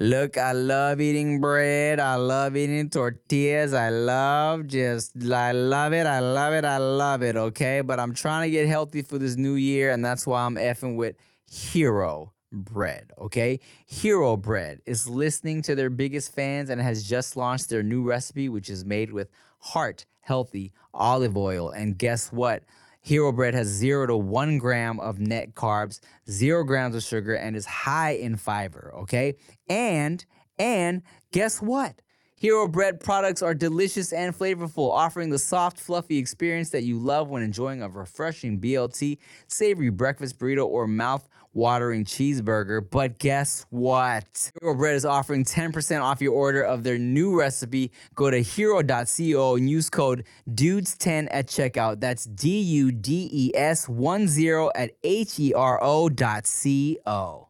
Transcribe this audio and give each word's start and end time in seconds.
Look, 0.00 0.36
I 0.36 0.50
love 0.50 1.00
eating 1.00 1.40
bread. 1.40 2.00
I 2.00 2.16
love 2.16 2.56
eating 2.56 2.90
tortillas. 2.90 3.72
I 3.72 3.90
love 3.90 4.66
just, 4.66 5.12
I 5.30 5.52
love 5.52 5.92
it. 5.92 6.04
I 6.04 6.18
love 6.18 6.52
it. 6.52 6.64
I 6.64 6.78
love 6.78 7.22
it. 7.22 7.36
Okay. 7.36 7.80
But 7.80 8.00
I'm 8.00 8.12
trying 8.12 8.48
to 8.48 8.50
get 8.50 8.66
healthy 8.66 9.02
for 9.02 9.18
this 9.18 9.36
new 9.36 9.54
year. 9.54 9.92
And 9.92 10.04
that's 10.04 10.26
why 10.26 10.42
I'm 10.42 10.56
effing 10.56 10.96
with 10.96 11.14
Hero 11.48 12.32
Bread. 12.50 13.12
Okay. 13.20 13.60
Hero 13.86 14.36
Bread 14.36 14.80
is 14.84 15.08
listening 15.08 15.62
to 15.62 15.76
their 15.76 15.90
biggest 15.90 16.34
fans 16.34 16.70
and 16.70 16.80
has 16.80 17.04
just 17.04 17.36
launched 17.36 17.70
their 17.70 17.84
new 17.84 18.02
recipe, 18.02 18.48
which 18.48 18.68
is 18.68 18.84
made 18.84 19.12
with 19.12 19.28
heart 19.60 20.06
healthy 20.22 20.72
olive 20.92 21.36
oil. 21.36 21.70
And 21.70 21.96
guess 21.96 22.32
what? 22.32 22.64
Hero 23.04 23.32
Bread 23.32 23.52
has 23.52 23.68
zero 23.68 24.06
to 24.06 24.16
one 24.16 24.56
gram 24.56 24.98
of 24.98 25.18
net 25.18 25.54
carbs, 25.54 26.00
zero 26.30 26.64
grams 26.64 26.94
of 26.94 27.02
sugar, 27.02 27.34
and 27.34 27.54
is 27.54 27.66
high 27.66 28.12
in 28.12 28.34
fiber. 28.34 28.94
Okay, 29.00 29.34
and 29.68 30.24
and 30.58 31.02
guess 31.30 31.60
what? 31.60 32.00
Hero 32.34 32.66
Bread 32.66 33.00
products 33.00 33.42
are 33.42 33.52
delicious 33.52 34.10
and 34.14 34.34
flavorful, 34.34 34.90
offering 34.90 35.28
the 35.28 35.38
soft, 35.38 35.78
fluffy 35.78 36.16
experience 36.16 36.70
that 36.70 36.84
you 36.84 36.98
love 36.98 37.28
when 37.28 37.42
enjoying 37.42 37.82
a 37.82 37.90
refreshing 37.90 38.58
BLT, 38.58 39.18
savory 39.48 39.90
breakfast 39.90 40.38
burrito, 40.38 40.64
or 40.64 40.86
mouth 40.86 41.28
watering 41.54 42.04
cheeseburger. 42.04 42.84
But 42.88 43.18
guess 43.18 43.64
what? 43.70 44.52
Hero 44.60 44.74
Bread 44.74 44.96
is 44.96 45.04
offering 45.04 45.44
10% 45.44 46.02
off 46.02 46.20
your 46.20 46.34
order 46.34 46.62
of 46.62 46.82
their 46.82 46.98
new 46.98 47.38
recipe. 47.38 47.92
Go 48.14 48.30
to 48.30 48.42
hero.co 48.42 49.56
and 49.56 49.70
use 49.70 49.88
code 49.88 50.24
DUDES10 50.50 51.28
at 51.30 51.46
checkout. 51.46 52.00
That's 52.00 52.24
D 52.24 52.60
U 52.60 52.92
D 52.92 53.28
E 53.32 53.52
S 53.54 53.88
1 53.88 54.28
0 54.28 54.70
at 54.74 54.90
H 55.02 55.38
E 55.38 55.54
R 55.54 55.78
O 55.82 56.08
dot 56.08 56.46
C 56.46 56.98
O. 57.06 57.48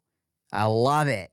I 0.52 0.64
love 0.66 1.08
it. 1.08 1.30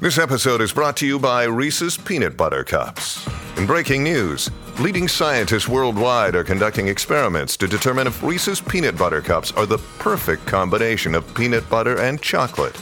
This 0.00 0.18
episode 0.18 0.60
is 0.60 0.72
brought 0.72 0.96
to 0.98 1.06
you 1.06 1.18
by 1.18 1.44
Reese's 1.44 1.96
Peanut 1.96 2.36
Butter 2.36 2.64
Cups. 2.64 3.28
In 3.56 3.66
breaking 3.66 4.02
news, 4.02 4.50
leading 4.78 5.06
scientists 5.06 5.68
worldwide 5.68 6.34
are 6.34 6.44
conducting 6.44 6.88
experiments 6.88 7.56
to 7.58 7.68
determine 7.68 8.06
if 8.06 8.22
Reese's 8.22 8.60
Peanut 8.60 8.96
Butter 8.96 9.20
Cups 9.20 9.52
are 9.52 9.66
the 9.66 9.78
perfect 9.98 10.46
combination 10.46 11.14
of 11.14 11.34
peanut 11.34 11.68
butter 11.68 12.00
and 12.00 12.20
chocolate. 12.20 12.76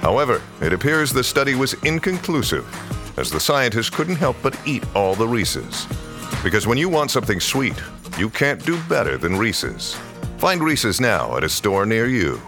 However, 0.00 0.40
it 0.60 0.72
appears 0.72 1.12
the 1.12 1.22
study 1.22 1.54
was 1.54 1.74
inconclusive, 1.84 2.66
as 3.18 3.30
the 3.30 3.40
scientists 3.40 3.90
couldn't 3.90 4.16
help 4.16 4.36
but 4.42 4.58
eat 4.66 4.84
all 4.94 5.14
the 5.14 5.28
Reese's. 5.28 5.86
Because 6.42 6.66
when 6.66 6.78
you 6.78 6.88
want 6.88 7.10
something 7.10 7.40
sweet, 7.40 7.80
you 8.16 8.30
can't 8.30 8.64
do 8.64 8.80
better 8.84 9.18
than 9.18 9.36
Reese's. 9.36 9.94
Find 10.38 10.62
Reese's 10.62 11.00
now 11.00 11.36
at 11.36 11.44
a 11.44 11.48
store 11.48 11.84
near 11.84 12.06
you. 12.06 12.40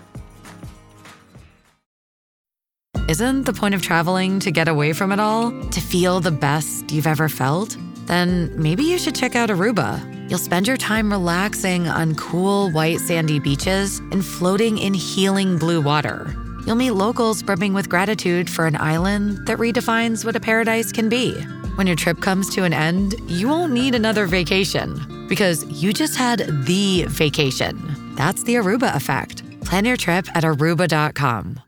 Isn't 3.09 3.45
the 3.45 3.53
point 3.53 3.75
of 3.75 3.83
traveling 3.83 4.39
to 4.41 4.53
get 4.53 4.69
away 4.69 4.93
from 4.93 5.11
it 5.11 5.19
all? 5.19 5.51
To 5.51 5.81
feel 5.81 6.21
the 6.21 6.31
best 6.31 6.93
you've 6.93 7.09
ever 7.09 7.29
felt? 7.29 7.77
Then 8.11 8.51
maybe 8.61 8.83
you 8.83 8.99
should 8.99 9.15
check 9.15 9.37
out 9.37 9.51
Aruba. 9.51 10.01
You'll 10.29 10.41
spend 10.41 10.67
your 10.67 10.77
time 10.77 11.13
relaxing 11.13 11.87
on 11.87 12.17
cool, 12.17 12.73
white, 12.73 12.99
sandy 12.99 13.39
beaches 13.39 14.01
and 14.11 14.25
floating 14.25 14.79
in 14.79 14.95
healing 14.95 15.59
blue 15.59 15.81
water. 15.81 16.35
You'll 16.67 16.75
meet 16.75 16.91
locals 16.91 17.41
brimming 17.41 17.73
with 17.73 17.89
gratitude 17.89 18.51
for 18.51 18.67
an 18.67 18.75
island 18.75 19.47
that 19.47 19.59
redefines 19.59 20.25
what 20.25 20.35
a 20.35 20.41
paradise 20.41 20.91
can 20.91 21.09
be. 21.09 21.41
When 21.77 21.87
your 21.87 21.95
trip 21.95 22.21
comes 22.21 22.53
to 22.57 22.65
an 22.65 22.73
end, 22.73 23.15
you 23.29 23.47
won't 23.49 23.73
need 23.73 23.95
another 23.95 24.27
vacation 24.27 25.27
because 25.29 25.65
you 25.67 25.93
just 25.93 26.17
had 26.17 26.41
the 26.67 27.05
vacation. 27.07 27.79
That's 28.17 28.43
the 28.43 28.57
Aruba 28.57 28.93
effect. 28.97 29.45
Plan 29.61 29.85
your 29.85 29.97
trip 29.97 30.27
at 30.35 30.43
aruba.com. 30.43 31.61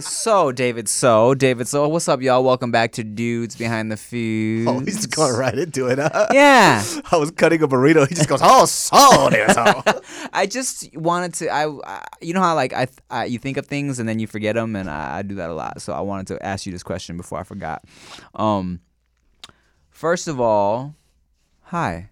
so 0.00 0.52
David, 0.52 0.88
so 0.88 1.34
David, 1.34 1.68
so 1.68 1.88
what's 1.88 2.08
up, 2.08 2.20
y'all? 2.20 2.44
Welcome 2.44 2.70
back 2.70 2.92
to 2.92 3.04
Dudes 3.04 3.56
Behind 3.56 3.90
the 3.90 3.96
Food. 3.96 4.68
Oh, 4.68 4.78
he's 4.80 5.06
going 5.06 5.34
right 5.36 5.56
into 5.56 5.86
it. 5.86 5.98
Huh? 5.98 6.28
Yeah. 6.32 6.82
I 7.12 7.16
was 7.16 7.30
cutting 7.30 7.62
a 7.62 7.68
burrito. 7.68 8.06
He 8.08 8.14
just 8.14 8.28
goes, 8.28 8.40
"Oh, 8.42 8.66
so 8.66 9.30
there, 9.30 9.48
so." 9.50 9.82
I 10.32 10.46
just 10.46 10.94
wanted 10.96 11.34
to. 11.34 11.48
I, 11.48 11.68
I 11.84 12.04
you 12.20 12.34
know 12.34 12.40
how 12.40 12.54
like 12.54 12.72
I, 12.72 12.88
I, 13.10 13.24
you 13.26 13.38
think 13.38 13.56
of 13.56 13.66
things 13.66 13.98
and 13.98 14.08
then 14.08 14.18
you 14.18 14.26
forget 14.26 14.54
them, 14.54 14.76
and 14.76 14.90
I, 14.90 15.18
I 15.18 15.22
do 15.22 15.36
that 15.36 15.50
a 15.50 15.54
lot. 15.54 15.80
So 15.80 15.92
I 15.92 16.00
wanted 16.00 16.26
to 16.28 16.44
ask 16.44 16.66
you 16.66 16.72
this 16.72 16.82
question 16.82 17.16
before 17.16 17.38
I 17.38 17.42
forgot. 17.42 17.84
Um, 18.34 18.80
first 19.90 20.28
of 20.28 20.40
all, 20.40 20.94
hi, 21.62 22.10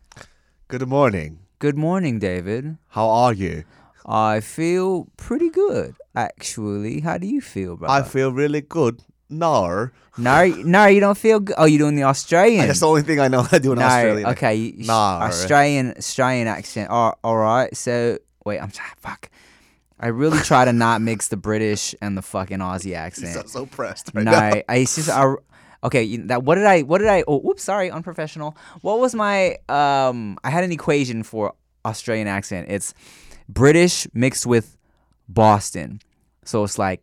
Good 0.69 0.89
morning. 0.89 1.41
good 1.59 1.77
morning, 1.77 2.19
David. 2.19 2.78
How 2.89 3.09
are 3.09 3.33
you? 3.33 3.65
I 4.06 4.41
feel 4.41 5.09
pretty 5.16 5.48
good, 5.50 5.94
actually. 6.15 7.00
How 7.00 7.19
do 7.19 7.26
you 7.26 7.41
feel, 7.41 7.76
brother? 7.76 7.92
I 7.92 8.06
feel 8.09 8.32
really 8.32 8.60
good. 8.60 9.03
No, 9.31 9.88
no, 10.19 10.47
no, 10.47 10.87
you 10.87 11.00
don't 11.00 11.16
feel 11.16 11.41
good. 11.41 11.56
Oh, 11.59 11.65
you're 11.65 11.78
doing 11.78 11.97
the 11.97 12.04
Australian. 12.04 12.66
that's 12.66 12.81
the 12.81 12.87
only 12.87 13.03
thing 13.03 13.19
I 13.20 13.28
know 13.28 13.42
how 13.42 13.48
to 13.56 13.60
do 13.60 13.72
in 13.72 13.78
no, 13.78 13.87
Australia. 13.87 14.28
okay, 14.28 14.54
you- 14.54 14.87
No. 14.87 14.92
Australian, 14.92 15.94
Australian 15.97 16.47
accent. 16.47 16.91
All, 16.91 17.19
all 17.25 17.37
right. 17.37 17.75
So 17.76 18.19
wait, 18.44 18.60
I'm 18.60 18.70
fuck. 18.98 19.31
I 19.98 20.09
really 20.09 20.38
try 20.41 20.66
to 20.66 20.72
not 20.72 21.00
mix 21.00 21.28
the 21.28 21.36
British 21.36 21.94
and 22.03 22.16
the 22.19 22.22
fucking 22.22 22.59
Aussie 22.59 22.94
accent. 23.06 23.34
so, 23.34 23.60
so 23.60 23.66
pressed 23.66 24.10
right 24.15 24.25
no, 24.25 24.31
now. 24.32 24.38
I, 24.38 24.65
I 24.69 24.76
it's 24.76 24.94
just 24.97 25.09
I, 25.09 25.34
okay. 25.82 26.16
That 26.19 26.42
what 26.42 26.56
did 26.56 26.66
I 26.66 26.82
what 26.82 26.98
did 26.98 27.09
I? 27.09 27.25
Oh, 27.26 27.41
oops, 27.48 27.62
sorry, 27.62 27.91
unprofessional. 27.91 28.56
What 28.82 29.00
was 29.00 29.15
my 29.15 29.56
um? 29.69 30.38
I 30.44 30.50
had 30.50 30.62
an 30.62 30.71
equation 30.72 31.22
for 31.22 31.54
Australian 31.84 32.28
accent. 32.28 32.66
It's 32.71 32.92
British 33.49 34.06
mixed 34.15 34.47
with 34.47 34.77
Boston. 35.28 36.00
So 36.44 36.65
it's 36.65 36.78
like 36.78 37.00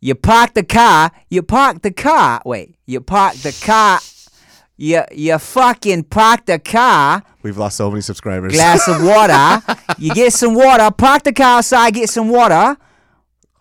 you 0.00 0.14
park 0.14 0.54
the 0.54 0.62
car, 0.64 1.10
you 1.30 1.42
park 1.42 1.82
the 1.82 1.92
car. 1.92 2.42
Wait, 2.44 2.76
you 2.86 3.00
park 3.00 3.34
the 3.36 3.56
car. 3.64 4.00
You 4.76 5.02
you 5.12 5.38
fucking 5.38 6.04
park 6.04 6.44
the 6.46 6.58
car. 6.58 7.22
We've 7.42 7.56
lost 7.56 7.76
so 7.78 7.90
many 7.90 8.02
subscribers. 8.02 8.52
Glass 8.52 8.86
of 8.88 9.02
water. 9.02 9.62
you 9.98 10.12
get 10.12 10.32
some 10.32 10.54
water. 10.54 10.90
Park 10.90 11.22
the 11.22 11.32
car 11.32 11.58
outside. 11.58 11.94
Get 11.94 12.10
some 12.10 12.28
water. 12.28 12.76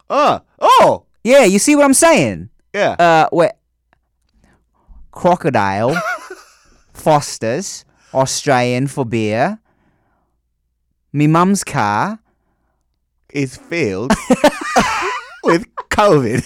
uh, 0.09 0.39
oh, 0.59 1.05
Yeah, 1.23 1.45
you 1.45 1.57
see 1.59 1.75
what 1.75 1.85
I'm 1.85 1.93
saying? 1.93 2.49
yeah. 2.73 2.95
Uh, 2.99 3.29
wait. 3.31 3.51
Crocodile, 5.11 5.95
Foster's, 6.93 7.85
Australian 8.13 8.87
for 8.87 9.05
beer. 9.05 9.59
Me 11.15 11.27
mum's 11.27 11.63
car. 11.63 12.19
is 13.31 13.55
filled 13.55 14.11
with 15.45 15.65
COVID. 15.89 16.43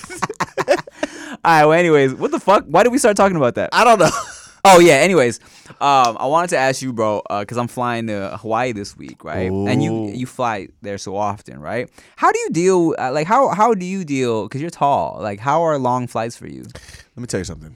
All 0.70 1.38
right. 1.44 1.66
Well, 1.66 1.72
anyways, 1.74 2.14
what 2.14 2.30
the 2.30 2.40
fuck? 2.40 2.66
Why 2.68 2.84
did 2.84 2.92
we 2.92 3.00
start 3.00 3.18
talking 3.18 3.36
about 3.36 3.56
that? 3.56 3.72
I 3.74 3.84
don't 3.84 3.98
know. 4.00 4.12
Oh 4.66 4.80
yeah. 4.80 4.96
Anyways, 4.96 5.40
um, 5.80 6.18
I 6.20 6.26
wanted 6.26 6.50
to 6.50 6.58
ask 6.58 6.82
you, 6.82 6.92
bro, 6.92 7.22
because 7.40 7.58
I'm 7.58 7.70
flying 7.70 8.08
to 8.08 8.38
Hawaii 8.42 8.74
this 8.74 8.96
week, 8.98 9.24
right? 9.24 9.50
And 9.50 9.82
you 9.82 10.10
you 10.10 10.26
fly 10.26 10.68
there 10.82 10.98
so 10.98 11.16
often, 11.16 11.62
right? 11.62 11.90
How 12.18 12.30
do 12.34 12.38
you 12.40 12.50
deal? 12.50 12.94
Uh, 13.00 13.14
like 13.14 13.26
how 13.26 13.48
how 13.56 13.74
do 13.74 13.86
you 13.86 14.04
deal? 14.04 14.44
Because 14.50 14.60
you're 14.60 14.70
tall. 14.70 15.18
Like 15.22 15.40
how 15.40 15.62
are 15.62 15.78
long 15.80 16.08
flights 16.08 16.36
for 16.36 16.46
you? 16.48 16.64
Let 16.64 17.22
me 17.22 17.26
tell 17.28 17.40
you 17.40 17.46
something. 17.46 17.74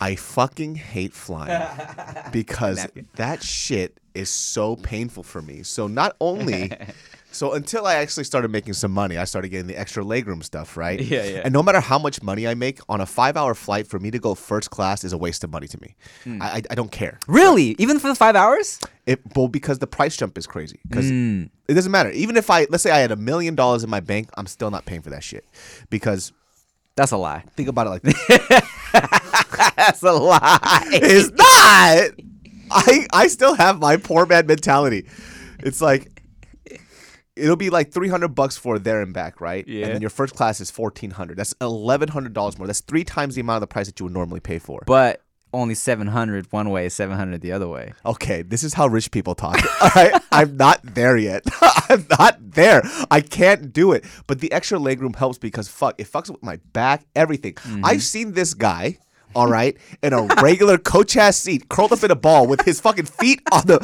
I 0.00 0.14
fucking 0.14 0.76
hate 0.76 1.12
flying 1.12 1.62
because 2.32 2.86
that 3.16 3.42
shit 3.42 3.98
is 4.14 4.30
so 4.30 4.76
painful 4.76 5.22
for 5.22 5.42
me. 5.42 5.62
So 5.62 5.86
not 5.86 6.16
only 6.20 6.72
so 7.30 7.52
until 7.52 7.86
I 7.86 7.94
actually 7.96 8.24
started 8.24 8.50
making 8.50 8.72
some 8.74 8.90
money, 8.90 9.16
I 9.18 9.24
started 9.24 9.48
getting 9.50 9.66
the 9.66 9.76
extra 9.78 10.02
legroom 10.02 10.42
stuff, 10.42 10.76
right? 10.76 11.00
Yeah, 11.00 11.24
yeah. 11.24 11.40
And 11.44 11.52
no 11.52 11.62
matter 11.62 11.80
how 11.80 11.98
much 11.98 12.22
money 12.22 12.48
I 12.48 12.54
make 12.54 12.80
on 12.88 13.00
a 13.00 13.06
five-hour 13.06 13.54
flight, 13.54 13.86
for 13.86 13.98
me 13.98 14.10
to 14.10 14.18
go 14.18 14.34
first 14.34 14.70
class 14.70 15.04
is 15.04 15.12
a 15.12 15.18
waste 15.18 15.44
of 15.44 15.50
money 15.50 15.68
to 15.68 15.80
me. 15.80 15.94
Hmm. 16.24 16.42
I, 16.42 16.62
I 16.70 16.74
don't 16.74 16.90
care. 16.90 17.18
Really? 17.28 17.76
Even 17.78 17.98
for 17.98 18.08
the 18.08 18.14
five 18.16 18.34
hours? 18.34 18.80
It 19.06 19.20
well 19.36 19.48
because 19.48 19.78
the 19.78 19.86
price 19.86 20.16
jump 20.16 20.36
is 20.38 20.46
crazy. 20.46 20.80
Because 20.88 21.08
Hmm. 21.10 21.44
it 21.68 21.74
doesn't 21.74 21.92
matter. 21.92 22.10
Even 22.10 22.36
if 22.36 22.50
I 22.50 22.66
let's 22.70 22.82
say 22.82 22.90
I 22.90 22.98
had 22.98 23.12
a 23.12 23.16
million 23.16 23.54
dollars 23.54 23.84
in 23.84 23.90
my 23.90 24.00
bank, 24.00 24.30
I'm 24.36 24.46
still 24.46 24.70
not 24.70 24.84
paying 24.84 25.02
for 25.02 25.10
that 25.10 25.22
shit 25.24 25.44
because. 25.90 26.32
That's 26.98 27.12
a 27.12 27.16
lie. 27.16 27.44
Think 27.54 27.68
about 27.68 27.86
it 27.86 27.90
like 27.90 28.02
this. 28.02 28.26
That's 29.76 30.02
a 30.02 30.10
lie. 30.10 30.82
It's 30.90 31.30
not. 31.30 32.10
I 32.72 33.06
I 33.12 33.28
still 33.28 33.54
have 33.54 33.78
my 33.78 33.98
poor 33.98 34.26
man 34.26 34.48
mentality. 34.48 35.06
It's 35.60 35.80
like 35.80 36.20
it'll 37.36 37.54
be 37.54 37.70
like 37.70 37.92
three 37.92 38.08
hundred 38.08 38.34
bucks 38.34 38.56
for 38.56 38.80
there 38.80 39.00
and 39.00 39.14
back, 39.14 39.40
right? 39.40 39.66
Yeah. 39.68 39.84
And 39.86 39.94
then 39.94 40.00
your 40.00 40.10
first 40.10 40.34
class 40.34 40.60
is 40.60 40.72
fourteen 40.72 41.12
hundred. 41.12 41.36
That's 41.38 41.54
eleven 41.60 42.08
hundred 42.08 42.32
dollars 42.32 42.58
more. 42.58 42.66
That's 42.66 42.80
three 42.80 43.04
times 43.04 43.36
the 43.36 43.42
amount 43.42 43.58
of 43.58 43.68
the 43.68 43.72
price 43.72 43.86
that 43.86 44.00
you 44.00 44.06
would 44.06 44.12
normally 44.12 44.40
pay 44.40 44.58
for. 44.58 44.82
But 44.84 45.22
only 45.52 45.74
700 45.74 46.52
one 46.52 46.70
way, 46.70 46.88
700 46.88 47.40
the 47.40 47.52
other 47.52 47.68
way. 47.68 47.92
Okay, 48.04 48.42
this 48.42 48.62
is 48.62 48.74
how 48.74 48.86
rich 48.86 49.10
people 49.10 49.34
talk. 49.34 49.56
All 49.82 49.90
right, 49.94 50.22
I'm 50.32 50.56
not 50.56 50.80
there 50.82 51.16
yet. 51.16 51.44
I'm 51.62 52.06
not 52.18 52.36
there. 52.52 52.82
I 53.10 53.20
can't 53.20 53.72
do 53.72 53.92
it. 53.92 54.04
But 54.26 54.40
the 54.40 54.52
extra 54.52 54.78
legroom 54.78 55.16
helps 55.16 55.38
because 55.38 55.68
fuck, 55.68 55.98
it 56.00 56.06
fucks 56.06 56.30
with 56.30 56.42
my 56.42 56.58
back, 56.72 57.04
everything. 57.16 57.54
Mm-hmm. 57.54 57.84
I've 57.84 58.02
seen 58.02 58.32
this 58.32 58.54
guy. 58.54 58.98
All 59.34 59.46
right, 59.46 59.76
in 60.02 60.14
a 60.14 60.22
regular 60.42 60.78
coach 60.92 61.14
ass 61.14 61.36
seat, 61.36 61.68
curled 61.68 61.92
up 61.92 62.02
in 62.02 62.10
a 62.10 62.16
ball 62.16 62.46
with 62.46 62.62
his 62.62 62.80
fucking 62.80 63.04
feet 63.04 63.42
on 63.52 63.66
the. 63.66 63.78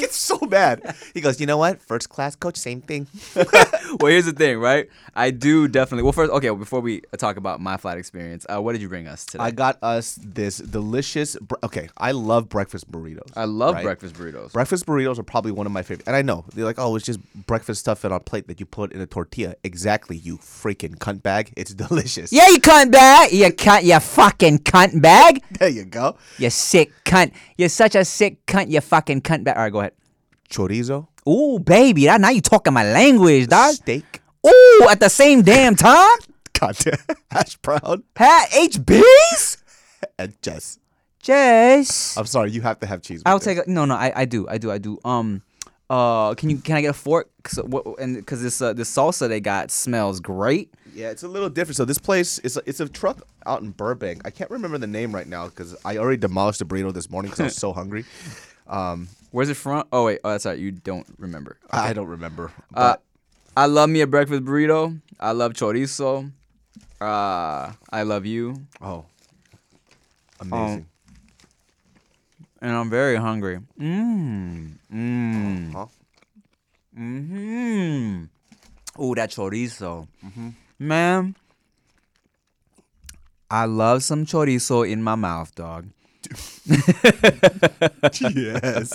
I 0.04 0.06
get 0.06 0.12
so 0.12 0.38
mad. 0.48 0.96
He 1.12 1.20
goes, 1.20 1.40
you 1.40 1.46
know 1.46 1.58
what? 1.58 1.82
First 1.82 2.08
class 2.08 2.34
coach, 2.34 2.56
same 2.56 2.80
thing. 2.80 3.06
well, 3.34 4.10
here's 4.10 4.24
the 4.24 4.32
thing, 4.32 4.58
right? 4.58 4.88
I 5.14 5.30
do 5.30 5.68
definitely. 5.68 6.04
Well, 6.04 6.12
first, 6.12 6.32
okay, 6.32 6.48
before 6.50 6.80
we 6.80 7.02
talk 7.18 7.36
about 7.36 7.60
my 7.60 7.76
flight 7.76 7.98
experience, 7.98 8.46
uh, 8.48 8.60
what 8.62 8.72
did 8.72 8.80
you 8.80 8.88
bring 8.88 9.06
us 9.06 9.26
today? 9.26 9.44
I 9.44 9.50
got 9.50 9.78
us 9.82 10.18
this 10.22 10.58
delicious. 10.58 11.36
Br- 11.36 11.56
okay, 11.64 11.88
I 11.96 12.12
love 12.12 12.48
breakfast 12.48 12.90
burritos. 12.90 13.30
I 13.36 13.44
love 13.44 13.74
right? 13.74 13.84
breakfast 13.84 14.14
burritos. 14.14 14.52
Breakfast 14.52 14.86
burritos 14.86 15.18
are 15.18 15.22
probably 15.22 15.52
one 15.52 15.66
of 15.66 15.72
my 15.72 15.82
favorite. 15.82 16.06
And 16.06 16.16
I 16.16 16.22
know 16.22 16.44
they're 16.54 16.64
like, 16.64 16.78
oh, 16.78 16.96
it's 16.96 17.04
just 17.04 17.20
breakfast 17.46 17.80
stuff 17.80 18.04
on 18.04 18.12
a 18.12 18.20
plate 18.20 18.46
that 18.48 18.60
you 18.60 18.66
put 18.66 18.92
in 18.92 19.00
a 19.00 19.06
tortilla. 19.06 19.54
Exactly, 19.64 20.16
you 20.16 20.38
freaking 20.38 20.96
cunt 20.96 21.22
bag. 21.22 21.52
It's 21.56 21.74
delicious. 21.80 22.32
yeah, 22.32 22.48
you 22.48 22.60
cunt 22.60 22.90
bag. 22.90 23.32
You 23.32 23.46
cunt. 23.46 23.82
You 23.84 24.00
fucking 24.00 24.60
cunt 24.60 25.02
bag. 25.02 25.42
There 25.58 25.68
you 25.68 25.84
go. 25.84 26.16
You 26.38 26.48
sick 26.50 26.92
cunt. 27.04 27.32
You're 27.58 27.68
such 27.68 27.94
a 27.94 28.04
sick 28.04 28.46
cunt. 28.46 28.70
You 28.70 28.80
fucking 28.80 29.22
cunt 29.22 29.44
bag. 29.44 29.56
All 29.56 29.62
right, 29.64 29.72
go 29.72 29.80
ahead. 29.80 29.89
Chorizo, 30.50 31.06
Ooh, 31.28 31.58
baby, 31.60 32.06
that, 32.06 32.20
now 32.20 32.30
you 32.30 32.40
talking 32.40 32.72
my 32.72 32.84
language, 32.84 33.46
dog. 33.48 33.74
steak, 33.74 34.20
Ooh, 34.46 34.86
at 34.90 35.00
the 35.00 35.08
same 35.08 35.42
damn 35.42 35.76
time. 35.76 36.18
goddamn 36.58 36.98
hash 37.30 37.56
brown, 37.56 38.02
Ha, 38.18 38.46
HBs. 38.52 39.62
and 40.18 40.34
Jess. 40.42 40.78
Jess. 41.20 42.16
I'm 42.16 42.26
sorry, 42.26 42.50
you 42.50 42.62
have 42.62 42.80
to 42.80 42.86
have 42.86 43.02
cheese. 43.02 43.22
I'll 43.26 43.38
this. 43.38 43.44
take 43.44 43.58
a 43.66 43.70
no, 43.70 43.84
no. 43.84 43.94
I, 43.94 44.12
I 44.16 44.24
do, 44.24 44.48
I 44.48 44.56
do, 44.58 44.70
I 44.70 44.78
do. 44.78 44.98
Um, 45.04 45.42
uh, 45.90 46.34
can 46.34 46.48
you 46.50 46.56
can 46.58 46.76
I 46.76 46.80
get 46.80 46.88
a 46.88 46.92
fork? 46.94 47.28
Cause 47.42 47.62
what 47.64 47.84
and 47.98 48.16
because 48.16 48.42
this 48.42 48.62
uh, 48.62 48.72
this 48.72 48.90
salsa 48.94 49.28
they 49.28 49.40
got 49.40 49.70
smells 49.70 50.18
great. 50.20 50.72
Yeah, 50.94 51.10
it's 51.10 51.22
a 51.22 51.28
little 51.28 51.50
different. 51.50 51.76
So 51.76 51.84
this 51.84 51.98
place 51.98 52.38
is 52.38 52.56
a, 52.56 52.62
it's 52.64 52.80
a 52.80 52.88
truck 52.88 53.20
out 53.44 53.60
in 53.60 53.70
Burbank. 53.70 54.22
I 54.24 54.30
can't 54.30 54.50
remember 54.50 54.78
the 54.78 54.86
name 54.86 55.14
right 55.14 55.26
now 55.26 55.46
because 55.48 55.76
I 55.84 55.98
already 55.98 56.16
demolished 56.16 56.60
a 56.62 56.64
burrito 56.64 56.92
this 56.94 57.10
morning 57.10 57.30
because 57.30 57.40
I 57.40 57.44
was 57.44 57.56
so 57.66 57.72
hungry. 57.74 58.04
Where's 59.30 59.48
it 59.48 59.54
from? 59.54 59.84
Oh 59.92 60.06
wait, 60.06 60.20
oh 60.24 60.30
that's 60.30 60.46
right. 60.46 60.58
You 60.58 60.72
don't 60.72 61.06
remember. 61.18 61.56
I 61.70 61.92
don't 61.92 62.06
remember. 62.08 62.52
Uh, 62.74 62.96
I 63.56 63.66
love 63.66 63.88
me 63.90 64.00
a 64.00 64.06
breakfast 64.06 64.44
burrito. 64.44 65.00
I 65.18 65.32
love 65.32 65.52
chorizo. 65.52 66.32
Uh, 67.00 67.72
I 67.90 68.02
love 68.02 68.26
you, 68.26 68.66
oh, 68.82 69.06
amazing. 70.40 70.86
and 72.60 72.72
I'm 72.72 72.90
very 72.90 73.16
hungry. 73.16 73.60
Mmm. 73.80 74.72
Mmm. 74.92 75.72
Huh? 75.72 75.86
Mmm. 76.98 78.28
Ooh, 79.00 79.14
that 79.14 79.30
chorizo. 79.30 80.08
Man, 80.78 81.36
I 83.50 83.64
love 83.64 84.02
some 84.02 84.26
chorizo 84.26 84.88
in 84.90 85.02
my 85.02 85.14
mouth, 85.14 85.54
dog. 85.54 85.86
Yes. 88.30 88.92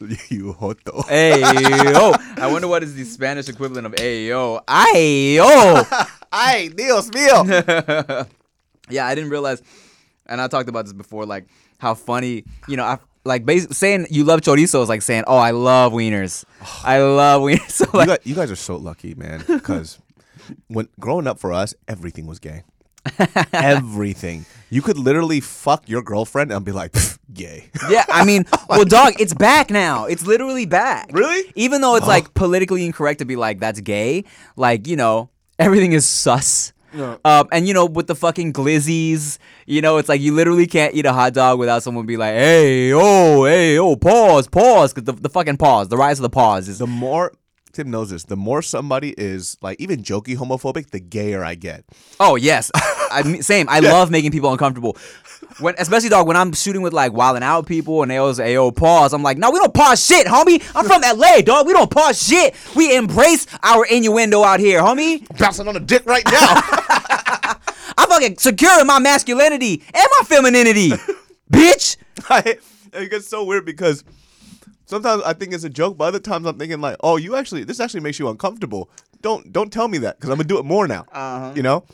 you 0.30 0.54
hoto. 0.54 1.06
Hey 1.08 1.40
yo! 1.40 2.12
I 2.36 2.50
wonder 2.50 2.68
what 2.68 2.82
is 2.82 2.94
the 2.94 3.04
Spanish 3.04 3.48
equivalent 3.48 3.86
of 3.86 3.92
ayo. 3.92 4.60
yo. 5.36 5.82
Ay 6.32 6.68
Dios 6.68 7.10
mío. 7.10 7.44
yeah, 8.90 9.06
I 9.06 9.14
didn't 9.14 9.30
realize, 9.30 9.62
and 10.26 10.40
I 10.40 10.46
talked 10.48 10.68
about 10.68 10.84
this 10.84 10.92
before, 10.92 11.26
like 11.26 11.46
how 11.78 11.94
funny, 11.94 12.44
you 12.68 12.76
know, 12.76 12.84
I 12.84 12.98
like 13.24 13.44
bas- 13.44 13.76
saying 13.76 14.06
you 14.10 14.24
love 14.24 14.40
chorizo 14.40 14.82
is 14.82 14.88
like 14.88 15.02
saying, 15.02 15.24
oh, 15.26 15.36
I 15.36 15.50
love 15.50 15.92
wieners. 15.92 16.44
I 16.84 17.00
love 17.02 17.42
wieners. 17.42 17.70
So 17.70 17.86
you, 18.00 18.06
guys, 18.06 18.18
you 18.24 18.34
guys 18.34 18.50
are 18.50 18.56
so 18.56 18.76
lucky, 18.76 19.14
man. 19.14 19.44
Because 19.46 19.98
when 20.68 20.88
growing 20.98 21.26
up 21.26 21.38
for 21.38 21.52
us, 21.52 21.74
everything 21.88 22.26
was 22.26 22.38
gay. 22.38 22.62
Everything. 23.52 24.46
You 24.70 24.82
could 24.82 24.98
literally 24.98 25.40
fuck 25.40 25.88
your 25.88 26.02
girlfriend 26.02 26.52
and 26.52 26.64
be 26.64 26.72
like, 26.72 26.92
"Pff, 26.92 27.18
gay. 27.32 27.70
yeah, 27.88 28.04
I 28.08 28.24
mean, 28.30 28.44
well, 28.68 28.84
dog, 28.84 29.14
it's 29.20 29.34
back 29.34 29.70
now. 29.70 30.04
It's 30.06 30.26
literally 30.26 30.66
back. 30.66 31.10
Really? 31.12 31.52
Even 31.56 31.80
though 31.80 31.96
it's 31.96 32.06
like 32.06 32.34
politically 32.34 32.84
incorrect 32.86 33.18
to 33.18 33.24
be 33.24 33.36
like 33.36 33.58
that's 33.60 33.80
gay, 33.80 34.24
like 34.56 34.86
you 34.86 34.96
know, 34.96 35.30
everything 35.58 35.92
is 35.92 36.06
sus. 36.06 36.72
Um, 36.92 37.48
and 37.52 37.68
you 37.68 37.74
know, 37.74 37.86
with 37.86 38.08
the 38.08 38.16
fucking 38.16 38.52
glizzies, 38.52 39.38
you 39.66 39.80
know, 39.80 39.98
it's 39.98 40.08
like 40.08 40.20
you 40.20 40.34
literally 40.34 40.66
can't 40.66 40.94
eat 40.94 41.06
a 41.06 41.12
hot 41.12 41.34
dog 41.34 41.58
without 41.58 41.82
someone 41.82 42.04
be 42.06 42.16
like, 42.16 42.34
"Hey, 42.34 42.92
oh, 42.92 43.44
hey, 43.44 43.78
oh, 43.78 43.94
pause, 43.96 44.48
pause," 44.48 44.92
because 44.92 45.04
the, 45.04 45.20
the 45.20 45.28
fucking 45.28 45.56
pause, 45.56 45.88
the 45.88 45.96
rise 45.96 46.18
of 46.18 46.22
the 46.22 46.30
pause 46.30 46.68
is 46.68 46.78
The 46.78 46.88
more 46.88 47.32
Tim 47.72 47.90
knows 47.90 48.10
this, 48.10 48.24
the 48.24 48.36
more 48.36 48.62
somebody 48.62 49.14
is 49.16 49.56
like 49.62 49.80
even 49.80 50.02
jokey 50.02 50.36
homophobic, 50.36 50.90
the 50.90 51.00
gayer 51.00 51.44
I 51.44 51.54
get. 51.54 51.84
Oh 52.18 52.36
yes, 52.36 52.70
I 53.10 53.22
mean, 53.22 53.42
same. 53.42 53.68
I 53.68 53.80
love 53.80 54.10
making 54.10 54.32
people 54.32 54.50
uncomfortable. 54.52 54.96
When, 55.58 55.74
especially 55.78 56.08
dog, 56.08 56.26
when 56.26 56.36
I'm 56.36 56.52
shooting 56.52 56.82
with 56.82 56.92
like 56.92 57.12
wilding 57.12 57.42
out 57.42 57.66
people 57.66 58.02
and 58.02 58.10
they 58.10 58.16
always 58.16 58.36
say, 58.36 58.54
"Yo, 58.54 58.70
pause." 58.70 59.12
I'm 59.12 59.22
like, 59.22 59.38
"No, 59.38 59.50
we 59.50 59.58
don't 59.58 59.74
pause 59.74 60.04
shit, 60.04 60.26
homie. 60.26 60.62
I'm 60.74 60.86
from 60.86 61.02
LA, 61.02 61.40
dog. 61.42 61.66
We 61.66 61.72
don't 61.72 61.90
pause 61.90 62.20
shit. 62.20 62.54
We 62.74 62.96
embrace 62.96 63.46
our 63.62 63.84
innuendo 63.86 64.42
out 64.42 64.60
here, 64.60 64.80
homie. 64.80 65.26
Bouncing 65.38 65.68
on 65.68 65.76
a 65.76 65.80
dick 65.80 66.06
right 66.06 66.24
now. 66.26 66.60
I'm 67.98 68.08
fucking 68.08 68.38
secure 68.38 68.80
in 68.80 68.86
my 68.86 68.98
masculinity 68.98 69.82
and 69.94 70.06
my 70.18 70.24
femininity, 70.24 70.90
bitch." 71.50 71.96
I, 72.28 72.58
it 72.92 73.10
gets 73.10 73.28
so 73.28 73.44
weird 73.44 73.64
because 73.64 74.04
sometimes 74.90 75.22
I 75.22 75.32
think 75.32 75.54
it's 75.54 75.64
a 75.64 75.70
joke, 75.70 75.96
but 75.96 76.04
other 76.04 76.18
times 76.18 76.46
I'm 76.46 76.58
thinking 76.58 76.80
like, 76.80 76.96
oh, 77.00 77.16
you 77.16 77.36
actually 77.36 77.64
this 77.64 77.80
actually 77.80 78.00
makes 78.00 78.18
you 78.18 78.28
uncomfortable. 78.28 78.90
Don't 79.22 79.52
don't 79.52 79.72
tell 79.72 79.88
me 79.88 79.98
that 79.98 80.16
because 80.16 80.30
I'm 80.30 80.36
gonna 80.36 80.48
do 80.48 80.58
it 80.58 80.64
more 80.64 80.86
now. 80.86 81.06
Uh-huh. 81.12 81.52
You 81.54 81.62
know. 81.62 81.84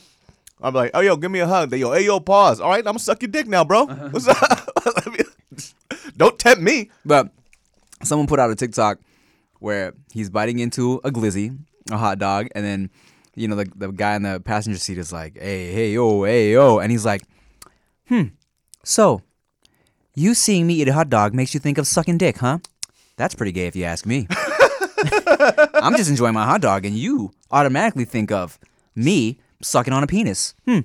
I'm 0.58 0.72
like, 0.72 0.92
oh 0.94 1.00
yo, 1.00 1.16
give 1.16 1.30
me 1.30 1.40
a 1.40 1.46
hug. 1.46 1.68
They 1.68 1.76
yo, 1.76 1.92
hey 1.92 2.06
yo, 2.06 2.18
pause. 2.18 2.60
All 2.60 2.70
right, 2.70 2.78
I'm 2.78 2.84
gonna 2.84 2.98
suck 2.98 3.20
your 3.20 3.30
dick 3.30 3.46
now, 3.46 3.62
bro. 3.62 3.82
Uh-huh. 3.82 4.08
What's 4.10 4.26
up? 4.26 4.68
Don't 6.16 6.38
tempt 6.38 6.62
me. 6.62 6.90
But 7.04 7.30
someone 8.02 8.26
put 8.26 8.38
out 8.38 8.50
a 8.50 8.54
TikTok 8.54 8.98
where 9.60 9.92
he's 10.12 10.30
biting 10.30 10.58
into 10.58 11.00
a 11.04 11.10
glizzy, 11.10 11.58
a 11.90 11.98
hot 11.98 12.18
dog, 12.18 12.48
and 12.54 12.64
then 12.64 12.90
you 13.34 13.48
know 13.48 13.56
the 13.56 13.70
the 13.76 13.92
guy 13.92 14.16
in 14.16 14.22
the 14.22 14.40
passenger 14.40 14.78
seat 14.78 14.98
is 14.98 15.12
like, 15.12 15.38
"Hey, 15.38 15.72
hey, 15.72 15.92
yo, 15.92 16.24
hey, 16.24 16.52
yo," 16.52 16.78
and 16.78 16.90
he's 16.90 17.04
like, 17.04 17.22
"Hmm, 18.08 18.28
so 18.82 19.22
you 20.14 20.32
seeing 20.34 20.66
me 20.66 20.74
eat 20.74 20.88
a 20.88 20.94
hot 20.94 21.10
dog 21.10 21.34
makes 21.34 21.52
you 21.52 21.60
think 21.60 21.76
of 21.76 21.86
sucking 21.86 22.16
dick, 22.16 22.38
huh? 22.38 22.58
That's 23.16 23.34
pretty 23.34 23.52
gay 23.52 23.66
if 23.66 23.76
you 23.76 23.84
ask 23.84 24.04
me. 24.06 24.26
I'm 25.74 25.96
just 25.96 26.10
enjoying 26.10 26.34
my 26.34 26.44
hot 26.44 26.60
dog, 26.60 26.84
and 26.84 26.94
you 26.96 27.32
automatically 27.50 28.04
think 28.04 28.30
of 28.30 28.58
me 28.94 29.38
sucking 29.62 29.92
on 29.92 30.02
a 30.02 30.06
penis. 30.06 30.54
Hmm, 30.66 30.80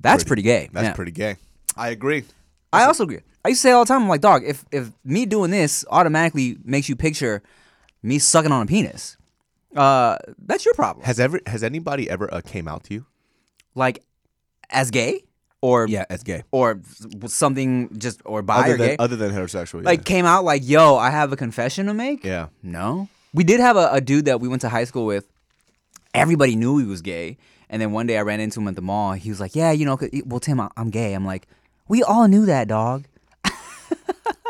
that's 0.00 0.24
pretty, 0.24 0.42
gay. 0.42 0.68
That's 0.72 0.84
Yeah. 0.88 0.92
pretty 0.94 1.12
gay. 1.12 1.36
I 1.76 1.88
agree. 1.88 2.24
I 2.72 2.84
also 2.84 3.04
agree. 3.04 3.20
I 3.44 3.48
used 3.48 3.60
to 3.62 3.68
say 3.68 3.72
all 3.72 3.84
the 3.84 3.88
time, 3.88 4.02
I'm 4.02 4.08
like, 4.08 4.20
dog, 4.20 4.42
if 4.44 4.64
if 4.72 4.90
me 5.04 5.26
doing 5.26 5.50
this 5.50 5.84
automatically 5.90 6.56
makes 6.64 6.88
you 6.88 6.96
picture 6.96 7.42
me 8.02 8.18
sucking 8.18 8.50
on 8.52 8.62
a 8.62 8.66
penis, 8.66 9.16
uh, 9.76 10.16
that's 10.38 10.64
your 10.64 10.74
problem. 10.74 11.04
Has 11.04 11.20
ever 11.20 11.40
has 11.46 11.62
anybody 11.62 12.08
ever 12.08 12.32
uh, 12.32 12.40
came 12.40 12.68
out 12.68 12.84
to 12.84 12.94
you? 12.94 13.06
like, 13.76 14.04
as 14.70 14.90
gay 14.90 15.22
or 15.64 15.86
yeah, 15.88 16.04
as 16.10 16.22
gay. 16.22 16.42
or 16.50 16.80
something 17.26 17.88
just 17.98 18.20
or 18.24 18.42
bi 18.42 18.56
Other 18.60 18.74
or 18.74 18.76
than 18.78 18.86
gay, 18.88 18.96
other 18.98 19.16
than 19.16 19.30
heterosexual. 19.32 19.80
Yeah. 19.82 19.86
like 19.92 20.04
came 20.04 20.26
out 20.26 20.44
like, 20.44 20.62
yo, 20.64 20.96
I 20.96 21.10
have 21.10 21.32
a 21.32 21.36
confession 21.36 21.86
to 21.86 21.94
make. 21.94 22.24
yeah. 22.24 22.48
No, 22.62 23.08
we 23.32 23.44
did 23.44 23.60
have 23.60 23.76
a, 23.76 23.88
a 23.92 24.00
dude 24.00 24.26
that 24.26 24.40
we 24.40 24.48
went 24.48 24.60
to 24.62 24.68
high 24.68 24.84
school 24.84 25.06
with. 25.06 25.26
Everybody 26.12 26.54
knew 26.54 26.78
he 26.78 26.84
was 26.84 27.00
gay, 27.02 27.38
and 27.70 27.80
then 27.80 27.92
one 27.92 28.06
day 28.06 28.18
I 28.18 28.22
ran 28.22 28.40
into 28.40 28.60
him 28.60 28.68
at 28.68 28.76
the 28.76 28.82
mall. 28.82 29.12
He 29.14 29.30
was 29.30 29.40
like, 29.40 29.56
"Yeah, 29.56 29.72
you 29.72 29.84
know, 29.86 29.96
'cause- 29.96 30.10
well, 30.26 30.38
Tim, 30.40 30.60
I- 30.60 30.70
I'm 30.76 30.90
gay." 30.90 31.14
I'm 31.14 31.24
like, 31.26 31.48
"We 31.88 32.02
all 32.02 32.28
knew 32.28 32.44
that, 32.46 32.68
dog." 32.68 33.04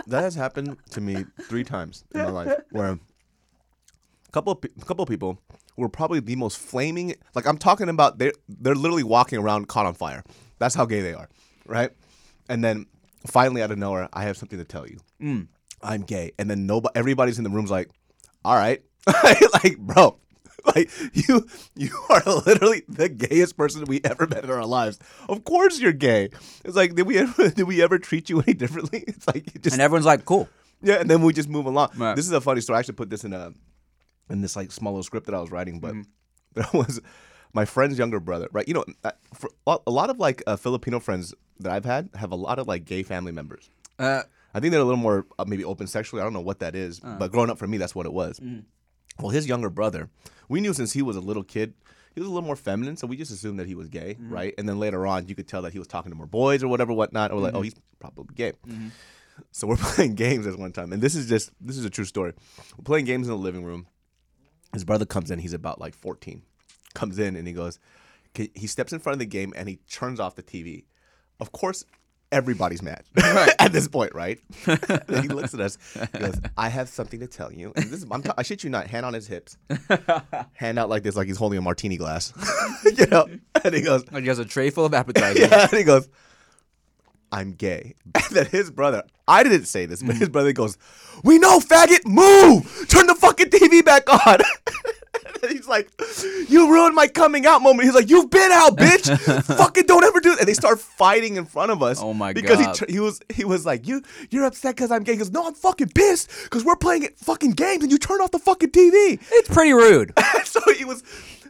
That 0.07 0.21
has 0.23 0.35
happened 0.35 0.77
to 0.91 1.01
me 1.01 1.25
three 1.49 1.65
times 1.65 2.05
in 2.15 2.21
my 2.21 2.29
life, 2.31 2.53
where 2.71 2.91
a 2.91 2.99
couple 4.33 4.53
of, 4.53 4.61
pe- 4.61 4.69
a 4.81 4.85
couple 4.85 5.03
of 5.03 5.09
people 5.09 5.39
were 5.79 5.89
probably 5.89 6.21
the 6.21 6.37
most 6.37 6.59
flaming. 6.59 7.15
Like 7.35 7.47
I'm 7.47 7.57
talking 7.57 7.89
about, 7.89 8.19
they 8.19 8.31
they're 8.47 8.75
literally 8.75 9.03
walking 9.03 9.39
around 9.39 9.69
caught 9.69 9.87
on 9.87 9.95
fire. 9.95 10.23
That's 10.65 10.75
how 10.75 10.87
gay 10.87 11.03
they 11.03 11.13
are, 11.13 11.29
right? 11.67 11.91
And 12.49 12.65
then 12.65 12.87
finally, 13.27 13.63
out 13.63 13.71
of 13.71 13.77
nowhere, 13.79 14.09
I 14.15 14.23
have 14.25 14.37
something 14.39 14.59
to 14.59 14.65
tell 14.65 14.87
you. 14.89 14.99
I'm 15.83 16.03
gay, 16.03 16.33
and 16.39 16.51
then 16.51 16.65
nobody, 16.67 16.93
everybody's 16.97 17.37
in 17.37 17.45
the 17.45 17.51
room's 17.51 17.71
like, 17.71 17.91
"All 18.45 18.57
right," 18.57 18.83
like, 19.63 19.79
bro. 19.79 20.19
Like 20.75 20.89
you, 21.13 21.47
you 21.77 21.91
are 22.09 22.23
literally 22.47 22.85
the 22.89 23.11
gayest 23.11 23.55
person 23.59 23.85
we 23.85 24.01
ever 24.03 24.27
met 24.27 24.45
in 24.45 24.51
our 24.51 24.65
lives. 24.65 24.99
Of 25.29 25.45
course 25.45 25.79
you're 25.79 25.93
gay. 25.93 26.31
It's 26.65 26.75
like, 26.75 26.95
did 26.95 27.07
we 27.07 27.19
ever, 27.19 27.51
did 27.59 27.65
we 27.65 27.83
ever 27.83 27.99
treat 27.99 28.31
you 28.31 28.41
any 28.41 28.55
differently? 28.55 29.05
It's 29.07 29.27
like, 29.27 29.45
you 29.55 29.61
just 29.61 29.75
And 29.75 29.83
everyone's 29.83 30.07
like, 30.07 30.25
"Cool." 30.25 30.49
yeah, 30.81 30.95
and 31.01 31.11
then 31.11 31.21
we 31.21 31.35
just 31.35 31.51
move 31.51 31.67
along. 31.67 31.91
Right. 31.99 32.17
This 32.17 32.25
is 32.25 32.33
a 32.33 32.41
funny 32.41 32.63
story. 32.63 32.77
I 32.77 32.81
actually 32.81 32.95
put 32.95 33.11
this 33.11 33.25
in 33.25 33.35
a 33.35 33.53
in 34.31 34.41
this 34.41 34.57
like 34.57 34.73
small 34.73 34.95
little 34.95 35.03
script 35.03 35.27
that 35.27 35.35
I 35.35 35.41
was 35.41 35.51
writing, 35.51 35.81
but 35.81 35.93
Mm-hmm. 35.93 36.03
there 36.55 36.69
was 36.73 36.99
my 37.55 37.65
friend's 37.65 37.99
younger 37.99 38.21
brother, 38.21 38.49
right? 38.53 38.67
You 38.69 38.75
know, 38.75 38.85
uh, 39.05 39.13
a 39.87 39.91
lot 39.91 40.11
of 40.11 40.19
like 40.19 40.43
uh, 40.47 40.57
Filipino 40.57 41.01
friends 41.01 41.33
that 41.61 41.73
I've 41.73 41.85
had 41.85 42.11
have 42.17 42.33
a 42.33 42.37
lot 42.37 42.59
of 42.59 42.69
like 42.69 42.85
gay 42.85 43.03
family 43.03 43.33
members. 43.33 43.71
Uh, 43.99 44.23
I 44.53 44.61
think 44.61 44.73
they're 44.73 44.81
a 44.81 44.85
little 44.85 44.99
more 45.01 45.27
uh, 45.39 45.45
maybe 45.47 45.65
open 45.65 45.87
sexually. 45.87 46.21
I 46.21 46.25
don't 46.25 46.33
know 46.33 46.41
what 46.41 46.59
that 46.59 46.75
is, 46.75 47.01
but 47.01 47.31
growing 47.33 47.49
up 47.51 47.59
for 47.59 47.67
me, 47.67 47.79
that's 47.79 47.95
what 47.95 48.07
it 48.07 48.13
was. 48.13 48.41
Well, 49.21 49.31
his 49.31 49.47
younger 49.47 49.71
brother, 49.71 50.11
we 50.49 50.61
knew 50.61 50.75
since 50.75 50.93
he 50.93 51.01
was 51.03 51.17
a 51.17 51.21
little 51.21 51.45
kid, 51.45 51.75
he 52.15 52.21
was 52.21 52.29
a 52.29 52.33
little 52.33 52.47
more 52.47 52.57
feminine, 52.57 52.97
so 52.97 53.07
we 53.07 53.17
just 53.17 53.31
assumed 53.33 53.59
that 53.61 53.67
he 53.69 53.75
was 53.77 53.89
gay, 53.89 54.17
right? 54.21 54.55
And 54.59 54.69
then 54.69 54.79
later 54.79 55.07
on, 55.07 55.27
you 55.29 55.35
could 55.35 55.49
tell 55.49 55.63
that 55.63 55.73
he 55.73 55.79
was 55.79 55.89
talking 55.89 56.11
to 56.11 56.17
more 56.17 56.27
boys 56.27 56.63
or 56.63 56.69
whatever, 56.69 56.93
whatnot. 56.93 57.31
Or 57.33 57.39
like, 57.41 57.55
oh, 57.55 57.63
he's 57.63 57.75
probably 58.01 58.35
gay. 58.35 58.53
So 59.53 59.67
we're 59.67 59.77
playing 59.95 60.15
games 60.15 60.47
at 60.47 60.57
one 60.59 60.73
time, 60.73 60.93
and 60.93 61.01
this 61.03 61.15
is 61.15 61.29
just 61.29 61.51
this 61.61 61.77
is 61.77 61.85
a 61.85 61.91
true 61.91 62.05
story. 62.05 62.33
We're 62.77 62.85
playing 62.85 63.05
games 63.05 63.27
in 63.29 63.33
the 63.33 63.39
living 63.39 63.65
room. 63.65 63.87
His 64.73 64.85
brother 64.85 65.05
comes 65.07 65.31
in. 65.31 65.39
He's 65.39 65.53
about 65.55 65.81
like 65.81 65.95
14. 65.95 66.43
Comes 66.95 67.19
in 67.19 67.37
and 67.37 67.47
he 67.47 67.53
goes, 67.53 67.79
he 68.35 68.67
steps 68.67 68.93
in 68.93 68.99
front 68.99 69.15
of 69.15 69.19
the 69.21 69.27
game 69.27 69.53
and 69.57 69.69
he 69.69 69.77
turns 69.89 70.19
off 70.19 70.35
the 70.35 70.43
TV. 70.43 70.85
Of 71.41 71.53
course, 71.53 71.85
everybody's 72.33 72.83
mad 72.83 73.05
at 73.17 73.73
this 73.73 73.87
point, 73.89 74.15
right? 74.15 74.41
he 74.65 75.29
looks 75.29 75.55
at 75.55 75.61
us. 75.61 75.79
He 76.13 76.19
goes, 76.19 76.41
"I 76.57 76.69
have 76.69 76.89
something 76.89 77.21
to 77.21 77.27
tell 77.27 77.53
you." 77.53 77.73
And 77.77 77.87
this 77.87 78.03
is, 78.03 78.07
I'm 78.11 78.23
t- 78.23 78.31
I 78.37 78.43
shit 78.43 78.65
you 78.65 78.71
not. 78.71 78.89
Hand 78.89 79.07
on 79.07 79.15
his 79.15 79.27
hips, 79.27 79.57
hand 80.53 80.79
out 80.79 80.89
like 80.89 81.03
this, 81.03 81.17
like 81.17 81.29
he's 81.29 81.37
holding 81.37 81.59
a 81.59 81.63
martini 81.63 81.97
glass, 81.97 82.33
you 82.85 83.07
know. 83.07 83.27
And 83.65 83.75
he 83.75 83.83
goes, 83.83 84.11
like 84.11 84.23
he 84.23 84.29
has 84.29 84.39
a 84.39 84.45
tray 84.45 84.71
full 84.71 84.85
of 84.85 84.95
appetizers. 84.95 85.49
yeah, 85.49 85.69
and 85.71 85.79
he 85.79 85.85
goes, 85.85 86.09
I'm 87.31 87.53
gay. 87.53 87.95
And 88.15 88.25
then 88.31 88.47
his 88.47 88.71
brother, 88.71 89.05
I 89.27 89.43
didn't 89.43 89.65
say 89.65 89.87
this, 89.87 90.03
but 90.03 90.17
his 90.17 90.29
mm. 90.29 90.33
brother 90.33 90.53
goes, 90.53 90.77
We 91.23 91.39
know, 91.39 91.59
faggot, 91.61 92.05
move! 92.05 92.87
Turn 92.89 93.07
the 93.07 93.15
fucking 93.15 93.51
TV 93.51 93.85
back 93.85 94.09
on. 94.13 94.39
he's 95.51 95.67
like, 95.69 95.91
You 96.49 96.71
ruined 96.73 96.95
my 96.95 97.07
coming 97.09 97.47
out 97.47 97.63
moment. 97.63 97.85
He's 97.85 97.95
like, 97.95 98.09
You've 98.11 98.31
been 98.31 98.51
out, 98.53 98.77
bitch! 98.77 99.45
fucking 99.57 99.85
don't 99.87 100.05
ever 100.05 100.21
do 100.21 100.31
That. 100.31 100.41
And 100.41 100.49
they 100.49 100.55
start 100.55 100.81
fighting 100.81 101.37
in 101.37 101.45
front 101.47 101.71
of 101.71 101.83
us. 101.83 102.01
Oh 102.03 102.13
my 102.15 102.33
because 102.33 102.59
God. 102.65 102.77
he, 102.79 102.85
tr- 102.87 102.93
he 102.93 103.01
was 103.01 103.21
he 103.33 103.45
was 103.45 103.65
like, 103.67 103.87
You 103.87 104.03
you're 104.31 104.45
upset 104.45 104.77
because 104.77 104.91
I'm 104.91 105.03
gay. 105.03 105.13
He 105.13 105.19
goes, 105.19 105.31
No, 105.31 105.47
I'm 105.47 105.55
fucking 105.55 105.89
pissed 105.95 106.31
because 106.45 106.65
we're 106.65 106.77
playing 106.77 107.03
it 107.05 107.19
fucking 107.19 107.53
games 107.53 107.83
and 107.83 107.93
you 107.93 107.99
turned 107.99 108.21
off 108.21 108.31
the 108.31 108.39
fucking 108.39 108.71
TV. 108.71 109.19
It's 109.33 109.49
pretty 109.49 109.73
rude. 109.73 110.13
so 110.45 110.61
he 110.77 110.85
was 110.85 111.03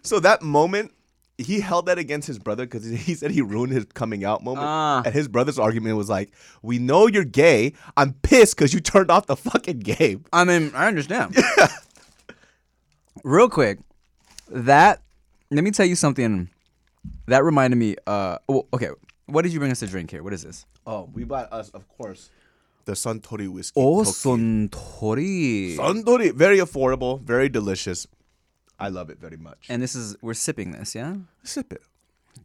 so 0.02 0.20
that 0.20 0.42
moment 0.42 0.92
he 1.36 1.58
held 1.60 1.86
that 1.86 1.98
against 1.98 2.28
his 2.28 2.38
brother 2.38 2.64
because 2.64 2.84
he 2.84 3.14
said 3.14 3.30
he 3.32 3.42
ruined 3.42 3.72
his 3.72 3.84
coming 3.94 4.24
out 4.24 4.42
moment 4.44 4.66
Ah. 4.68 5.02
and 5.04 5.12
his 5.12 5.26
brother's 5.28 5.58
argument 5.58 5.96
was 5.96 6.08
like 6.08 6.30
we 6.62 6.78
know 6.78 7.08
you're 7.08 7.24
gay 7.24 7.72
i'm 7.96 8.12
pissed 8.22 8.56
because 8.56 8.72
you 8.72 8.78
turned 8.80 9.10
off 9.10 9.26
the 9.26 9.34
fucking 9.36 9.80
game 9.80 10.24
I 10.32 10.44
mean, 10.44 10.70
I 10.74 10.86
understand. 10.86 11.36
Real 13.22 13.48
quick, 13.48 13.78
that 14.48 15.00
let 15.50 15.62
me 15.64 15.70
tell 15.70 15.86
you 15.86 15.94
something. 15.96 16.50
That 17.26 17.44
reminded 17.44 17.76
me. 17.76 17.96
Uh, 18.06 18.38
well, 18.48 18.66
okay. 18.72 18.88
What 19.26 19.42
did 19.42 19.52
you 19.52 19.58
bring 19.58 19.70
us 19.72 19.80
to 19.80 19.86
drink 19.86 20.10
here? 20.10 20.22
What 20.22 20.32
is 20.32 20.42
this? 20.42 20.66
oh 20.86 21.08
we 21.14 21.24
bought 21.24 21.50
us 21.50 21.70
of 21.70 21.88
course 21.88 22.28
the 22.84 22.92
suntory 22.92 23.48
whiskey 23.48 23.72
Oh, 23.80 24.04
Toki. 24.04 24.10
suntory. 24.12 25.76
suntory 25.78 26.30
very 26.34 26.58
affordable 26.58 27.22
very 27.22 27.48
delicious 27.48 28.06
i 28.78 28.88
love 28.88 29.08
it 29.08 29.18
very 29.18 29.38
much 29.38 29.64
And 29.70 29.80
this 29.80 29.94
is 29.94 30.14
we're 30.20 30.34
sipping 30.34 30.72
this, 30.72 30.94
yeah. 30.94 31.14
sip 31.42 31.72
it 31.72 31.80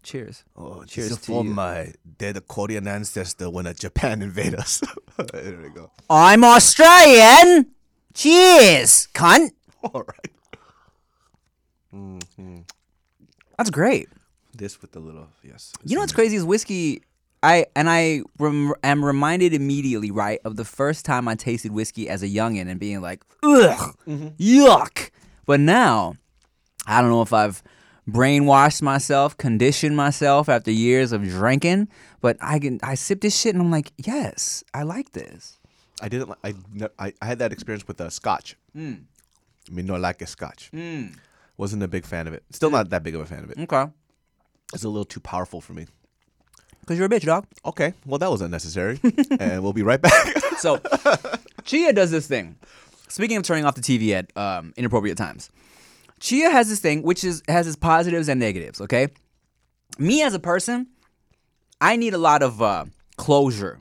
Cheers. 0.03 0.45
Oh, 0.55 0.85
Cheers 0.85 1.09
this 1.09 1.11
is 1.11 1.17
to 1.17 1.25
for 1.33 1.43
you. 1.43 1.49
my 1.49 1.91
dead 2.17 2.39
Korean 2.47 2.87
ancestor 2.87 3.49
when 3.49 3.65
a 3.65 3.73
Japan 3.73 4.21
invade 4.27 4.55
us. 4.55 4.81
there 5.33 5.59
we 5.61 5.67
go. 5.69 5.91
I'm 6.09 6.45
Australian. 6.45 7.71
Cheers, 8.13 9.09
cunt. 9.13 9.49
All 9.83 10.03
right. 10.07 10.31
Mm-hmm. 11.93 12.57
That's 13.57 13.69
great. 13.69 14.09
This 14.55 14.81
with 14.81 14.91
the 14.91 14.99
little 14.99 15.27
yes. 15.43 15.73
You 15.83 15.95
know 15.95 16.01
what's 16.01 16.13
crazy 16.13 16.35
is 16.35 16.43
whiskey. 16.43 17.01
I 17.41 17.67
and 17.75 17.89
I 17.89 18.21
rem- 18.37 18.73
am 18.83 19.03
reminded 19.03 19.53
immediately, 19.53 20.11
right, 20.11 20.39
of 20.43 20.55
the 20.55 20.65
first 20.65 21.05
time 21.05 21.27
I 21.27 21.35
tasted 21.35 21.71
whiskey 21.71 22.09
as 22.09 22.21
a 22.23 22.27
youngin 22.27 22.69
and 22.69 22.79
being 22.79 23.01
like, 23.01 23.23
ugh, 23.43 23.95
mm-hmm. 24.07 24.27
yuck. 24.37 25.11
But 25.45 25.59
now, 25.59 26.15
I 26.85 27.01
don't 27.01 27.09
know 27.09 27.21
if 27.21 27.31
I've 27.31 27.63
brainwashed 28.09 28.81
myself, 28.81 29.37
conditioned 29.37 29.95
myself 29.95 30.49
after 30.49 30.71
years 30.71 31.11
of 31.11 31.23
drinking, 31.23 31.87
but 32.21 32.37
I 32.41 32.59
can 32.59 32.79
I 32.83 32.95
sip 32.95 33.21
this 33.21 33.39
shit 33.39 33.55
and 33.55 33.63
I'm 33.63 33.71
like, 33.71 33.91
yes, 33.97 34.63
I 34.73 34.83
like 34.83 35.11
this. 35.11 35.59
I 36.01 36.09
didn't. 36.09 36.31
I 36.43 36.53
I, 36.97 37.13
I 37.21 37.25
had 37.25 37.39
that 37.39 37.51
experience 37.51 37.87
with 37.87 38.01
uh, 38.01 38.09
Scotch. 38.09 38.55
Mm. 38.75 39.03
I 39.69 39.73
mean, 39.73 39.85
no, 39.85 39.97
like 39.97 40.21
a 40.21 40.27
Scotch. 40.27 40.71
Mm. 40.73 41.15
Wasn't 41.59 41.83
a 41.83 41.89
big 41.89 42.05
fan 42.05 42.25
of 42.25 42.33
it. 42.33 42.43
Still 42.51 42.71
not 42.71 42.89
that 42.89 43.03
big 43.03 43.15
of 43.15 43.21
a 43.21 43.25
fan 43.25 43.43
of 43.43 43.51
it. 43.51 43.57
Okay, 43.59 43.85
It's 44.73 44.85
a 44.85 44.89
little 44.89 45.03
too 45.03 45.19
powerful 45.19 45.59
for 45.59 45.73
me. 45.73 45.87
because 46.79 46.97
you're 46.97 47.07
a 47.07 47.09
bitch, 47.09 47.25
dog. 47.25 47.45
Okay, 47.65 47.93
well 48.05 48.17
that 48.17 48.31
was 48.31 48.39
unnecessary, 48.41 48.97
and 49.41 49.61
we'll 49.61 49.73
be 49.73 49.83
right 49.83 50.01
back. 50.01 50.13
So, 50.59 50.81
Chia 51.63 51.93
does 51.93 52.11
this 52.11 52.27
thing. 52.27 52.57
Speaking 53.07 53.37
of 53.37 53.43
turning 53.43 53.63
off 53.63 53.75
the 53.75 53.81
TV 53.81 54.11
at 54.11 54.35
um, 54.37 54.73
inappropriate 54.75 55.17
times, 55.17 55.49
Chia 56.19 56.49
has 56.49 56.67
this 56.67 56.79
thing 56.81 57.01
which 57.01 57.23
is 57.23 57.41
has 57.47 57.65
its 57.67 57.77
positives 57.77 58.27
and 58.29 58.39
negatives. 58.41 58.81
Okay, 58.81 59.07
me 59.97 60.21
as 60.21 60.33
a 60.33 60.39
person, 60.39 60.87
I 61.79 61.95
need 61.97 62.13
a 62.13 62.17
lot 62.17 62.41
of 62.43 62.61
uh, 62.61 62.85
closure 63.15 63.79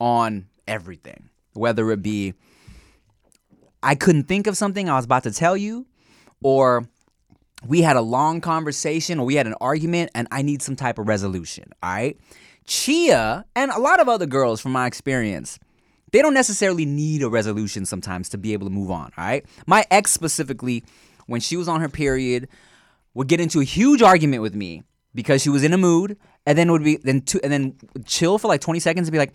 on 0.00 0.46
everything, 0.66 1.28
whether 1.52 1.90
it 1.92 2.00
be 2.02 2.32
I 3.82 3.94
couldn't 3.94 4.24
think 4.24 4.46
of 4.46 4.56
something 4.56 4.88
I 4.88 4.96
was 4.96 5.04
about 5.04 5.22
to 5.24 5.32
tell 5.32 5.56
you, 5.56 5.86
or 6.42 6.88
we 7.68 7.82
had 7.82 7.96
a 7.96 8.00
long 8.00 8.40
conversation 8.40 9.18
or 9.18 9.26
we 9.26 9.34
had 9.34 9.46
an 9.46 9.54
argument 9.60 10.10
and 10.14 10.28
I 10.30 10.42
need 10.42 10.62
some 10.62 10.76
type 10.76 10.98
of 10.98 11.08
resolution. 11.08 11.72
All 11.82 11.90
right. 11.90 12.18
Chia 12.66 13.44
and 13.54 13.70
a 13.70 13.78
lot 13.78 14.00
of 14.00 14.08
other 14.08 14.26
girls, 14.26 14.60
from 14.60 14.72
my 14.72 14.86
experience, 14.86 15.58
they 16.12 16.22
don't 16.22 16.34
necessarily 16.34 16.84
need 16.84 17.22
a 17.22 17.28
resolution 17.28 17.86
sometimes 17.86 18.28
to 18.30 18.38
be 18.38 18.52
able 18.52 18.66
to 18.66 18.72
move 18.72 18.90
on. 18.90 19.12
All 19.16 19.24
right. 19.24 19.44
My 19.66 19.84
ex 19.90 20.12
specifically, 20.12 20.84
when 21.26 21.40
she 21.40 21.56
was 21.56 21.68
on 21.68 21.80
her 21.80 21.88
period, 21.88 22.48
would 23.14 23.28
get 23.28 23.40
into 23.40 23.60
a 23.60 23.64
huge 23.64 24.02
argument 24.02 24.42
with 24.42 24.54
me 24.54 24.82
because 25.14 25.42
she 25.42 25.48
was 25.48 25.64
in 25.64 25.72
a 25.72 25.78
mood, 25.78 26.18
and 26.44 26.56
then 26.58 26.70
would 26.70 26.84
be 26.84 26.96
then 26.96 27.22
two, 27.22 27.40
and 27.42 27.50
then 27.50 27.74
chill 28.04 28.38
for 28.38 28.48
like 28.48 28.60
20 28.60 28.78
seconds 28.80 29.08
and 29.08 29.12
be 29.12 29.18
like, 29.18 29.34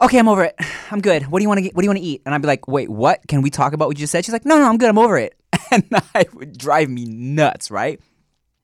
okay, 0.00 0.18
I'm 0.18 0.28
over 0.28 0.44
it. 0.44 0.54
I'm 0.90 1.00
good. 1.00 1.24
What 1.24 1.40
do 1.40 1.42
you 1.42 1.48
want 1.48 1.58
to 1.58 1.62
get? 1.62 1.74
What 1.74 1.82
do 1.82 1.86
you 1.86 1.90
want 1.90 1.98
to 1.98 2.04
eat? 2.04 2.22
And 2.24 2.34
I'd 2.34 2.40
be 2.40 2.46
like, 2.46 2.68
wait, 2.68 2.88
what? 2.88 3.20
Can 3.28 3.42
we 3.42 3.50
talk 3.50 3.72
about 3.72 3.88
what 3.88 3.96
you 3.96 4.02
just 4.02 4.12
said? 4.12 4.24
She's 4.24 4.32
like, 4.32 4.44
no, 4.44 4.58
no, 4.58 4.64
I'm 4.64 4.78
good. 4.78 4.88
I'm 4.88 4.98
over 4.98 5.18
it. 5.18 5.34
And 5.72 5.84
it 6.14 6.34
would 6.34 6.58
drive 6.58 6.88
me 6.88 7.04
nuts, 7.04 7.70
right? 7.70 8.00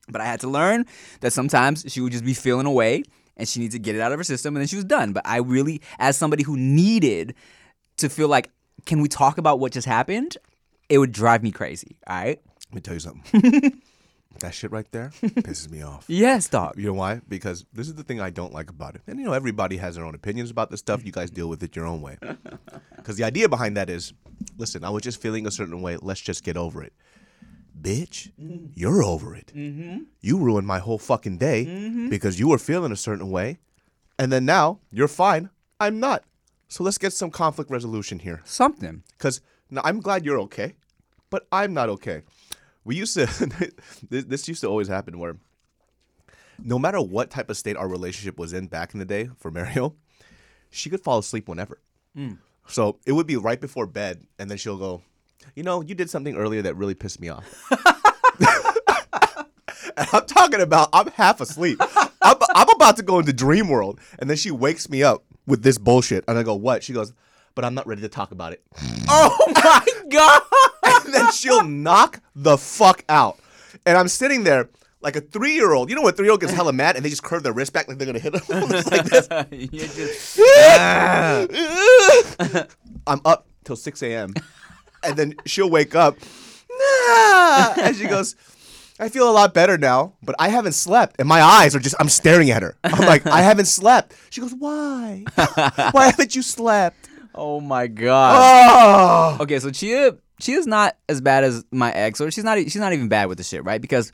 But 0.08 0.20
I 0.20 0.24
had 0.24 0.40
to 0.40 0.48
learn 0.48 0.86
that 1.20 1.32
sometimes 1.32 1.84
she 1.88 2.00
would 2.00 2.12
just 2.12 2.24
be 2.24 2.34
feeling 2.34 2.66
away 2.66 3.04
and 3.36 3.48
she 3.48 3.60
needs 3.60 3.74
to 3.74 3.78
get 3.78 3.94
it 3.94 4.00
out 4.00 4.12
of 4.12 4.18
her 4.18 4.24
system 4.24 4.56
and 4.56 4.60
then 4.60 4.68
she 4.68 4.76
was 4.76 4.84
done. 4.84 5.12
But 5.12 5.26
I 5.26 5.38
really, 5.38 5.82
as 5.98 6.16
somebody 6.16 6.42
who 6.42 6.56
needed 6.56 7.34
to 7.98 8.08
feel 8.08 8.28
like, 8.28 8.50
can 8.84 9.00
we 9.00 9.08
talk 9.08 9.38
about 9.38 9.58
what 9.58 9.72
just 9.72 9.86
happened? 9.86 10.36
It 10.88 10.98
would 10.98 11.12
drive 11.12 11.42
me 11.42 11.50
crazy, 11.50 11.96
all 12.06 12.16
right? 12.16 12.40
Let 12.70 12.74
me 12.74 12.80
tell 12.80 12.94
you 12.94 13.00
something. 13.00 13.82
that 14.40 14.54
shit 14.54 14.70
right 14.70 14.86
there 14.92 15.10
pisses 15.22 15.70
me 15.70 15.82
off. 15.82 16.04
Yes, 16.08 16.48
dog. 16.48 16.74
You 16.76 16.86
know 16.86 16.94
why? 16.94 17.20
Because 17.28 17.64
this 17.72 17.88
is 17.88 17.94
the 17.94 18.04
thing 18.04 18.20
I 18.20 18.30
don't 18.30 18.52
like 18.52 18.70
about 18.70 18.94
it. 18.94 19.02
And 19.06 19.18
you 19.18 19.26
know, 19.26 19.32
everybody 19.32 19.76
has 19.78 19.96
their 19.96 20.04
own 20.04 20.14
opinions 20.14 20.50
about 20.50 20.70
this 20.70 20.80
stuff. 20.80 21.04
You 21.04 21.12
guys 21.12 21.30
deal 21.30 21.48
with 21.48 21.62
it 21.62 21.74
your 21.74 21.86
own 21.86 22.00
way. 22.00 22.18
Because 22.96 23.16
the 23.16 23.24
idea 23.24 23.48
behind 23.48 23.76
that 23.76 23.90
is, 23.90 24.12
listen, 24.58 24.84
I 24.84 24.90
was 24.90 25.02
just 25.02 25.20
feeling 25.20 25.46
a 25.46 25.50
certain 25.50 25.82
way. 25.82 25.96
Let's 26.00 26.20
just 26.20 26.44
get 26.44 26.56
over 26.56 26.82
it. 26.82 26.92
Bitch, 27.80 28.30
you're 28.74 29.02
over 29.02 29.34
it. 29.36 29.52
You 30.20 30.38
ruined 30.38 30.66
my 30.66 30.78
whole 30.78 30.98
fucking 30.98 31.38
day 31.38 31.64
because 32.08 32.38
you 32.40 32.48
were 32.48 32.58
feeling 32.58 32.92
a 32.92 32.96
certain 32.96 33.30
way, 33.30 33.58
and 34.18 34.32
then 34.32 34.44
now 34.44 34.80
you're 34.90 35.08
fine. 35.08 35.50
I'm 35.78 36.00
not. 36.00 36.24
So 36.68 36.82
let's 36.82 36.98
get 36.98 37.12
some 37.12 37.30
conflict 37.30 37.70
resolution 37.70 38.18
here. 38.18 38.40
Something. 38.44 39.02
Because 39.12 39.40
now 39.70 39.82
I'm 39.84 40.00
glad 40.00 40.24
you're 40.24 40.40
okay, 40.40 40.74
but 41.30 41.46
I'm 41.52 41.74
not 41.74 41.88
okay. 41.90 42.22
We 42.84 42.96
used 42.96 43.14
to, 43.14 43.26
this, 44.08 44.24
this 44.24 44.48
used 44.48 44.62
to 44.62 44.68
always 44.68 44.88
happen 44.88 45.18
where 45.18 45.36
no 46.58 46.78
matter 46.78 47.00
what 47.00 47.30
type 47.30 47.50
of 47.50 47.56
state 47.56 47.76
our 47.76 47.88
relationship 47.88 48.38
was 48.38 48.52
in 48.52 48.68
back 48.68 48.94
in 48.94 49.00
the 49.00 49.04
day 49.04 49.28
for 49.38 49.50
Mario, 49.50 49.94
she 50.70 50.90
could 50.90 51.00
fall 51.00 51.18
asleep 51.18 51.48
whenever. 51.48 51.78
Hmm. 52.14 52.34
So 52.68 52.98
it 53.06 53.12
would 53.12 53.26
be 53.26 53.36
right 53.36 53.60
before 53.60 53.86
bed, 53.86 54.26
and 54.38 54.50
then 54.50 54.58
she'll 54.58 54.78
go, 54.78 55.02
You 55.54 55.62
know, 55.62 55.82
you 55.82 55.94
did 55.94 56.10
something 56.10 56.36
earlier 56.36 56.62
that 56.62 56.76
really 56.76 56.94
pissed 56.94 57.20
me 57.20 57.28
off. 57.28 57.44
And 59.96 60.06
I'm 60.12 60.26
talking 60.26 60.60
about 60.60 60.90
I'm 60.92 61.08
half 61.08 61.40
asleep. 61.40 61.80
I'm, 62.22 62.36
I'm 62.54 62.68
about 62.68 62.96
to 62.98 63.02
go 63.02 63.18
into 63.18 63.32
dream 63.32 63.68
world, 63.68 63.98
and 64.18 64.28
then 64.28 64.36
she 64.36 64.50
wakes 64.50 64.90
me 64.90 65.02
up 65.02 65.24
with 65.46 65.62
this 65.62 65.78
bullshit, 65.78 66.24
and 66.28 66.38
I 66.38 66.42
go, 66.42 66.54
"What?" 66.54 66.82
She 66.82 66.92
goes, 66.92 67.12
"But 67.54 67.64
I'm 67.64 67.74
not 67.74 67.86
ready 67.86 68.02
to 68.02 68.08
talk 68.08 68.30
about 68.30 68.52
it." 68.52 68.62
Oh 69.08 69.52
my 69.54 69.86
God. 70.10 70.42
and 71.04 71.14
then 71.14 71.30
she'll 71.30 71.62
knock 71.62 72.20
the 72.34 72.58
fuck 72.58 73.04
out. 73.08 73.38
And 73.86 73.96
I'm 73.96 74.08
sitting 74.08 74.42
there 74.42 74.68
like 75.06 75.14
a 75.14 75.20
three 75.20 75.54
year 75.54 75.72
old. 75.72 75.88
You 75.88 75.94
know, 75.94 76.02
what? 76.02 76.16
three 76.16 76.26
year 76.26 76.32
old 76.32 76.40
gets 76.40 76.52
hella 76.60 76.72
mad 76.72 76.96
and 76.96 77.04
they 77.04 77.08
just 77.08 77.22
curve 77.22 77.44
their 77.44 77.52
wrist 77.52 77.72
back 77.72 77.86
like 77.86 77.96
they're 77.96 78.06
gonna 78.06 78.18
hit 78.18 78.32
them 78.32 78.42
like 78.90 79.04
this. 79.04 79.28
You're 79.52 79.86
just, 79.86 80.36
I'm 83.06 83.20
up 83.24 83.46
till 83.64 83.76
6 83.76 84.02
a.m. 84.02 84.34
And 85.04 85.16
then 85.16 85.34
she'll 85.46 85.70
wake 85.70 85.94
up. 85.94 86.16
Nah! 86.68 87.74
And 87.78 87.94
she 87.96 88.08
goes, 88.08 88.34
I 88.98 89.08
feel 89.08 89.30
a 89.30 89.32
lot 89.32 89.54
better 89.54 89.78
now, 89.78 90.14
but 90.24 90.34
I 90.40 90.48
haven't 90.48 90.72
slept, 90.72 91.16
and 91.20 91.28
my 91.28 91.40
eyes 91.42 91.76
are 91.76 91.78
just. 91.78 91.94
I'm 92.00 92.08
staring 92.08 92.50
at 92.50 92.62
her. 92.62 92.76
I'm 92.82 93.06
like, 93.06 93.26
I 93.26 93.42
haven't 93.42 93.66
slept. 93.66 94.14
She 94.30 94.40
goes, 94.40 94.54
Why? 94.54 95.24
Why 95.92 96.06
haven't 96.06 96.34
you 96.34 96.40
slept? 96.42 97.08
Oh 97.34 97.60
my 97.60 97.86
god. 97.86 99.36
Oh, 99.38 99.42
Okay, 99.42 99.58
so 99.58 99.70
Chia 99.70 100.16
Chia's 100.40 100.66
not 100.66 100.96
as 101.08 101.20
bad 101.20 101.44
as 101.44 101.64
my 101.70 101.92
ex, 101.92 102.20
or 102.20 102.30
she's 102.30 102.44
not 102.44 102.58
she's 102.58 102.76
not 102.76 102.94
even 102.94 103.08
bad 103.08 103.26
with 103.28 103.38
the 103.38 103.44
shit, 103.44 103.64
right? 103.64 103.80
Because 103.80 104.12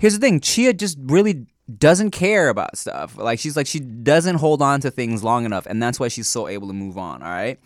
here's 0.00 0.14
the 0.14 0.18
thing, 0.18 0.40
Chia 0.40 0.72
just 0.72 0.98
really 1.00 1.46
doesn't 1.78 2.10
care 2.10 2.48
about 2.48 2.76
stuff. 2.76 3.16
Like 3.16 3.38
she's 3.38 3.56
like 3.56 3.66
she 3.66 3.78
doesn't 3.78 4.36
hold 4.36 4.60
on 4.60 4.80
to 4.80 4.90
things 4.90 5.22
long 5.22 5.44
enough, 5.44 5.66
and 5.66 5.80
that's 5.80 6.00
why 6.00 6.08
she's 6.08 6.26
so 6.26 6.48
able 6.48 6.66
to 6.66 6.74
move 6.74 6.98
on, 6.98 7.22
all 7.22 7.28
right? 7.28 7.60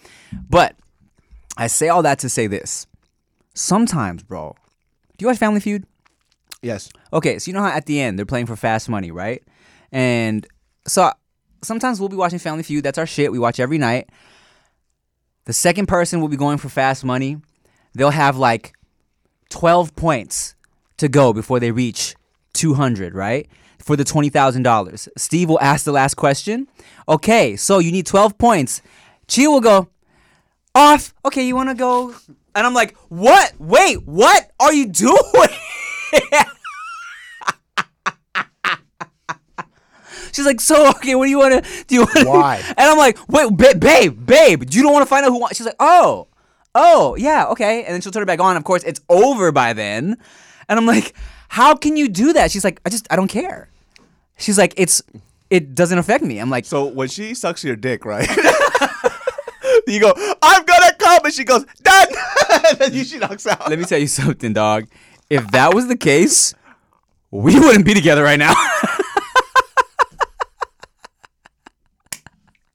But 0.50 0.76
I 1.57 1.69
say 1.69 1.88
all 1.88 2.03
that 2.03 2.19
to 2.19 2.29
say 2.29 2.47
this. 2.47 2.87
Sometimes, 3.55 4.23
bro. 4.23 4.57
Do 5.17 5.23
you 5.23 5.29
watch 5.29 5.38
Family 5.38 5.61
Feud? 5.61 5.87
yes. 6.61 6.91
Okay, 7.12 7.38
so 7.38 7.49
you 7.49 7.53
know 7.53 7.62
how 7.62 7.69
at 7.69 7.87
the 7.87 8.00
end 8.00 8.19
they're 8.19 8.26
playing 8.26 8.47
for 8.47 8.57
fast 8.57 8.88
money, 8.88 9.11
right? 9.11 9.43
And 9.93 10.47
so 10.87 11.11
sometimes 11.62 12.00
we'll 12.00 12.09
be 12.09 12.17
watching 12.17 12.38
Family 12.38 12.62
Feud. 12.62 12.83
That's 12.83 12.99
our 12.99 13.07
shit. 13.07 13.31
We 13.31 13.38
watch 13.38 13.61
every 13.61 13.79
night. 13.79 14.09
The 15.45 15.53
second 15.53 15.87
person 15.87 16.21
will 16.21 16.29
be 16.29 16.37
going 16.37 16.59
for 16.59 16.69
fast 16.69 17.05
money. 17.05 17.37
They'll 17.95 18.11
have 18.11 18.37
like 18.37 18.73
12 19.50 19.95
points 19.95 20.57
to 20.97 21.09
go 21.09 21.33
before 21.33 21.61
they 21.61 21.71
reach 21.71 22.17
200, 22.55 23.15
right? 23.15 23.49
For 23.79 23.97
the 23.97 24.05
$20,000. 24.05 25.09
Steve 25.17 25.49
will 25.49 25.61
ask 25.61 25.85
the 25.85 25.93
last 25.93 26.15
question. 26.15 26.67
Okay, 27.09 27.57
so 27.57 27.79
you 27.79 27.93
need 27.93 28.07
12 28.07 28.39
points. 28.39 28.81
Chia 29.29 29.51
will 29.51 29.61
go, 29.61 29.89
off. 30.75 31.15
Okay, 31.25 31.47
you 31.47 31.55
want 31.55 31.69
to 31.71 31.75
go? 31.75 32.15
And 32.55 32.67
I'm 32.67 32.75
like, 32.75 32.97
what? 33.09 33.53
Wait, 33.59 34.07
what 34.07 34.51
are 34.61 34.73
you 34.73 34.87
doing? 34.87 35.19
She's 40.33 40.47
like, 40.47 40.61
so 40.61 40.91
okay, 40.91 41.15
what 41.15 41.27
do 41.27 41.31
you 41.31 41.39
want 41.39 41.65
to 41.65 41.85
do? 41.87 41.95
You 41.95 42.01
want 42.03 42.29
Why? 42.29 42.57
And 42.67 42.81
I'm 42.81 42.99
like, 42.99 43.19
wait, 43.29 43.57
ba- 43.57 43.79
babe, 43.79 44.27
babe, 44.27 44.65
you 44.69 44.83
don't 44.83 44.93
want 44.93 45.05
to 45.05 45.09
find 45.09 45.25
out 45.25 45.31
who 45.31 45.39
won? 45.39 45.51
She's 45.55 45.67
like, 45.67 45.77
oh, 45.79 46.27
oh, 46.75 47.15
yeah, 47.15 47.47
okay. 47.51 47.85
And 47.85 47.95
then 47.95 48.01
she'll 48.01 48.11
turn 48.11 48.25
it 48.25 48.27
back 48.27 48.41
on. 48.41 48.57
Of 48.57 48.65
course, 48.65 48.83
it's 48.83 49.01
over 49.09 49.53
by 49.53 49.75
then. 49.75 50.17
And 50.69 50.79
I'm 50.79 50.87
like, 50.87 51.15
how 51.55 51.77
can 51.77 51.97
you 51.97 52.09
do 52.09 52.33
that? 52.33 52.51
She's 52.51 52.65
like, 52.65 52.81
I 52.85 52.91
just, 52.91 53.07
I 53.13 53.17
don't 53.17 53.29
care. 53.29 53.69
She's 54.39 54.59
like, 54.59 54.75
it's, 54.77 55.01
it 55.51 55.77
doesn't 55.77 55.97
affect 55.97 56.25
me. 56.25 56.41
I'm 56.41 56.51
like, 56.51 56.65
So 56.65 56.87
when 56.87 57.07
she 57.07 57.33
sucks 57.33 57.63
your 57.63 57.77
dick, 57.77 58.05
right? 58.05 58.29
you 59.87 60.01
go, 60.01 60.13
I'm 60.43 60.65
gonna 60.65 60.93
come, 60.99 61.21
and 61.25 61.33
she 61.33 61.45
goes, 61.45 61.65
done. 61.81 62.09
and 62.71 62.79
then 62.81 62.93
you, 62.93 63.05
she 63.05 63.19
knocks 63.19 63.47
out. 63.47 63.71
let 63.71 63.79
me 63.79 63.85
tell 63.85 64.01
you 64.01 64.09
something, 64.09 64.53
dog. 64.53 64.89
If 65.31 65.49
that 65.53 65.73
was 65.73 65.87
the 65.87 65.97
case, 65.97 66.57
we 67.31 67.57
wouldn't 67.61 67.85
be 67.85 67.95
together 67.95 68.25
right 68.25 68.39
now. 68.39 68.55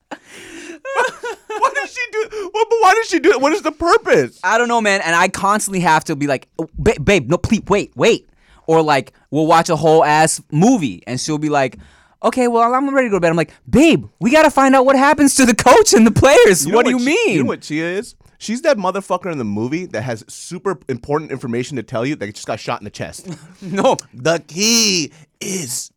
Why 0.10 1.72
does 1.76 1.92
she 1.92 2.12
do? 2.14 2.50
Well, 2.54 2.66
but 2.70 2.78
why 2.80 2.94
does 2.94 3.10
she 3.10 3.20
do 3.20 3.32
it? 3.32 3.42
What 3.42 3.52
is 3.52 3.62
the 3.62 3.74
purpose? 3.74 4.40
I 4.42 4.58
don't 4.58 4.70
know, 4.70 4.80
man. 4.80 5.02
And 5.02 5.14
I 5.14 5.28
constantly 5.28 5.82
have 5.82 6.06
to 6.06 6.16
be 6.16 6.28
like, 6.28 6.48
oh, 6.58 6.70
babe, 6.82 7.04
babe, 7.04 7.30
no, 7.30 7.38
please, 7.38 7.64
wait, 7.68 7.92
wait. 7.98 8.30
Or 8.70 8.84
like, 8.84 9.14
we'll 9.32 9.48
watch 9.48 9.70
a 9.70 9.76
whole 9.76 10.06
ass 10.06 10.40
movie 10.52 11.02
and 11.08 11.20
she'll 11.20 11.40
be 11.40 11.50
like, 11.50 11.80
okay, 12.22 12.48
well, 12.48 12.72
I'm 12.72 12.94
ready 12.94 13.08
to 13.08 13.10
go 13.10 13.16
to 13.16 13.20
bed. 13.20 13.32
I'm 13.32 13.36
like, 13.36 13.52
babe, 13.68 14.06
we 14.20 14.30
got 14.30 14.44
to 14.44 14.52
find 14.52 14.76
out 14.76 14.86
what 14.86 14.96
happens 14.96 15.34
to 15.38 15.46
the 15.48 15.56
coach 15.56 15.92
and 15.92 16.06
the 16.06 16.12
players. 16.12 16.68
You 16.68 16.74
know 16.74 16.78
what 16.78 16.86
do 16.86 16.92
you 16.92 17.00
mean? 17.00 17.38
You 17.38 17.44
know 17.44 17.48
what 17.48 17.62
Chia 17.62 17.98
is? 17.98 18.14
She's 18.38 18.62
that 18.62 18.78
motherfucker 18.78 19.32
in 19.32 19.40
the 19.40 19.44
movie 19.44 19.88
that 19.88 20.04
has 20.04 20.24
super 20.28 20.78
important 20.88 21.32
information 21.32 21.78
to 21.78 21.84
tell 21.84 22.06
you 22.06 22.16
that 22.18 22.32
just 22.36 22.46
got 22.46 22.60
shot 22.60 22.80
in 22.80 22.84
the 22.84 22.92
chest. 22.92 23.28
no, 23.64 23.98
the 24.14 24.38
key 24.48 25.12
is 25.42 25.92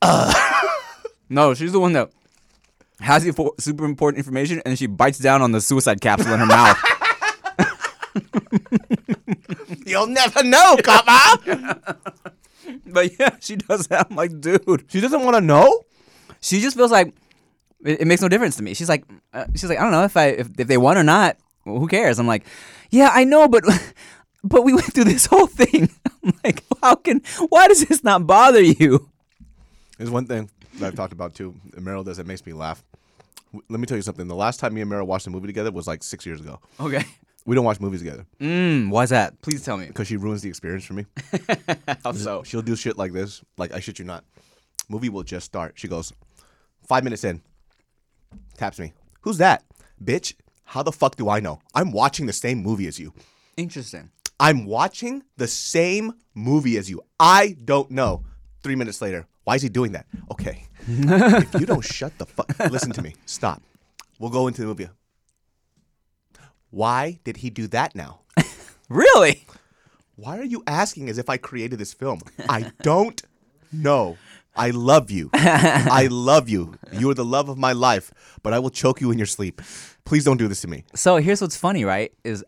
uh. 0.00 0.32
no, 1.28 1.52
she's 1.52 1.72
the 1.72 1.80
one 1.80 1.92
that 1.92 2.10
has 3.00 3.22
the 3.22 3.50
super 3.58 3.84
important 3.84 4.16
information 4.16 4.62
and 4.64 4.78
she 4.78 4.86
bites 4.86 5.18
down 5.18 5.42
on 5.42 5.52
the 5.52 5.60
suicide 5.60 6.00
capsule 6.00 6.32
in 6.32 6.40
her 6.40 6.46
mouth. 6.46 6.78
you'll 9.88 10.06
never 10.06 10.42
know, 10.42 10.76
come 10.82 11.08
on. 11.08 11.80
But 12.84 13.18
yeah, 13.18 13.36
she 13.40 13.56
does 13.56 13.86
that. 13.86 14.08
I'm 14.10 14.16
like, 14.16 14.40
dude. 14.40 14.84
She 14.88 15.00
doesn't 15.00 15.22
want 15.24 15.36
to 15.36 15.40
know. 15.40 15.84
She 16.40 16.60
just 16.60 16.76
feels 16.76 16.90
like 16.90 17.14
it, 17.84 18.02
it 18.02 18.06
makes 18.06 18.20
no 18.20 18.28
difference 18.28 18.56
to 18.56 18.62
me. 18.62 18.74
She's 18.74 18.88
like, 18.90 19.04
uh, 19.32 19.46
she's 19.52 19.68
like, 19.70 19.78
I 19.78 19.82
don't 19.82 19.92
know 19.92 20.04
if 20.04 20.16
I 20.16 20.26
if, 20.26 20.48
if 20.58 20.66
they 20.66 20.76
won 20.76 20.98
or 20.98 21.02
not. 21.02 21.38
Well, 21.64 21.78
who 21.78 21.86
cares? 21.88 22.18
I'm 22.18 22.26
like, 22.26 22.44
yeah, 22.90 23.10
I 23.12 23.24
know, 23.24 23.48
but 23.48 23.64
but 24.44 24.64
we 24.64 24.74
went 24.74 24.92
through 24.92 25.04
this 25.04 25.26
whole 25.26 25.46
thing. 25.46 25.88
I'm 26.22 26.34
like, 26.44 26.62
how 26.82 26.94
can? 26.96 27.22
Why 27.48 27.68
does 27.68 27.84
this 27.86 28.04
not 28.04 28.26
bother 28.26 28.60
you? 28.60 29.08
There's 29.96 30.10
one 30.10 30.26
thing 30.26 30.50
that 30.74 30.88
I've 30.88 30.94
talked 30.94 31.12
about 31.12 31.34
too. 31.34 31.54
and 31.74 31.86
Meryl 31.86 32.04
does 32.04 32.18
that 32.18 32.26
makes 32.26 32.44
me 32.44 32.52
laugh. 32.52 32.84
Let 33.52 33.80
me 33.80 33.86
tell 33.86 33.96
you 33.96 34.02
something. 34.02 34.28
The 34.28 34.34
last 34.34 34.60
time 34.60 34.74
me 34.74 34.82
and 34.82 34.90
Meryl 34.90 35.06
watched 35.06 35.26
a 35.26 35.30
movie 35.30 35.46
together 35.46 35.70
was 35.70 35.86
like 35.86 36.02
six 36.02 36.26
years 36.26 36.40
ago. 36.40 36.60
Okay. 36.78 37.04
We 37.48 37.54
don't 37.54 37.64
watch 37.64 37.80
movies 37.80 38.00
together 38.00 38.26
Mm, 38.40 38.90
why's 38.90 39.08
that? 39.08 39.40
Please 39.40 39.64
tell 39.64 39.78
me. 39.78 39.86
because 39.86 40.06
she 40.06 40.18
ruins 40.18 40.42
the 40.42 40.50
experience 40.50 40.84
for 40.84 40.92
me. 40.92 41.06
How 42.04 42.12
so? 42.12 42.42
She'll 42.42 42.60
do 42.60 42.76
shit 42.76 42.98
like 42.98 43.14
this. 43.14 43.42
Like 43.56 43.72
I 43.72 43.80
shit 43.80 43.98
you 43.98 44.04
not. 44.04 44.22
Movie 44.90 45.08
will 45.08 45.22
just 45.22 45.46
start. 45.46 45.72
She 45.76 45.88
goes, 45.88 46.12
five 46.86 47.04
minutes 47.04 47.24
in, 47.24 47.40
taps 48.58 48.78
me. 48.78 48.92
Who's 49.22 49.38
that, 49.38 49.64
bitch? 50.04 50.34
How 50.64 50.82
the 50.82 50.92
fuck 50.92 51.16
do 51.16 51.30
I 51.30 51.40
know? 51.40 51.60
I'm 51.74 51.90
watching 51.90 52.26
the 52.26 52.34
same 52.34 52.58
movie 52.58 52.86
as 52.86 52.98
you. 52.98 53.14
Interesting. 53.56 54.10
I'm 54.38 54.66
watching 54.66 55.22
the 55.38 55.48
same 55.48 56.12
movie 56.34 56.76
as 56.76 56.90
you. 56.90 57.00
I 57.18 57.56
don't 57.64 57.90
know. 57.90 58.24
Three 58.62 58.76
minutes 58.76 59.00
later, 59.00 59.26
why 59.44 59.54
is 59.54 59.62
he 59.62 59.70
doing 59.70 59.92
that? 59.92 60.04
Okay. 60.30 60.64
if 60.86 61.54
you 61.58 61.64
don't 61.64 61.82
shut 61.84 62.12
the 62.18 62.26
fuck, 62.26 62.46
listen 62.70 62.92
to 62.92 63.00
me. 63.00 63.14
Stop. 63.24 63.62
We'll 64.18 64.30
go 64.30 64.48
into 64.48 64.60
the 64.60 64.66
movie. 64.66 64.88
Why 66.70 67.18
did 67.24 67.38
he 67.38 67.50
do 67.50 67.66
that 67.68 67.94
now? 67.94 68.20
Really? 68.88 69.44
Why 70.16 70.38
are 70.38 70.44
you 70.44 70.62
asking 70.66 71.10
as 71.10 71.18
if 71.18 71.28
I 71.28 71.36
created 71.36 71.78
this 71.78 71.92
film? 71.92 72.20
I 72.48 72.72
don't 72.82 73.20
know. 73.70 74.16
I 74.56 74.70
love 74.70 75.10
you. 75.10 75.28
I 75.34 76.08
love 76.10 76.48
you. 76.48 76.74
You 76.90 77.10
are 77.10 77.14
the 77.14 77.24
love 77.24 77.50
of 77.50 77.58
my 77.58 77.72
life, 77.72 78.12
but 78.42 78.54
I 78.54 78.58
will 78.58 78.70
choke 78.70 79.00
you 79.02 79.10
in 79.10 79.18
your 79.18 79.26
sleep. 79.26 79.60
Please 80.06 80.24
don't 80.24 80.38
do 80.38 80.48
this 80.48 80.62
to 80.62 80.68
me. 80.68 80.84
So 80.94 81.18
here's 81.18 81.42
what's 81.42 81.56
funny, 81.56 81.84
right? 81.84 82.12
Is 82.24 82.42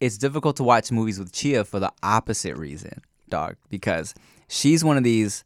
it's 0.00 0.16
difficult 0.16 0.56
to 0.56 0.62
watch 0.62 0.92
movies 0.92 1.18
with 1.18 1.32
Chia 1.32 1.64
for 1.64 1.80
the 1.80 1.92
opposite 2.04 2.56
reason, 2.56 3.02
dog, 3.28 3.56
because 3.68 4.14
she's 4.48 4.84
one 4.84 4.96
of 4.96 5.02
these 5.02 5.44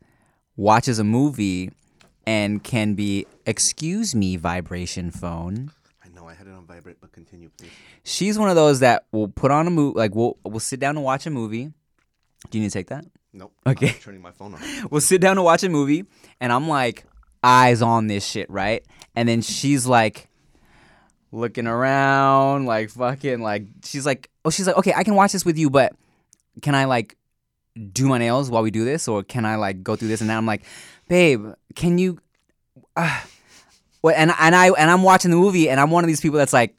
watches 0.57 0.99
a 0.99 1.05
movie 1.05 1.71
and 2.27 2.63
can 2.63 2.95
be 2.95 3.27
excuse 3.47 4.15
me 4.15 4.37
vibration 4.37 5.11
phone. 5.11 5.73
I 6.05 6.09
know 6.11 6.29
I 6.29 6.35
had 6.35 6.47
it 6.47 6.53
on 6.53 6.58
vibrate, 6.69 6.99
but 7.01 7.11
continue, 7.11 7.51
please. 7.57 7.71
She's 8.05 8.39
one 8.39 8.51
of 8.51 8.55
those 8.55 8.81
that 8.81 9.07
will 9.11 9.29
put 9.29 9.51
on 9.51 9.67
a 9.67 9.71
movie 9.71 9.99
like 9.99 10.15
we'll 10.15 10.37
we'll 10.45 10.61
sit 10.61 10.79
down 10.79 10.97
and 10.97 11.05
watch 11.05 11.27
a 11.27 11.31
movie. 11.31 11.73
Do 12.51 12.59
you 12.59 12.63
need 12.63 12.71
to 12.71 12.79
take 12.79 12.89
that? 12.89 13.05
Nope. 13.33 13.53
Okay. 13.67 13.89
I'm 13.89 13.95
turning 13.95 14.23
my 14.23 14.31
phone 14.31 14.55
on. 14.55 14.61
we'll 14.91 15.01
sit 15.01 15.21
down 15.21 15.37
to 15.37 15.43
watch 15.43 15.65
a 15.65 15.69
movie 15.69 16.05
and 16.41 16.53
I'm 16.53 16.69
like 16.69 17.05
eyes 17.43 17.83
on 17.83 18.07
this 18.07 18.25
shit, 18.25 18.49
right? 18.51 18.85
And 19.17 19.29
then 19.29 19.41
she's 19.43 19.87
like 19.87 20.29
looking 21.33 21.67
around, 21.67 22.67
like 22.67 22.91
fucking 22.91 23.41
like 23.41 23.65
she's 23.85 24.07
like 24.07 24.31
oh 24.45 24.51
she's 24.51 24.67
like, 24.67 24.77
okay, 24.77 24.93
I 24.95 25.03
can 25.03 25.15
watch 25.15 25.33
this 25.33 25.45
with 25.45 25.59
you, 25.59 25.71
but 25.71 25.95
can 26.63 26.75
I 26.75 26.85
like 26.85 27.17
do 27.93 28.09
my 28.09 28.19
nails 28.19 28.51
while 28.51 28.63
we 28.63 28.71
do 28.71 28.85
this? 28.85 29.09
Or 29.09 29.23
can 29.23 29.45
I 29.45 29.57
like 29.57 29.83
go 29.83 29.97
through 29.97 30.09
this? 30.09 30.21
And 30.21 30.31
then 30.31 30.37
I'm 30.37 30.47
like, 30.47 30.63
babe, 31.09 31.47
can 31.75 31.99
you 31.99 32.19
uh, 32.97 33.21
and 34.11 34.33
and 34.39 34.55
I 34.55 34.69
and 34.71 34.91
I'm 34.91 35.03
watching 35.03 35.31
the 35.31 35.37
movie 35.37 35.69
and 35.69 35.79
I'm 35.81 35.91
one 35.91 36.05
of 36.05 36.09
these 36.09 36.21
people 36.21 36.39
that's 36.39 36.53
like 36.53 36.75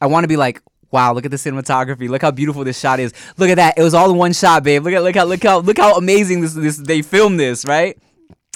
I 0.00 0.06
want 0.06 0.24
to 0.24 0.28
be 0.28 0.36
like, 0.36 0.62
wow, 0.90 1.12
look 1.12 1.24
at 1.24 1.30
the 1.30 1.36
cinematography. 1.36 2.08
Look 2.08 2.22
how 2.22 2.30
beautiful 2.30 2.64
this 2.64 2.78
shot 2.78 3.00
is. 3.00 3.12
Look 3.36 3.50
at 3.50 3.56
that. 3.56 3.78
It 3.78 3.82
was 3.82 3.94
all 3.94 4.10
in 4.10 4.16
one 4.16 4.32
shot, 4.32 4.62
babe. 4.64 4.82
Look 4.84 4.94
at 4.94 5.02
look 5.02 5.14
how 5.16 5.24
look 5.24 5.42
how 5.42 5.58
look 5.58 5.78
how 5.78 5.96
amazing 5.96 6.40
this 6.40 6.54
this 6.54 6.76
they 6.76 7.02
filmed 7.02 7.38
this, 7.40 7.64
right? 7.64 7.98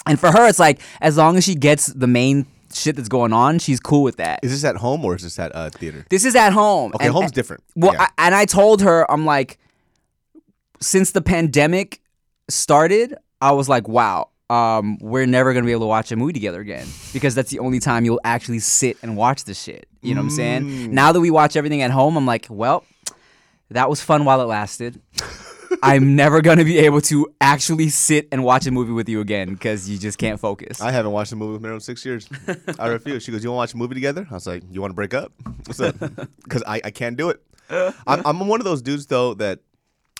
And 0.05 0.19
for 0.19 0.31
her, 0.31 0.47
it's 0.47 0.59
like 0.59 0.81
as 1.01 1.17
long 1.17 1.37
as 1.37 1.43
she 1.43 1.55
gets 1.55 1.87
the 1.87 2.07
main 2.07 2.45
shit 2.73 2.95
that's 2.95 3.07
going 3.09 3.33
on, 3.33 3.59
she's 3.59 3.79
cool 3.79 4.03
with 4.03 4.17
that. 4.17 4.39
Is 4.43 4.51
this 4.51 4.63
at 4.63 4.75
home 4.77 5.05
or 5.05 5.15
is 5.15 5.21
this 5.23 5.37
at 5.39 5.55
uh, 5.55 5.69
theater? 5.69 6.05
This 6.09 6.25
is 6.25 6.35
at 6.35 6.51
home. 6.53 6.91
Okay, 6.95 7.07
home's 7.07 7.31
different. 7.31 7.63
Well, 7.75 7.93
Yeah. 7.93 8.07
I, 8.17 8.25
and 8.25 8.35
I 8.35 8.45
told 8.45 8.81
her, 8.81 9.09
I'm 9.09 9.25
like, 9.25 9.59
since 10.81 11.11
the 11.11 11.21
pandemic 11.21 12.01
started, 12.49 13.15
I 13.41 13.51
was 13.51 13.69
like, 13.69 13.87
wow, 13.87 14.29
um, 14.49 14.97
we're 14.99 15.25
never 15.25 15.53
gonna 15.53 15.65
be 15.65 15.71
able 15.71 15.81
to 15.81 15.87
watch 15.87 16.11
a 16.11 16.15
movie 16.15 16.33
together 16.33 16.59
again 16.61 16.87
because 17.13 17.33
that's 17.35 17.49
the 17.49 17.59
only 17.59 17.79
time 17.79 18.05
you'll 18.05 18.21
actually 18.23 18.59
sit 18.59 18.97
and 19.01 19.15
watch 19.17 19.45
the 19.45 19.53
shit. 19.53 19.87
You 20.01 20.13
know 20.15 20.21
what 20.21 20.25
I'm 20.25 20.29
Mm. 20.29 20.35
saying? 20.35 20.93
Now 20.93 21.11
that 21.11 21.19
we 21.21 21.31
watch 21.31 21.55
everything 21.55 21.81
at 21.81 21.91
home, 21.91 22.17
I'm 22.17 22.25
like, 22.25 22.47
well, 22.49 22.83
that 23.71 23.89
was 23.89 24.01
fun 24.01 24.25
while 24.25 24.41
it 24.41 24.45
lasted. 24.45 25.01
I'm 25.81 26.15
never 26.15 26.41
gonna 26.41 26.63
be 26.65 26.77
able 26.79 27.01
to 27.01 27.33
actually 27.41 27.89
sit 27.89 28.27
and 28.31 28.43
watch 28.43 28.67
a 28.67 28.71
movie 28.71 28.91
with 28.91 29.09
you 29.09 29.21
again 29.21 29.53
because 29.53 29.89
you 29.89 29.97
just 29.97 30.17
can't 30.19 30.39
focus. 30.39 30.79
I 30.81 30.91
haven't 30.91 31.11
watched 31.13 31.31
a 31.31 31.35
movie 31.35 31.53
with 31.53 31.61
Meryl 31.63 31.75
in 31.75 31.79
six 31.79 32.05
years. 32.05 32.29
I 32.77 32.87
refuse. 32.87 33.23
She 33.23 33.31
goes, 33.31 33.43
"You 33.43 33.49
want 33.51 33.69
to 33.69 33.71
watch 33.71 33.73
a 33.73 33.77
movie 33.77 33.95
together?" 33.95 34.27
I 34.29 34.33
was 34.35 34.45
like, 34.45 34.61
"You 34.71 34.81
want 34.81 34.91
to 34.91 34.95
break 34.95 35.13
up?" 35.15 35.31
What's 35.65 35.79
up? 35.79 35.95
Because 36.43 36.61
I, 36.67 36.79
I 36.85 36.91
can't 36.91 37.17
do 37.17 37.29
it. 37.29 37.41
I'm, 37.69 38.21
I'm 38.25 38.47
one 38.47 38.59
of 38.61 38.65
those 38.65 38.81
dudes 38.83 39.07
though 39.07 39.33
that 39.35 39.59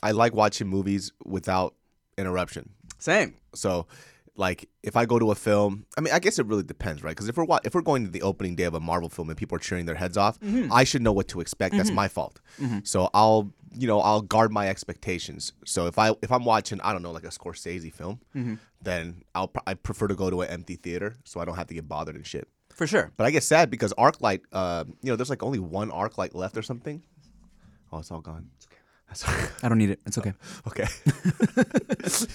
I 0.02 0.12
like 0.12 0.34
watching 0.34 0.68
movies 0.68 1.12
without 1.24 1.76
interruption. 2.18 2.70
Same. 2.98 3.36
So, 3.54 3.86
like, 4.36 4.68
if 4.82 4.96
I 4.96 5.06
go 5.06 5.20
to 5.20 5.32
a 5.32 5.36
film, 5.36 5.86
I 5.98 6.02
mean, 6.02 6.14
I 6.14 6.20
guess 6.20 6.40
it 6.40 6.46
really 6.48 6.64
depends, 6.64 7.04
right? 7.04 7.12
Because 7.12 7.30
if 7.30 7.38
we're 7.38 7.46
if 7.64 7.76
we're 7.76 7.82
going 7.82 8.06
to 8.06 8.12
the 8.12 8.24
opening 8.24 8.56
day 8.56 8.64
of 8.64 8.74
a 8.74 8.80
Marvel 8.80 9.10
film 9.10 9.30
and 9.30 9.38
people 9.38 9.56
are 9.56 9.60
cheering 9.60 9.86
their 9.86 9.96
heads 9.96 10.18
off, 10.18 10.40
mm-hmm. 10.40 10.72
I 10.74 10.84
should 10.84 11.02
know 11.02 11.12
what 11.12 11.28
to 11.30 11.40
expect. 11.40 11.76
That's 11.76 11.90
mm-hmm. 11.90 11.96
my 11.96 12.08
fault. 12.08 12.40
Mm-hmm. 12.60 12.80
So 12.84 13.10
I'll, 13.14 13.54
you 13.76 13.88
know, 13.88 14.00
I'll 14.00 14.22
guard 14.22 14.52
my 14.52 14.70
expectations. 14.70 15.54
So 15.66 15.86
if 15.88 16.00
I 16.00 16.14
if 16.22 16.32
I'm 16.32 16.46
watching, 16.46 16.82
I 16.82 16.94
don't 16.94 17.04
know, 17.04 17.12
like 17.12 17.26
a 17.26 17.30
Scorsese 17.30 17.94
film, 17.94 18.20
then 18.82 19.24
I'll 19.36 19.52
I 19.68 19.76
prefer 19.76 20.08
to 20.08 20.16
go 20.16 20.30
to 20.30 20.42
an 20.42 20.50
empty 20.50 20.76
theater 20.76 21.16
so 21.24 21.40
I 21.40 21.46
don't 21.46 21.56
have 21.56 21.68
to 21.68 21.74
get 21.74 21.88
bothered 21.88 22.16
and 22.16 22.26
shit. 22.26 22.48
For 22.74 22.88
sure. 22.88 23.12
But 23.18 23.26
I 23.26 23.32
get 23.32 23.44
sad 23.44 23.70
because 23.70 23.94
ArcLight, 23.94 24.42
uh, 24.52 24.86
you 25.04 25.12
know, 25.12 25.16
there's 25.16 25.30
like 25.30 25.44
only 25.44 25.60
one 25.60 25.92
ArcLight 25.92 26.34
left 26.34 26.58
or 26.58 26.64
something. 26.64 27.04
Oh, 27.92 28.00
it's 28.00 28.10
all 28.10 28.22
gone. 28.22 28.50
That's 28.54 28.66
I 29.64 29.70
don't 29.70 29.78
need 29.78 29.92
it. 29.92 30.00
It's 30.06 30.18
okay. 30.18 30.34
okay. 30.68 30.88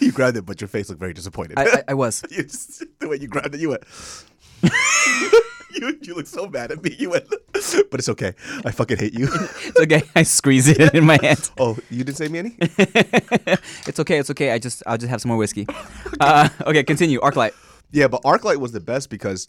you 0.05 0.12
grabbed 0.12 0.37
it, 0.37 0.47
but 0.47 0.61
your 0.61 0.69
face 0.69 0.88
looked 0.88 1.01
very 1.01 1.14
disappointed. 1.14 1.59
I, 1.59 1.64
I, 1.64 1.83
I 1.88 1.95
was. 1.95 2.23
just, 2.31 2.85
the 2.99 3.09
way 3.09 3.17
you 3.17 3.29
grabbed 3.29 3.55
it, 3.55 3.61
you 3.61 3.71
went. 3.71 3.83
you 5.73 5.99
you 6.03 6.14
look 6.14 6.27
so 6.27 6.47
mad 6.49 6.73
at 6.73 6.83
me. 6.83 6.95
You 6.99 7.11
went, 7.11 7.29
but 7.29 8.01
it's 8.01 8.09
okay. 8.09 8.35
I 8.64 8.71
fucking 8.71 8.99
hate 8.99 9.14
you. 9.14 9.29
It's 9.31 9.81
okay. 9.81 10.03
I 10.17 10.25
squeeze 10.25 10.69
it 10.69 10.95
in 10.95 11.05
my 11.05 11.19
hand. 11.23 11.51
oh, 11.59 11.79
you 11.91 12.05
didn't 12.05 12.17
say 12.17 12.29
me 12.29 12.38
any? 12.41 12.57
It's 12.59 14.01
okay. 14.01 14.19
It's 14.19 14.31
okay. 14.31 14.51
I 14.51 14.59
just 14.59 14.83
I'll 14.87 14.99
just 14.99 15.11
have 15.11 15.21
some 15.21 15.29
more 15.29 15.38
whiskey. 15.38 15.67
Uh, 16.21 16.49
okay, 16.62 16.83
continue. 16.83 17.21
Arclight. 17.21 17.53
Yeah, 17.93 18.09
but 18.09 18.23
ArcLight 18.23 18.57
was 18.57 18.73
the 18.73 18.81
best 18.81 19.11
because 19.11 19.49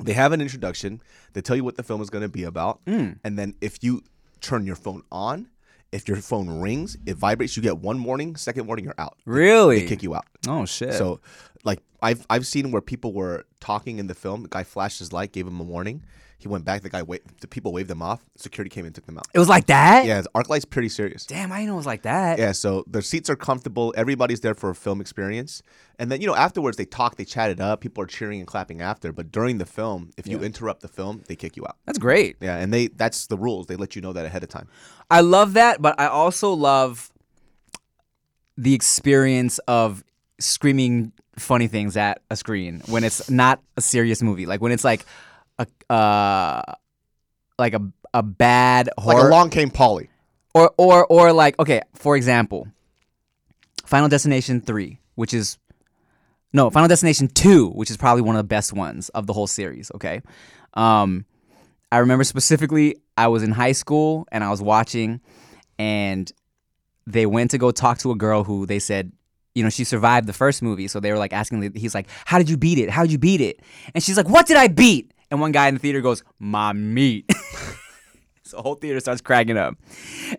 they 0.00 0.12
have 0.12 0.32
an 0.32 0.40
introduction. 0.40 1.00
They 1.34 1.40
tell 1.40 1.56
you 1.56 1.64
what 1.64 1.76
the 1.76 1.82
film 1.82 2.02
is 2.02 2.10
going 2.10 2.22
to 2.22 2.28
be 2.28 2.42
about, 2.42 2.80
and 2.86 3.18
then 3.22 3.54
if 3.60 3.84
you 3.84 4.02
turn 4.40 4.66
your 4.66 4.76
phone 4.76 5.02
on, 5.10 5.48
if 5.96 6.06
your 6.06 6.18
phone 6.18 6.60
rings, 6.60 6.96
it 7.06 7.16
vibrates. 7.16 7.56
You 7.56 7.62
get 7.62 7.78
one 7.78 8.04
warning. 8.04 8.36
Second 8.36 8.66
warning, 8.66 8.84
you're 8.84 8.94
out. 8.98 9.16
Really? 9.24 9.80
They 9.80 9.86
kick 9.86 10.02
you 10.02 10.14
out. 10.14 10.26
Oh 10.46 10.66
shit. 10.66 10.92
So, 10.92 11.20
like 11.66 11.82
I've 12.00 12.24
I've 12.30 12.46
seen 12.46 12.70
where 12.70 12.80
people 12.82 13.12
were 13.12 13.44
talking 13.60 13.98
in 13.98 14.06
the 14.06 14.14
film. 14.14 14.44
The 14.44 14.48
guy 14.48 14.64
flashed 14.64 14.98
his 15.00 15.12
light, 15.12 15.32
gave 15.32 15.46
him 15.46 15.60
a 15.60 15.64
warning. 15.64 16.04
He 16.38 16.48
went 16.48 16.66
back. 16.66 16.82
The 16.82 16.90
guy 16.90 17.02
wait. 17.02 17.22
The 17.40 17.48
people 17.48 17.72
waved 17.72 17.90
him 17.90 18.02
off. 18.02 18.22
Security 18.36 18.68
came 18.68 18.84
and 18.84 18.94
took 18.94 19.06
them 19.06 19.16
out. 19.16 19.26
it 19.34 19.38
was 19.38 19.48
like 19.48 19.66
that. 19.66 20.04
Yeah, 20.04 20.22
ArcLight's 20.34 20.66
pretty 20.66 20.90
serious. 20.90 21.24
Damn, 21.24 21.50
I 21.50 21.56
didn't 21.56 21.68
know 21.68 21.74
it 21.74 21.78
was 21.78 21.86
like 21.86 22.02
that. 22.02 22.38
Yeah, 22.38 22.52
so 22.52 22.84
the 22.86 23.00
seats 23.00 23.30
are 23.30 23.36
comfortable. 23.36 23.94
Everybody's 23.96 24.40
there 24.40 24.54
for 24.54 24.68
a 24.70 24.74
film 24.74 25.00
experience, 25.00 25.62
and 25.98 26.12
then 26.12 26.20
you 26.20 26.26
know 26.26 26.36
afterwards 26.36 26.76
they 26.76 26.84
talk, 26.84 27.16
they 27.16 27.24
chat 27.24 27.50
it 27.50 27.60
up. 27.60 27.80
People 27.80 28.04
are 28.04 28.06
cheering 28.06 28.38
and 28.38 28.46
clapping 28.46 28.82
after. 28.82 29.12
But 29.12 29.32
during 29.32 29.58
the 29.58 29.66
film, 29.66 30.10
if 30.16 30.26
you 30.26 30.40
interrupt 30.40 30.82
the 30.82 30.88
film, 30.88 31.22
they 31.26 31.36
kick 31.36 31.56
you 31.56 31.64
out. 31.64 31.76
That's 31.86 31.98
great. 31.98 32.36
Yeah, 32.40 32.58
and 32.58 32.72
they 32.72 32.88
that's 32.88 33.26
the 33.26 33.38
rules. 33.38 33.66
They 33.66 33.76
let 33.76 33.96
you 33.96 34.02
know 34.02 34.12
that 34.12 34.26
ahead 34.26 34.42
of 34.42 34.50
time. 34.50 34.68
I 35.10 35.22
love 35.22 35.54
that, 35.54 35.80
but 35.80 35.98
I 35.98 36.06
also 36.06 36.52
love 36.52 37.10
the 38.58 38.74
experience 38.74 39.58
of 39.66 40.04
screaming 40.38 41.12
funny 41.38 41.68
things 41.68 41.96
at 41.96 42.22
a 42.30 42.36
screen 42.36 42.82
when 42.86 43.04
it's 43.04 43.30
not 43.30 43.60
a 43.76 43.80
serious 43.80 44.22
movie. 44.22 44.46
Like 44.46 44.60
when 44.60 44.72
it's 44.72 44.84
like 44.84 45.04
a 45.58 45.66
uh 45.92 46.62
like 47.58 47.74
a 47.74 47.82
a 48.14 48.22
bad 48.22 48.88
horror. 48.98 49.16
Like 49.16 49.24
along 49.24 49.50
came 49.50 49.70
Polly. 49.70 50.08
or 50.54 50.72
or 50.76 51.06
or 51.06 51.32
like 51.32 51.58
okay, 51.58 51.82
for 51.94 52.16
example, 52.16 52.68
Final 53.84 54.08
Destination 54.08 54.60
3, 54.60 54.98
which 55.14 55.34
is 55.34 55.58
no, 56.52 56.70
Final 56.70 56.88
Destination 56.88 57.28
2, 57.28 57.70
which 57.70 57.90
is 57.90 57.96
probably 57.96 58.22
one 58.22 58.34
of 58.36 58.40
the 58.40 58.48
best 58.48 58.72
ones 58.72 59.10
of 59.10 59.26
the 59.26 59.32
whole 59.32 59.46
series, 59.46 59.90
okay? 59.94 60.22
Um 60.74 61.24
I 61.92 61.98
remember 61.98 62.24
specifically 62.24 62.96
I 63.16 63.28
was 63.28 63.42
in 63.42 63.52
high 63.52 63.72
school 63.72 64.26
and 64.32 64.42
I 64.42 64.50
was 64.50 64.60
watching 64.60 65.20
and 65.78 66.30
they 67.06 67.26
went 67.26 67.52
to 67.52 67.58
go 67.58 67.70
talk 67.70 67.98
to 67.98 68.10
a 68.10 68.16
girl 68.16 68.42
who 68.44 68.66
they 68.66 68.78
said 68.78 69.12
you 69.56 69.62
know, 69.62 69.70
she 69.70 69.84
survived 69.84 70.26
the 70.26 70.34
first 70.34 70.62
movie, 70.62 70.86
so 70.86 71.00
they 71.00 71.10
were 71.10 71.18
like 71.18 71.32
asking. 71.32 71.72
He's 71.74 71.94
like, 71.94 72.08
"How 72.26 72.36
did 72.36 72.50
you 72.50 72.58
beat 72.58 72.78
it? 72.78 72.90
How 72.90 73.02
did 73.02 73.10
you 73.10 73.18
beat 73.18 73.40
it?" 73.40 73.60
And 73.94 74.04
she's 74.04 74.18
like, 74.18 74.28
"What 74.28 74.46
did 74.46 74.58
I 74.58 74.68
beat?" 74.68 75.12
And 75.30 75.40
one 75.40 75.50
guy 75.50 75.68
in 75.68 75.74
the 75.74 75.80
theater 75.80 76.02
goes, 76.02 76.22
"My 76.38 76.74
meat." 76.74 77.28
So 78.46 78.58
the 78.58 78.62
whole 78.62 78.76
theater 78.76 79.00
starts 79.00 79.20
cracking 79.20 79.56
up. 79.56 79.74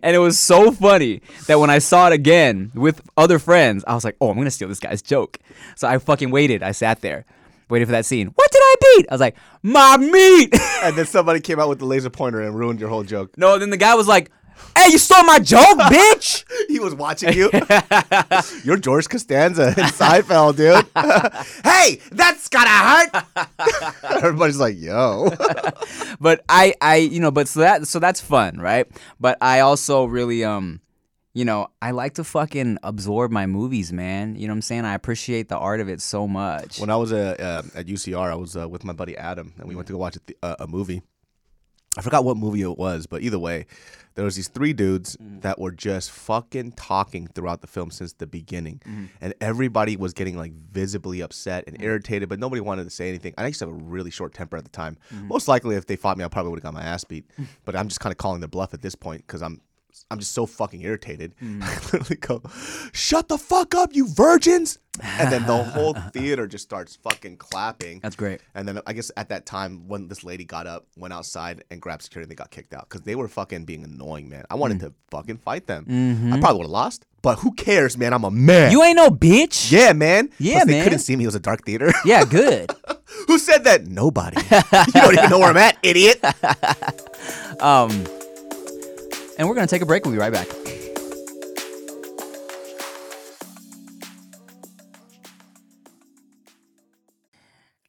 And 0.02 0.16
it 0.16 0.18
was 0.18 0.38
so 0.38 0.72
funny 0.72 1.20
that 1.46 1.60
when 1.60 1.68
I 1.68 1.78
saw 1.78 2.06
it 2.06 2.14
again 2.14 2.72
with 2.74 3.02
other 3.18 3.38
friends, 3.38 3.84
I 3.86 3.92
was 3.92 4.02
like, 4.02 4.16
oh, 4.18 4.30
I'm 4.30 4.34
going 4.34 4.46
to 4.46 4.50
steal 4.50 4.66
this 4.66 4.80
guy's 4.80 5.02
joke. 5.02 5.38
So 5.76 5.86
I 5.86 5.98
fucking 5.98 6.30
waited. 6.30 6.62
I 6.62 6.72
sat 6.72 7.02
there, 7.02 7.26
waiting 7.68 7.84
for 7.84 7.92
that 7.92 8.06
scene. 8.06 8.28
What 8.28 8.50
did 8.50 8.62
I 8.62 8.74
beat? 8.80 9.06
I 9.10 9.14
was 9.14 9.20
like, 9.20 9.36
my 9.62 9.98
meat. 9.98 10.54
And 10.80 10.96
then 10.96 11.04
somebody 11.06 11.40
came 11.40 11.60
out 11.60 11.68
with 11.68 11.80
the 11.80 11.84
laser 11.84 12.08
pointer 12.08 12.40
and 12.40 12.54
ruined 12.54 12.80
your 12.80 12.88
whole 12.88 13.02
joke. 13.02 13.36
no, 13.36 13.58
then 13.58 13.68
the 13.70 13.76
guy 13.76 13.94
was 13.94 14.06
like, 14.06 14.30
hey, 14.76 14.90
you 14.90 14.98
stole 14.98 15.24
my 15.24 15.38
joke, 15.38 15.60
bitch. 15.78 16.44
He 16.68 16.80
was 16.80 16.94
watching 16.94 17.32
you. 17.32 17.50
You're 18.64 18.76
George 18.76 19.08
Costanza 19.08 19.68
in 19.68 19.84
Seinfeld, 19.84 20.56
dude. 20.56 20.86
hey, 21.64 22.00
that's 22.12 22.48
gotta 22.48 22.70
hurt. 22.70 24.22
Everybody's 24.22 24.58
like, 24.58 24.76
yo. 24.78 25.30
but 26.20 26.44
I, 26.48 26.74
I, 26.80 26.96
you 26.96 27.20
know, 27.20 27.30
but 27.30 27.48
so 27.48 27.60
that, 27.60 27.86
so 27.86 27.98
that's 27.98 28.20
fun, 28.20 28.58
right? 28.58 28.86
But 29.20 29.38
I 29.40 29.60
also 29.60 30.04
really, 30.04 30.44
um, 30.44 30.80
you 31.34 31.44
know, 31.44 31.68
I 31.80 31.92
like 31.92 32.14
to 32.14 32.24
fucking 32.24 32.78
absorb 32.82 33.30
my 33.30 33.46
movies, 33.46 33.92
man. 33.92 34.34
You 34.34 34.48
know 34.48 34.52
what 34.52 34.56
I'm 34.56 34.62
saying? 34.62 34.84
I 34.84 34.94
appreciate 34.94 35.48
the 35.48 35.58
art 35.58 35.80
of 35.80 35.88
it 35.88 36.00
so 36.00 36.26
much. 36.26 36.80
when 36.80 36.90
I 36.90 36.96
was 36.96 37.12
uh, 37.12 37.36
uh, 37.38 37.78
at 37.78 37.86
UCR, 37.86 38.30
I 38.30 38.34
was 38.34 38.56
uh, 38.56 38.68
with 38.68 38.84
my 38.84 38.92
buddy 38.92 39.16
Adam, 39.16 39.54
and 39.58 39.68
we 39.68 39.74
went 39.76 39.86
to 39.88 39.92
go 39.92 39.98
watch 39.98 40.16
a, 40.16 40.20
th- 40.20 40.38
uh, 40.42 40.56
a 40.60 40.66
movie. 40.66 41.02
I 41.96 42.02
forgot 42.02 42.24
what 42.24 42.36
movie 42.36 42.62
it 42.62 42.78
was, 42.78 43.06
but 43.06 43.22
either 43.22 43.38
way, 43.38 43.66
there 44.14 44.24
was 44.24 44.36
these 44.36 44.48
three 44.48 44.72
dudes 44.72 45.16
mm-hmm. 45.16 45.40
that 45.40 45.60
were 45.60 45.70
just 45.70 46.10
fucking 46.10 46.72
talking 46.72 47.28
throughout 47.28 47.60
the 47.60 47.66
film 47.66 47.90
since 47.90 48.12
the 48.12 48.26
beginning, 48.26 48.82
mm-hmm. 48.84 49.06
and 49.20 49.32
everybody 49.40 49.96
was 49.96 50.12
getting 50.12 50.36
like 50.36 50.52
visibly 50.52 51.20
upset 51.20 51.64
and 51.66 51.76
mm-hmm. 51.76 51.86
irritated, 51.86 52.28
but 52.28 52.38
nobody 52.38 52.60
wanted 52.60 52.84
to 52.84 52.90
say 52.90 53.08
anything. 53.08 53.32
I 53.38 53.46
used 53.46 53.60
to 53.60 53.66
have 53.66 53.74
a 53.74 53.78
really 53.78 54.10
short 54.10 54.34
temper 54.34 54.56
at 54.56 54.64
the 54.64 54.70
time. 54.70 54.96
Most 55.12 55.48
likely, 55.48 55.76
if 55.76 55.86
they 55.86 55.96
fought 55.96 56.18
me, 56.18 56.24
I 56.24 56.28
probably 56.28 56.50
would 56.50 56.58
have 56.58 56.64
got 56.64 56.74
my 56.74 56.82
ass 56.82 57.04
beat. 57.04 57.26
Mm. 57.38 57.46
but 57.64 57.76
I'm 57.76 57.88
just 57.88 58.00
kind 58.00 58.12
of 58.12 58.16
calling 58.18 58.40
their 58.40 58.48
bluff 58.48 58.74
at 58.74 58.82
this 58.82 58.94
point 58.94 59.26
because 59.26 59.42
I'm. 59.42 59.60
I'm 60.10 60.18
just 60.18 60.32
so 60.32 60.46
fucking 60.46 60.82
irritated. 60.82 61.34
I 61.42 61.74
literally 61.92 62.16
go, 62.16 62.42
"Shut 62.92 63.28
the 63.28 63.38
fuck 63.38 63.74
up, 63.74 63.94
you 63.94 64.06
virgins!" 64.08 64.78
And 65.00 65.30
then 65.32 65.46
the 65.46 65.62
whole 65.62 65.94
theater 66.12 66.48
just 66.48 66.64
starts 66.64 66.96
fucking 66.96 67.36
clapping. 67.36 68.00
That's 68.00 68.16
great. 68.16 68.40
And 68.56 68.66
then 68.66 68.80
I 68.86 68.92
guess 68.94 69.12
at 69.16 69.28
that 69.28 69.46
time, 69.46 69.86
when 69.86 70.08
this 70.08 70.24
lady 70.24 70.44
got 70.44 70.66
up, 70.66 70.86
went 70.96 71.14
outside 71.14 71.62
and 71.70 71.80
grabbed 71.80 72.02
security, 72.02 72.24
and 72.24 72.30
they 72.30 72.34
got 72.34 72.50
kicked 72.50 72.74
out 72.74 72.88
because 72.88 73.02
they 73.02 73.14
were 73.14 73.28
fucking 73.28 73.64
being 73.64 73.84
annoying, 73.84 74.28
man. 74.28 74.44
I 74.50 74.54
Mm. 74.54 74.58
wanted 74.58 74.80
to 74.80 74.92
fucking 75.10 75.38
fight 75.38 75.66
them. 75.68 75.84
I 76.32 76.40
probably 76.40 76.58
would 76.58 76.64
have 76.64 76.70
lost, 76.70 77.06
but 77.22 77.38
who 77.40 77.52
cares, 77.52 77.96
man? 77.96 78.12
I'm 78.12 78.24
a 78.24 78.30
man. 78.30 78.64
Mm-hmm. 78.64 78.72
You 78.72 78.82
ain't 78.82 78.96
no 78.96 79.10
bitch. 79.10 79.70
yeah, 79.70 79.92
man. 79.92 80.30
Yeah, 80.38 80.54
Plus, 80.64 80.66
they 80.66 80.82
couldn't 80.82 80.98
see 81.00 81.14
me. 81.14 81.24
It 81.24 81.28
was 81.28 81.34
a 81.36 81.40
dark 81.40 81.64
theater. 81.64 81.92
Yeah, 82.04 82.24
good. 82.24 82.70
who 83.28 83.38
said 83.38 83.64
that? 83.64 83.86
Nobody. 83.86 84.36
you 84.50 85.00
don't 85.00 85.14
even 85.16 85.30
know 85.30 85.38
where 85.38 85.50
I'm 85.50 85.56
at, 85.58 85.76
idiot. 85.82 86.24
Um, 87.60 88.04
and 89.38 89.48
we're 89.48 89.54
gonna 89.54 89.66
take 89.66 89.82
a 89.82 89.86
break. 89.86 90.04
We'll 90.04 90.12
be 90.12 90.18
right 90.18 90.32
back. 90.32 90.48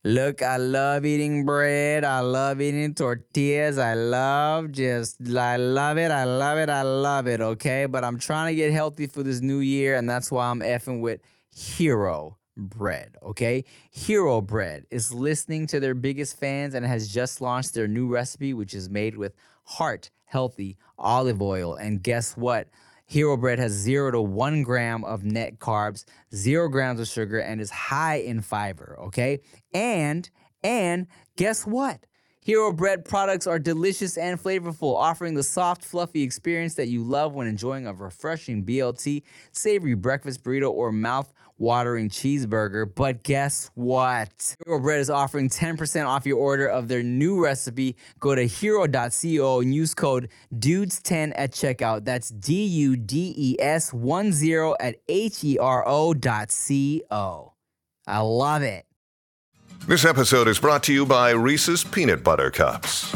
Look, 0.06 0.42
I 0.42 0.56
love 0.56 1.06
eating 1.06 1.46
bread. 1.46 2.06
I 2.06 2.22
love 2.22 2.62
eating 2.62 2.94
tortillas. 2.94 3.78
I 3.78 3.96
love 3.96 4.72
just, 4.72 5.18
I 5.36 5.58
love 5.58 5.98
it. 5.98 6.10
I 6.10 6.24
love 6.24 6.58
it. 6.58 6.70
I 6.70 6.84
love 6.84 7.28
it. 7.28 7.42
Okay. 7.42 7.86
But 7.86 8.06
I'm 8.06 8.18
trying 8.18 8.48
to 8.48 8.56
get 8.56 8.72
healthy 8.72 9.08
for 9.08 9.24
this 9.24 9.42
new 9.42 9.60
year. 9.60 9.98
And 9.98 10.10
that's 10.10 10.32
why 10.32 10.48
I'm 10.50 10.62
effing 10.62 11.02
with 11.02 11.20
Hero 11.52 12.38
Bread. 12.56 13.18
Okay. 13.22 13.66
Hero 13.92 14.40
Bread 14.40 14.86
is 14.90 15.14
listening 15.14 15.68
to 15.68 15.82
their 15.82 15.94
biggest 15.96 16.40
fans 16.40 16.76
and 16.76 16.86
has 16.86 17.10
just 17.10 17.42
launched 17.42 17.74
their 17.74 17.88
new 17.88 18.08
recipe, 18.08 18.54
which 18.54 18.74
is 18.74 18.90
made 18.90 19.18
with 19.18 19.36
heart 19.66 20.12
healthy 20.30 20.78
olive 20.98 21.42
oil. 21.42 21.76
And 21.76 22.02
guess 22.02 22.38
what? 22.38 22.68
Hero 23.06 23.36
Bread 23.36 23.58
has 23.58 23.72
zero 23.72 24.12
to 24.12 24.22
one 24.22 24.62
gram 24.62 25.04
of 25.04 25.24
net 25.24 25.58
carbs, 25.58 26.06
zero 26.34 26.70
grams 26.70 27.00
of 27.00 27.08
sugar, 27.08 27.40
and 27.40 27.60
is 27.60 27.72
high 27.72 28.18
in 28.18 28.42
fiber. 28.42 28.98
Okay, 29.06 29.40
and 29.74 30.30
and 30.64 31.08
guess 31.36 31.66
what? 31.66 32.06
Hero 32.42 32.72
Bread 32.72 33.06
products 33.06 33.48
are 33.48 33.58
delicious 33.58 34.16
and 34.16 34.40
flavorful, 34.42 34.96
offering 34.96 35.34
the 35.34 35.42
soft, 35.42 35.84
fluffy 35.84 36.22
experience 36.22 36.76
that 36.76 36.88
you 36.88 37.04
love 37.04 37.34
when 37.34 37.48
enjoying 37.48 37.88
a 37.88 37.94
refreshing 37.94 38.64
BLT, 38.64 39.24
savory 39.52 39.96
breakfast 39.96 40.44
burrito, 40.44 40.70
or 40.70 40.92
mouth 40.92 41.34
watering 41.60 42.10
cheeseburger. 42.10 42.90
But 42.94 43.24
guess 43.24 43.70
what? 43.76 44.56
Hero 44.66 44.80
Bread 44.80 45.00
is 45.00 45.10
offering 45.10 45.50
10% 45.50 46.08
off 46.08 46.26
your 46.26 46.38
order 46.38 46.68
of 46.68 46.88
their 46.88 47.04
new 47.04 47.44
recipe. 47.44 47.96
Go 48.20 48.34
to 48.34 48.48
hero.co 48.48 49.60
and 49.60 49.76
use 49.76 49.94
code 49.94 50.30
DUDES10 50.56 51.34
at 51.36 51.52
checkout. 51.52 52.06
That's 52.06 52.30
D 52.30 52.66
U 52.66 52.96
D 52.96 53.34
E 53.38 53.56
S 53.60 53.94
1 53.94 54.32
0 54.32 54.76
at 54.80 54.96
H 55.08 55.44
E 55.44 55.58
R 55.58 55.84
O 55.88 56.14
dot 56.14 56.52
C 56.52 57.04
O. 57.12 57.54
I 58.08 58.20
love 58.20 58.64
it. 58.64 58.86
This 59.88 60.06
episode 60.06 60.48
is 60.48 60.60
brought 60.60 60.84
to 60.84 60.94
you 60.94 61.06
by 61.06 61.32
Reese's 61.32 61.84
Peanut 61.84 62.24
Butter 62.24 62.52
Cups. 62.52 63.16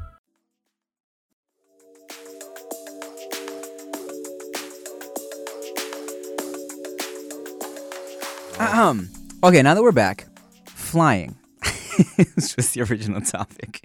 Um. 8.61 9.09
Okay, 9.43 9.61
now 9.63 9.73
that 9.73 9.81
we're 9.81 9.91
back, 9.91 10.27
flying. 10.65 11.35
it's 12.17 12.55
just 12.55 12.73
the 12.75 12.81
original 12.83 13.19
topic. 13.21 13.81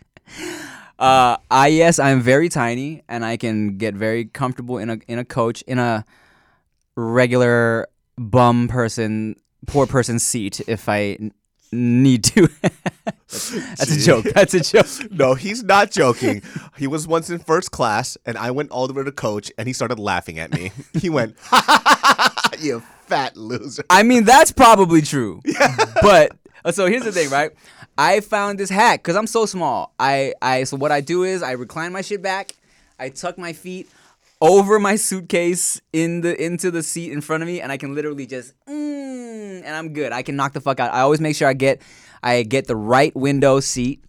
Uh, 0.99 1.39
I 1.51 1.69
yes, 1.69 1.99
I'm 1.99 2.21
very 2.21 2.51
tiny, 2.51 3.03
and 3.09 3.25
I 3.25 3.39
can 3.39 3.79
get 3.79 3.95
very 3.95 4.27
comfortable 4.27 4.77
in 4.79 4.91
a 4.91 4.99
in 5.09 5.19
a 5.19 5.25
coach 5.25 5.62
in 5.62 5.79
a 5.79 6.05
regular 6.95 7.89
bum 8.19 8.69
person, 8.69 9.37
poor 9.67 9.87
person 9.87 10.19
seat 10.19 10.61
if 10.69 10.89
I 10.91 11.17
n- 11.21 11.33
need 11.73 12.25
to. 12.25 12.49
that's, 12.62 13.51
that's 13.79 13.91
a 13.97 13.99
joke. 14.01 14.25
That's 14.35 14.55
a 14.55 14.61
joke. 14.61 14.87
No, 15.11 15.35
he's 15.35 15.62
not 15.62 15.91
joking. 15.91 16.43
he 16.77 16.87
was 16.87 17.09
once 17.09 17.31
in 17.31 17.39
first 17.39 17.71
class, 17.71 18.19
and 18.27 18.37
I 18.37 18.51
went 18.51 18.71
all 18.71 18.87
the 18.87 18.93
way 18.93 19.05
to 19.05 19.12
coach, 19.12 19.51
and 19.57 19.67
he 19.67 19.73
started 19.73 19.99
laughing 19.99 20.39
at 20.39 20.53
me. 20.53 20.73
He 20.95 21.09
went, 21.09 21.37
"You 22.61 22.81
fat 23.07 23.37
loser." 23.37 23.85
I 23.91 24.03
mean, 24.03 24.25
that's 24.25 24.53
probably 24.53 25.03
true. 25.03 25.43
But 26.03 26.33
uh, 26.65 26.73
so 26.73 26.87
here's 26.87 27.05
the 27.05 27.13
thing, 27.13 27.31
right? 27.31 27.51
I 27.99 28.21
found 28.21 28.59
this 28.59 28.69
hack 28.69 29.03
because 29.03 29.17
I'm 29.17 29.27
so 29.27 29.47
small. 29.47 29.95
I, 29.99 30.35
I 30.43 30.65
so 30.65 30.77
what 30.77 30.93
I 30.93 31.01
do 31.01 31.25
is 31.25 31.43
I 31.43 31.53
recline 31.53 31.93
my 31.93 32.03
shit 32.03 32.23
back, 32.23 32.55
I 32.99 33.09
tuck 33.09 33.39
my 33.39 33.53
feet 33.53 33.89
over 34.41 34.79
my 34.79 34.97
suitcase 34.97 35.81
in 35.93 36.21
the 36.21 36.41
into 36.43 36.71
the 36.71 36.83
seat 36.83 37.13
in 37.13 37.21
front 37.21 37.43
of 37.43 37.47
me, 37.47 37.61
and 37.61 37.73
I 37.73 37.77
can 37.77 37.95
literally 37.95 38.27
just 38.27 38.55
mm, 38.67 39.63
and 39.65 39.69
I'm 39.69 39.93
good. 39.93 40.13
I 40.13 40.23
can 40.23 40.37
knock 40.37 40.53
the 40.53 40.61
fuck 40.61 40.81
out. 40.81 40.93
I 40.93 41.01
always 41.01 41.21
make 41.21 41.37
sure 41.37 41.49
I 41.49 41.55
get 41.55 41.81
I 42.23 42.43
get 42.43 42.67
the 42.67 42.77
right 42.77 43.15
window 43.17 43.61
seat. 43.61 44.03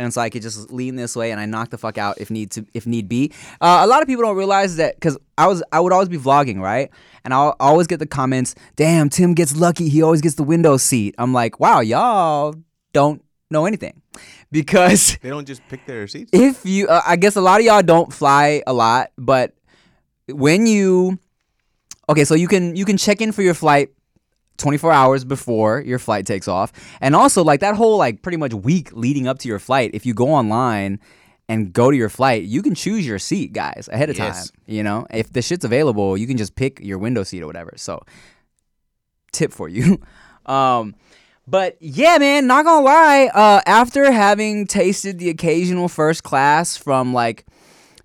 And 0.00 0.14
so 0.14 0.20
I 0.22 0.30
could 0.30 0.40
just 0.40 0.70
lean 0.72 0.96
this 0.96 1.14
way, 1.14 1.30
and 1.30 1.38
I 1.38 1.44
knock 1.44 1.68
the 1.68 1.76
fuck 1.78 1.98
out 1.98 2.18
if 2.18 2.30
need 2.30 2.50
to, 2.52 2.64
if 2.72 2.86
need 2.86 3.06
be. 3.06 3.32
Uh, 3.60 3.80
a 3.82 3.86
lot 3.86 4.00
of 4.00 4.08
people 4.08 4.24
don't 4.24 4.36
realize 4.36 4.76
that 4.76 4.94
because 4.94 5.18
I 5.36 5.46
was, 5.46 5.62
I 5.72 5.78
would 5.80 5.92
always 5.92 6.08
be 6.08 6.16
vlogging, 6.16 6.58
right? 6.58 6.90
And 7.24 7.34
I'll 7.34 7.54
always 7.60 7.86
get 7.86 7.98
the 7.98 8.06
comments, 8.06 8.54
"Damn, 8.76 9.10
Tim 9.10 9.34
gets 9.34 9.54
lucky. 9.54 9.88
He 9.90 10.02
always 10.02 10.22
gets 10.22 10.36
the 10.36 10.42
window 10.42 10.78
seat." 10.78 11.14
I'm 11.18 11.34
like, 11.34 11.60
"Wow, 11.60 11.80
y'all 11.80 12.54
don't 12.94 13.22
know 13.50 13.66
anything," 13.66 14.00
because 14.50 15.18
They 15.20 15.28
don't 15.28 15.46
just 15.46 15.60
pick 15.68 15.84
their 15.84 16.08
seats. 16.08 16.30
if 16.32 16.64
you 16.64 16.88
uh, 16.88 17.02
i 17.06 17.16
guess 17.16 17.36
a 17.36 17.40
lot 17.40 17.60
of 17.60 17.66
y'all 17.66 17.82
don't 17.82 18.12
fly 18.12 18.62
a 18.66 18.72
lot 18.72 19.10
but 19.18 19.52
when 20.28 20.66
you 20.66 21.18
okay 22.08 22.24
so 22.24 22.34
you 22.34 22.48
can 22.48 22.74
you 22.76 22.84
can 22.84 22.96
check 22.96 23.20
in 23.20 23.32
for 23.32 23.42
your 23.42 23.54
flight 23.54 23.90
24 24.60 24.92
hours 24.92 25.24
before 25.24 25.80
your 25.84 25.98
flight 25.98 26.24
takes 26.26 26.46
off 26.46 26.72
and 27.00 27.16
also 27.16 27.42
like 27.42 27.60
that 27.60 27.74
whole 27.74 27.96
like 27.96 28.22
pretty 28.22 28.36
much 28.38 28.54
week 28.54 28.90
leading 28.92 29.26
up 29.26 29.38
to 29.40 29.48
your 29.48 29.58
flight 29.58 29.90
if 29.94 30.06
you 30.06 30.14
go 30.14 30.28
online 30.28 31.00
and 31.48 31.72
go 31.72 31.90
to 31.90 31.96
your 31.96 32.08
flight 32.08 32.44
you 32.44 32.62
can 32.62 32.74
choose 32.74 33.04
your 33.06 33.18
seat 33.18 33.52
guys 33.52 33.88
ahead 33.92 34.08
of 34.10 34.16
Yes. 34.16 34.50
time 34.50 34.60
you 34.66 34.82
know 34.82 35.06
if 35.10 35.32
the 35.32 35.42
shit's 35.42 35.64
available 35.64 36.16
you 36.16 36.26
can 36.26 36.36
just 36.36 36.54
pick 36.54 36.78
your 36.80 36.98
window 36.98 37.24
seat 37.24 37.42
or 37.42 37.46
whatever 37.46 37.72
so 37.76 38.00
tip 39.32 39.52
for 39.52 39.68
you. 39.68 40.00
Um, 40.46 40.96
but 41.46 41.76
yeah, 41.80 42.16
man, 42.18 42.46
not 42.48 42.64
gonna 42.64 42.84
lie. 42.84 43.30
Uh, 43.32 43.60
after 43.66 44.10
having 44.10 44.66
tasted 44.66 45.18
the 45.18 45.28
occasional 45.28 45.86
first 45.86 46.24
class 46.24 46.76
from 46.76 47.12
like, 47.12 47.44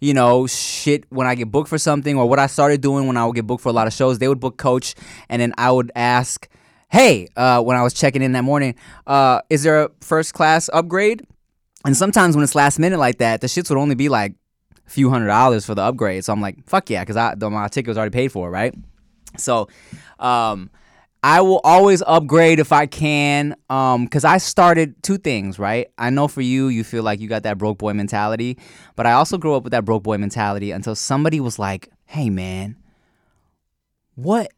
you 0.06 0.14
know, 0.14 0.46
shit 0.46 1.06
when 1.10 1.26
I 1.26 1.34
get 1.34 1.52
booked 1.52 1.68
for 1.68 1.80
something, 1.80 2.16
or 2.16 2.30
what 2.30 2.38
I 2.38 2.46
started 2.46 2.82
doing 2.82 3.08
when 3.08 3.18
I 3.18 3.26
would 3.26 3.36
get 3.36 3.48
booked 3.48 3.64
for 3.64 3.70
a 3.70 3.74
lot 3.74 3.88
of 3.88 3.94
shows, 3.94 4.20
they 4.20 4.28
would 4.28 4.40
book 4.40 4.58
coach, 4.58 4.94
and 5.30 5.42
then 5.42 5.52
I 5.58 5.72
would 5.72 5.92
ask, 5.96 6.48
"Hey," 6.90 7.28
uh, 7.36 7.64
when 7.64 7.76
I 7.76 7.82
was 7.82 7.94
checking 7.94 8.22
in 8.22 8.34
that 8.34 8.44
morning, 8.44 8.76
uh, 9.08 9.42
is 9.50 9.64
there 9.64 9.84
a 9.84 9.90
first 10.02 10.36
class 10.36 10.70
upgrade? 10.72 11.26
And 11.86 11.98
sometimes 11.98 12.36
when 12.36 12.44
it's 12.44 12.54
last 12.54 12.78
minute 12.78 13.00
like 13.00 13.18
that, 13.18 13.42
the 13.42 13.48
shits 13.48 13.70
would 13.70 13.80
only 13.80 13.96
be 13.96 14.08
like 14.10 14.34
a 14.86 14.90
few 14.90 15.10
hundred 15.10 15.28
dollars 15.28 15.66
for 15.66 15.74
the 15.74 15.82
upgrade. 15.82 16.24
So 16.24 16.34
I'm 16.34 16.42
like, 16.42 16.58
fuck 16.68 16.90
yeah, 16.92 17.02
because 17.02 17.18
I 17.18 17.34
the, 17.34 17.50
my 17.50 17.68
ticket 17.68 17.88
was 17.88 17.98
already 17.98 18.14
paid 18.14 18.32
for, 18.32 18.52
right? 18.52 18.76
So, 19.38 19.70
um, 20.20 20.70
I 21.26 21.42
will 21.42 21.60
always 21.64 22.04
upgrade 22.06 22.60
if 22.60 22.72
I 22.72 22.86
can, 22.86 23.56
um, 23.68 24.04
because 24.04 24.24
I 24.24 24.38
started 24.38 25.02
two 25.02 25.18
things, 25.18 25.58
right? 25.58 25.88
I 25.98 26.12
know 26.12 26.28
for 26.28 26.42
you, 26.42 26.68
you 26.68 26.84
feel 26.84 27.02
like 27.02 27.20
you 27.20 27.28
got 27.28 27.42
that 27.44 27.58
broke 27.58 27.80
boy 27.80 27.94
mentality, 27.94 28.60
but 28.96 29.08
I 29.08 29.14
also 29.14 29.40
grew 29.40 29.56
up 29.56 29.64
with 29.64 29.72
that 29.72 29.86
broke 29.86 30.04
boy 30.04 30.20
mentality 30.20 30.70
until 30.70 30.94
somebody 30.94 31.40
was 31.40 31.58
like, 31.58 31.90
"Hey, 32.06 32.30
man, 32.30 32.76
what? 34.14 34.52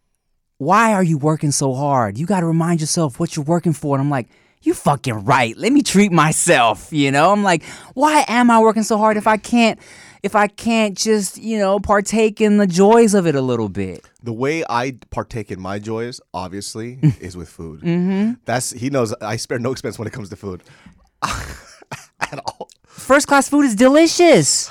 Why 0.58 0.91
are 0.91 1.03
you 1.03 1.17
working 1.17 1.51
so 1.51 1.73
hard? 1.73 2.17
You 2.17 2.25
got 2.25 2.41
to 2.41 2.45
remind 2.45 2.82
yourself 2.82 3.17
what 3.17 3.38
you're 3.38 3.45
working 3.45 3.73
for." 3.73 3.95
And 3.95 4.01
I'm 4.01 4.10
like. 4.10 4.27
You 4.63 4.73
fucking 4.73 5.23
right. 5.23 5.56
Let 5.56 5.71
me 5.71 5.84
treat 5.84 6.12
myself, 6.12 6.91
you 6.91 7.12
know? 7.12 7.32
I'm 7.32 7.43
like, 7.43 7.63
why 7.93 8.25
am 8.27 8.49
I 8.49 8.60
working 8.60 8.82
so 8.82 8.97
hard 8.97 9.15
if 9.15 9.27
I 9.27 9.38
can't 9.38 9.80
if 10.28 10.36
I 10.36 10.48
can't 10.48 10.98
just, 10.98 11.38
you 11.38 11.58
know, 11.58 11.80
partake 11.80 12.42
in 12.42 12.58
the 12.58 12.68
joys 12.68 13.13
of 13.13 13.26
it 13.26 13.34
a 13.34 13.40
little 13.40 13.70
bit? 13.70 14.06
The 14.22 14.34
way 14.34 14.66
I 14.70 14.98
partake 15.10 15.52
in 15.52 15.62
my 15.62 15.80
joys, 15.80 16.20
obviously, 16.34 17.00
is 17.22 17.38
with 17.38 17.48
food. 17.48 17.80
Mm-hmm. 17.80 18.34
That's 18.44 18.72
he 18.72 18.90
knows. 18.90 19.13
I 19.22 19.38
spare 19.38 19.58
no 19.58 19.72
expense 19.72 19.98
when 19.98 20.06
it 20.06 20.12
comes 20.12 20.30
to 20.30 20.36
food, 20.36 20.63
at 21.24 22.40
all. 22.46 22.68
First 22.86 23.28
class 23.28 23.48
food 23.48 23.63
is 23.63 23.74
delicious. 23.74 24.70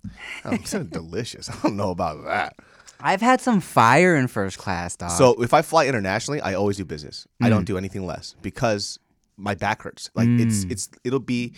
I'm 0.44 0.64
so 0.64 0.82
delicious. 0.82 1.50
I 1.50 1.54
don't 1.62 1.76
know 1.76 1.90
about 1.90 2.24
that. 2.24 2.56
I've 2.98 3.20
had 3.20 3.42
some 3.42 3.60
fire 3.60 4.16
in 4.16 4.28
first 4.28 4.56
class, 4.56 4.96
dog. 4.96 5.10
So 5.10 5.42
if 5.42 5.52
I 5.52 5.60
fly 5.60 5.86
internationally, 5.86 6.40
I 6.40 6.54
always 6.54 6.78
do 6.78 6.86
business. 6.86 7.28
I 7.42 7.50
don't 7.50 7.64
mm. 7.64 7.66
do 7.66 7.76
anything 7.76 8.06
less 8.06 8.34
because 8.40 8.98
my 9.36 9.54
back 9.54 9.82
hurts. 9.82 10.10
Like 10.14 10.28
it's 10.28 10.64
hmm. 10.64 10.70
it's 10.70 10.88
it'll 11.04 11.20
be. 11.20 11.54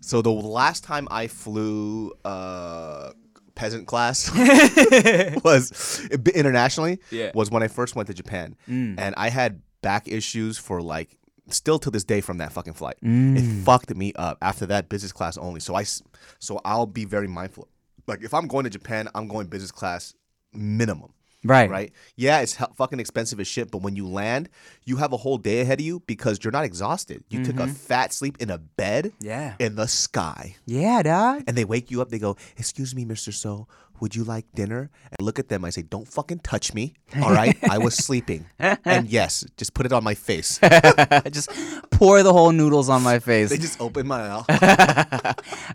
So 0.00 0.22
the 0.22 0.30
last 0.30 0.84
time 0.84 1.08
I 1.10 1.26
flew 1.26 2.12
uh, 2.24 3.10
peasant 3.54 3.86
class 3.86 4.30
was 5.44 6.08
internationally 6.34 6.98
Yeah. 7.10 7.30
was 7.34 7.50
when 7.50 7.62
I 7.62 7.68
first 7.68 7.96
went 7.96 8.08
to 8.08 8.14
Japan, 8.14 8.56
hmm. 8.66 8.94
and 8.98 9.14
I 9.16 9.28
had 9.28 9.62
back 9.82 10.08
issues 10.08 10.58
for 10.58 10.82
like 10.82 11.16
still 11.48 11.78
to 11.80 11.90
this 11.90 12.04
day 12.04 12.20
from 12.20 12.38
that 12.38 12.52
fucking 12.52 12.74
flight. 12.74 12.96
It 13.02 13.06
hmm. 13.06 13.62
fucked 13.62 13.94
me 13.94 14.12
up. 14.14 14.38
After 14.42 14.66
that, 14.66 14.88
business 14.88 15.12
class 15.12 15.36
only. 15.36 15.60
So 15.60 15.74
I 15.74 15.84
so 15.84 16.60
I'll 16.64 16.86
be 16.86 17.04
very 17.04 17.28
mindful. 17.28 17.68
Like 18.06 18.22
if 18.22 18.34
I'm 18.34 18.48
going 18.48 18.64
to 18.64 18.70
Japan, 18.70 19.08
I'm 19.14 19.28
going 19.28 19.46
business 19.46 19.70
class 19.70 20.14
minimum 20.52 21.12
right. 21.44 21.70
right? 21.70 21.92
Yeah, 22.16 22.40
it's 22.40 22.56
fucking 22.76 23.00
expensive 23.00 23.40
as 23.40 23.46
shit, 23.46 23.70
but 23.70 23.82
when 23.82 23.96
you 23.96 24.06
land, 24.06 24.48
you 24.84 24.96
have 24.96 25.12
a 25.12 25.16
whole 25.16 25.38
day 25.38 25.60
ahead 25.60 25.80
of 25.80 25.86
you 25.86 26.00
because 26.06 26.38
you're 26.42 26.52
not 26.52 26.64
exhausted. 26.64 27.24
You 27.30 27.44
took 27.44 27.58
a 27.60 27.66
fat 27.66 28.12
sleep 28.12 28.36
in 28.40 28.50
a 28.50 28.58
bed 28.58 29.12
Yeah. 29.20 29.54
in 29.58 29.76
the 29.76 29.86
sky. 29.88 30.56
Yeah, 30.66 31.02
dog. 31.02 31.44
And 31.46 31.56
they 31.56 31.64
wake 31.64 31.90
you 31.90 32.00
up, 32.02 32.10
they 32.10 32.18
go, 32.18 32.36
Excuse 32.56 32.94
me, 32.94 33.04
Mr. 33.04 33.32
So, 33.32 33.66
would 34.00 34.14
you 34.16 34.24
like 34.24 34.46
dinner? 34.54 34.90
And 35.04 35.16
I 35.20 35.22
look 35.22 35.38
at 35.38 35.48
them, 35.48 35.64
I 35.64 35.70
say, 35.70 35.82
Don't 35.82 36.08
fucking 36.08 36.38
touch 36.40 36.72
me. 36.74 36.94
All 37.22 37.32
right. 37.32 37.56
I 37.68 37.78
was 37.78 37.94
sleeping. 38.06 38.46
and 38.58 39.08
yes, 39.08 39.44
just 39.56 39.74
put 39.74 39.84
it 39.86 39.92
on 39.92 40.02
my 40.04 40.14
face. 40.14 40.58
just 41.30 41.50
pour 41.90 42.22
the 42.22 42.32
whole 42.32 42.52
noodles 42.52 42.88
on 42.88 43.02
my 43.02 43.18
face. 43.18 43.50
they 43.50 43.58
just 43.58 43.80
open 43.80 44.06
my 44.06 44.18
mouth. 44.28 44.46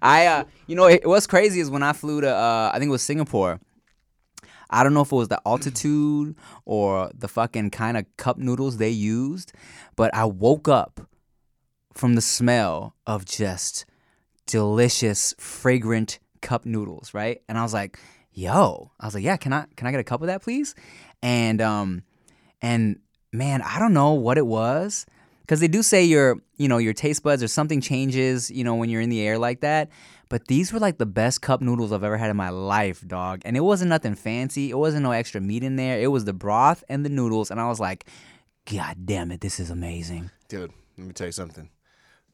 I, 0.02 0.26
uh, 0.28 0.44
you 0.68 0.76
know, 0.76 0.86
it, 0.86 1.06
what's 1.08 1.28
crazy 1.28 1.60
is 1.60 1.70
when 1.70 1.84
I 1.84 1.94
flew 1.94 2.22
to, 2.22 2.30
uh, 2.34 2.72
I 2.74 2.80
think 2.80 2.90
it 2.90 2.92
was 2.92 3.02
Singapore. 3.04 3.60
I 4.76 4.84
don't 4.84 4.94
know 4.94 5.02
if 5.02 5.12
it 5.12 5.16
was 5.16 5.30
the 5.30 5.42
altitude 5.46 6.36
or 6.66 7.10
the 7.18 7.30
fucking 7.30 7.70
kind 7.72 7.96
of 7.96 8.06
cup 8.18 8.38
noodles 8.38 8.78
they 8.78 8.90
used, 8.90 9.54
but 9.96 10.14
I 10.14 10.26
woke 10.26 10.68
up 10.68 11.00
from 11.94 12.16
the 12.16 12.22
smell 12.22 12.94
of 13.08 13.24
just 13.24 13.86
delicious, 14.46 15.34
fragrant 15.40 16.20
cup 16.42 16.66
noodles, 16.66 17.14
right? 17.14 17.42
And 17.48 17.58
I 17.58 17.64
was 17.64 17.74
like, 17.74 17.98
"Yo," 18.34 18.92
I 19.00 19.06
was 19.06 19.16
like, 19.16 19.24
"Yeah, 19.24 19.38
can 19.38 19.54
I 19.54 19.66
can 19.78 19.88
I 19.88 19.92
get 19.92 20.02
a 20.02 20.04
cup 20.04 20.22
of 20.22 20.28
that, 20.28 20.44
please?" 20.44 20.76
and 21.24 21.62
um, 21.62 22.04
and 22.62 23.00
man, 23.32 23.62
I 23.62 23.80
don't 23.80 23.94
know 23.94 24.14
what 24.14 24.38
it 24.38 24.46
was, 24.46 25.06
because 25.42 25.60
they 25.60 25.68
do 25.68 25.82
say 25.82 26.04
your 26.04 26.38
you 26.58 26.68
know 26.68 26.78
your 26.78 26.94
taste 26.94 27.24
buds 27.24 27.42
or 27.42 27.48
something 27.48 27.82
changes, 27.82 28.52
you 28.52 28.64
know, 28.64 28.76
when 28.76 28.90
you're 28.90 29.02
in 29.02 29.10
the 29.10 29.22
air 29.22 29.38
like 29.38 29.62
that. 29.62 29.90
But 30.30 30.48
these 30.48 30.74
were 30.74 30.80
like 30.80 30.98
the 30.98 31.06
best 31.06 31.42
cup 31.42 31.62
noodles 31.62 31.92
I've 31.92 32.04
ever 32.04 32.18
had 32.18 32.30
in 32.30 32.38
my 32.38 32.50
life, 32.50 33.04
dog. 33.08 33.42
And 33.46 33.56
it 33.56 33.62
wasn't 33.62 33.90
nothing 33.90 34.16
fancy. 34.16 34.70
It 34.70 34.78
wasn't 34.78 35.04
no 35.04 35.12
extra 35.12 35.40
meat 35.40 35.64
in 35.64 35.76
there. 35.76 36.00
It 36.00 36.08
was 36.08 36.26
the 36.26 36.34
broth 36.34 36.84
and 36.90 37.06
the 37.06 37.10
noodles, 37.10 37.52
and 37.52 37.60
I 37.60 37.68
was 37.68 37.80
like, 37.80 38.06
God 38.72 39.06
damn 39.06 39.32
it, 39.32 39.42
this 39.42 39.60
is 39.60 39.70
amazing. 39.70 40.32
Dude, 40.48 40.72
let 40.98 41.08
me 41.08 41.14
tell 41.14 41.28
you 41.28 41.32
something. 41.32 41.70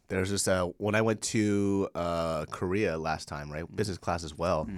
There's 0.08 0.30
just 0.30 0.48
uh, 0.48 0.68
when 0.78 0.94
I 0.94 1.02
went 1.02 1.22
to 1.24 1.88
uh, 1.96 2.46
Korea 2.52 2.98
last 2.98 3.30
time, 3.30 3.50
right? 3.50 3.64
Business 3.74 3.98
class 3.98 4.26
as 4.26 4.38
well. 4.38 4.70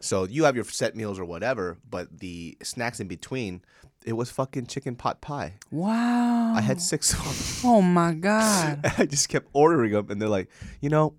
So 0.00 0.24
you 0.24 0.44
have 0.44 0.54
your 0.56 0.64
set 0.64 0.96
meals 0.96 1.18
or 1.18 1.24
whatever, 1.26 1.76
but 1.88 2.20
the 2.20 2.56
snacks 2.62 2.98
in 3.00 3.06
between, 3.08 3.60
it 4.06 4.14
was 4.14 4.30
fucking 4.30 4.66
chicken 4.66 4.96
pot 4.96 5.20
pie. 5.20 5.54
Wow. 5.70 6.54
I 6.54 6.62
had 6.62 6.80
six 6.80 7.12
of 7.12 7.18
them. 7.62 7.70
Oh 7.70 7.82
my 7.82 8.14
god. 8.28 8.80
I 8.96 9.04
just 9.04 9.28
kept 9.28 9.48
ordering 9.52 9.92
them, 9.92 10.10
and 10.10 10.22
they're 10.22 10.28
like, 10.28 10.48
you 10.80 10.88
know, 10.88 11.14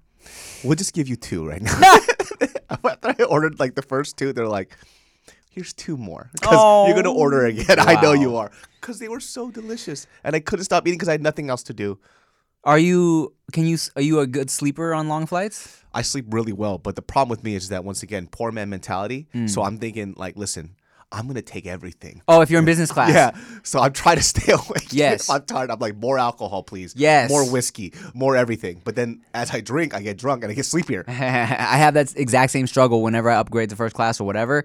we'll 0.64 0.76
just 0.76 0.94
give 0.94 1.08
you 1.08 1.16
two 1.16 1.48
right 1.48 1.62
now. 1.62 1.80
After 2.70 3.16
I 3.20 3.24
ordered 3.24 3.60
like 3.60 3.76
the 3.76 3.82
first 3.82 4.18
two, 4.18 4.34
they're 4.34 4.48
like, 4.48 4.78
here's 5.50 5.74
two 5.74 5.98
more 5.98 6.30
because 6.34 6.88
you're 6.88 6.96
gonna 6.96 7.12
oh. 7.12 7.18
order 7.18 7.46
again. 7.46 7.80
I 7.80 8.00
know 8.02 8.14
you 8.14 8.36
are 8.38 8.52
because 8.80 9.00
they 9.00 9.10
were 9.10 9.20
so 9.20 9.52
delicious, 9.52 10.08
and 10.24 10.36
I 10.36 10.40
couldn't 10.40 10.66
stop 10.66 10.86
eating 10.88 10.98
because 10.98 11.10
I 11.10 11.14
had 11.14 11.24
nothing 11.24 11.50
else 11.50 11.64
to 11.64 11.74
do. 11.74 12.00
Are 12.64 12.80
you? 12.80 13.34
Can 13.54 13.66
you? 13.66 13.78
Are 13.96 14.02
you 14.02 14.20
a 14.20 14.28
good 14.28 14.50
sleeper 14.50 14.94
on 14.94 15.08
long 15.08 15.26
flights? 15.26 15.84
I 15.94 16.02
sleep 16.02 16.26
really 16.30 16.54
well, 16.54 16.78
but 16.78 16.96
the 16.96 17.02
problem 17.02 17.30
with 17.30 17.44
me 17.44 17.56
is 17.56 17.70
that 17.70 17.84
once 17.84 18.04
again, 18.04 18.28
poor 18.28 18.52
man 18.52 18.70
mentality. 18.70 19.28
Hmm. 19.32 19.48
So 19.48 19.64
I'm 19.64 19.78
thinking 19.78 20.14
like, 20.18 20.38
listen, 20.38 20.76
I'm 21.12 21.28
gonna 21.28 21.42
take 21.42 21.66
everything. 21.66 22.22
Oh, 22.28 22.42
if 22.42 22.52
you're 22.52 22.60
in 22.60 22.66
business 22.66 22.92
class. 22.92 23.14
Yeah, 23.14 23.32
so 23.64 23.80
I'm 23.80 23.94
trying 23.94 24.18
to 24.18 24.24
stay 24.36 24.52
awake. 24.52 24.92
Yes. 24.92 25.30
I'm 25.30 25.44
tired. 25.44 25.72
I'm 25.72 25.80
like 25.80 25.96
more 25.96 26.20
alcohol, 26.20 26.64
please. 26.64 26.94
Yes. 26.96 27.30
more 27.30 27.50
whiskey, 27.50 27.94
more 28.14 28.36
everything. 28.36 28.82
But 28.84 28.96
then 28.96 29.22
as 29.34 29.52
I 29.52 29.62
drink, 29.62 29.96
I 29.96 30.02
get 30.02 30.18
drunk 30.18 30.44
and 30.44 30.52
I 30.52 30.56
get 30.56 30.66
sleepier. 30.66 31.04
I 31.08 31.12
have 31.14 31.96
that 31.96 32.16
exact 32.16 32.52
same 32.52 32.68
struggle 32.68 33.02
whenever 33.02 33.30
I 33.30 33.38
upgrade 33.38 33.70
to 33.72 33.76
first 33.76 33.96
class 33.96 34.20
or 34.22 34.26
whatever. 34.26 34.64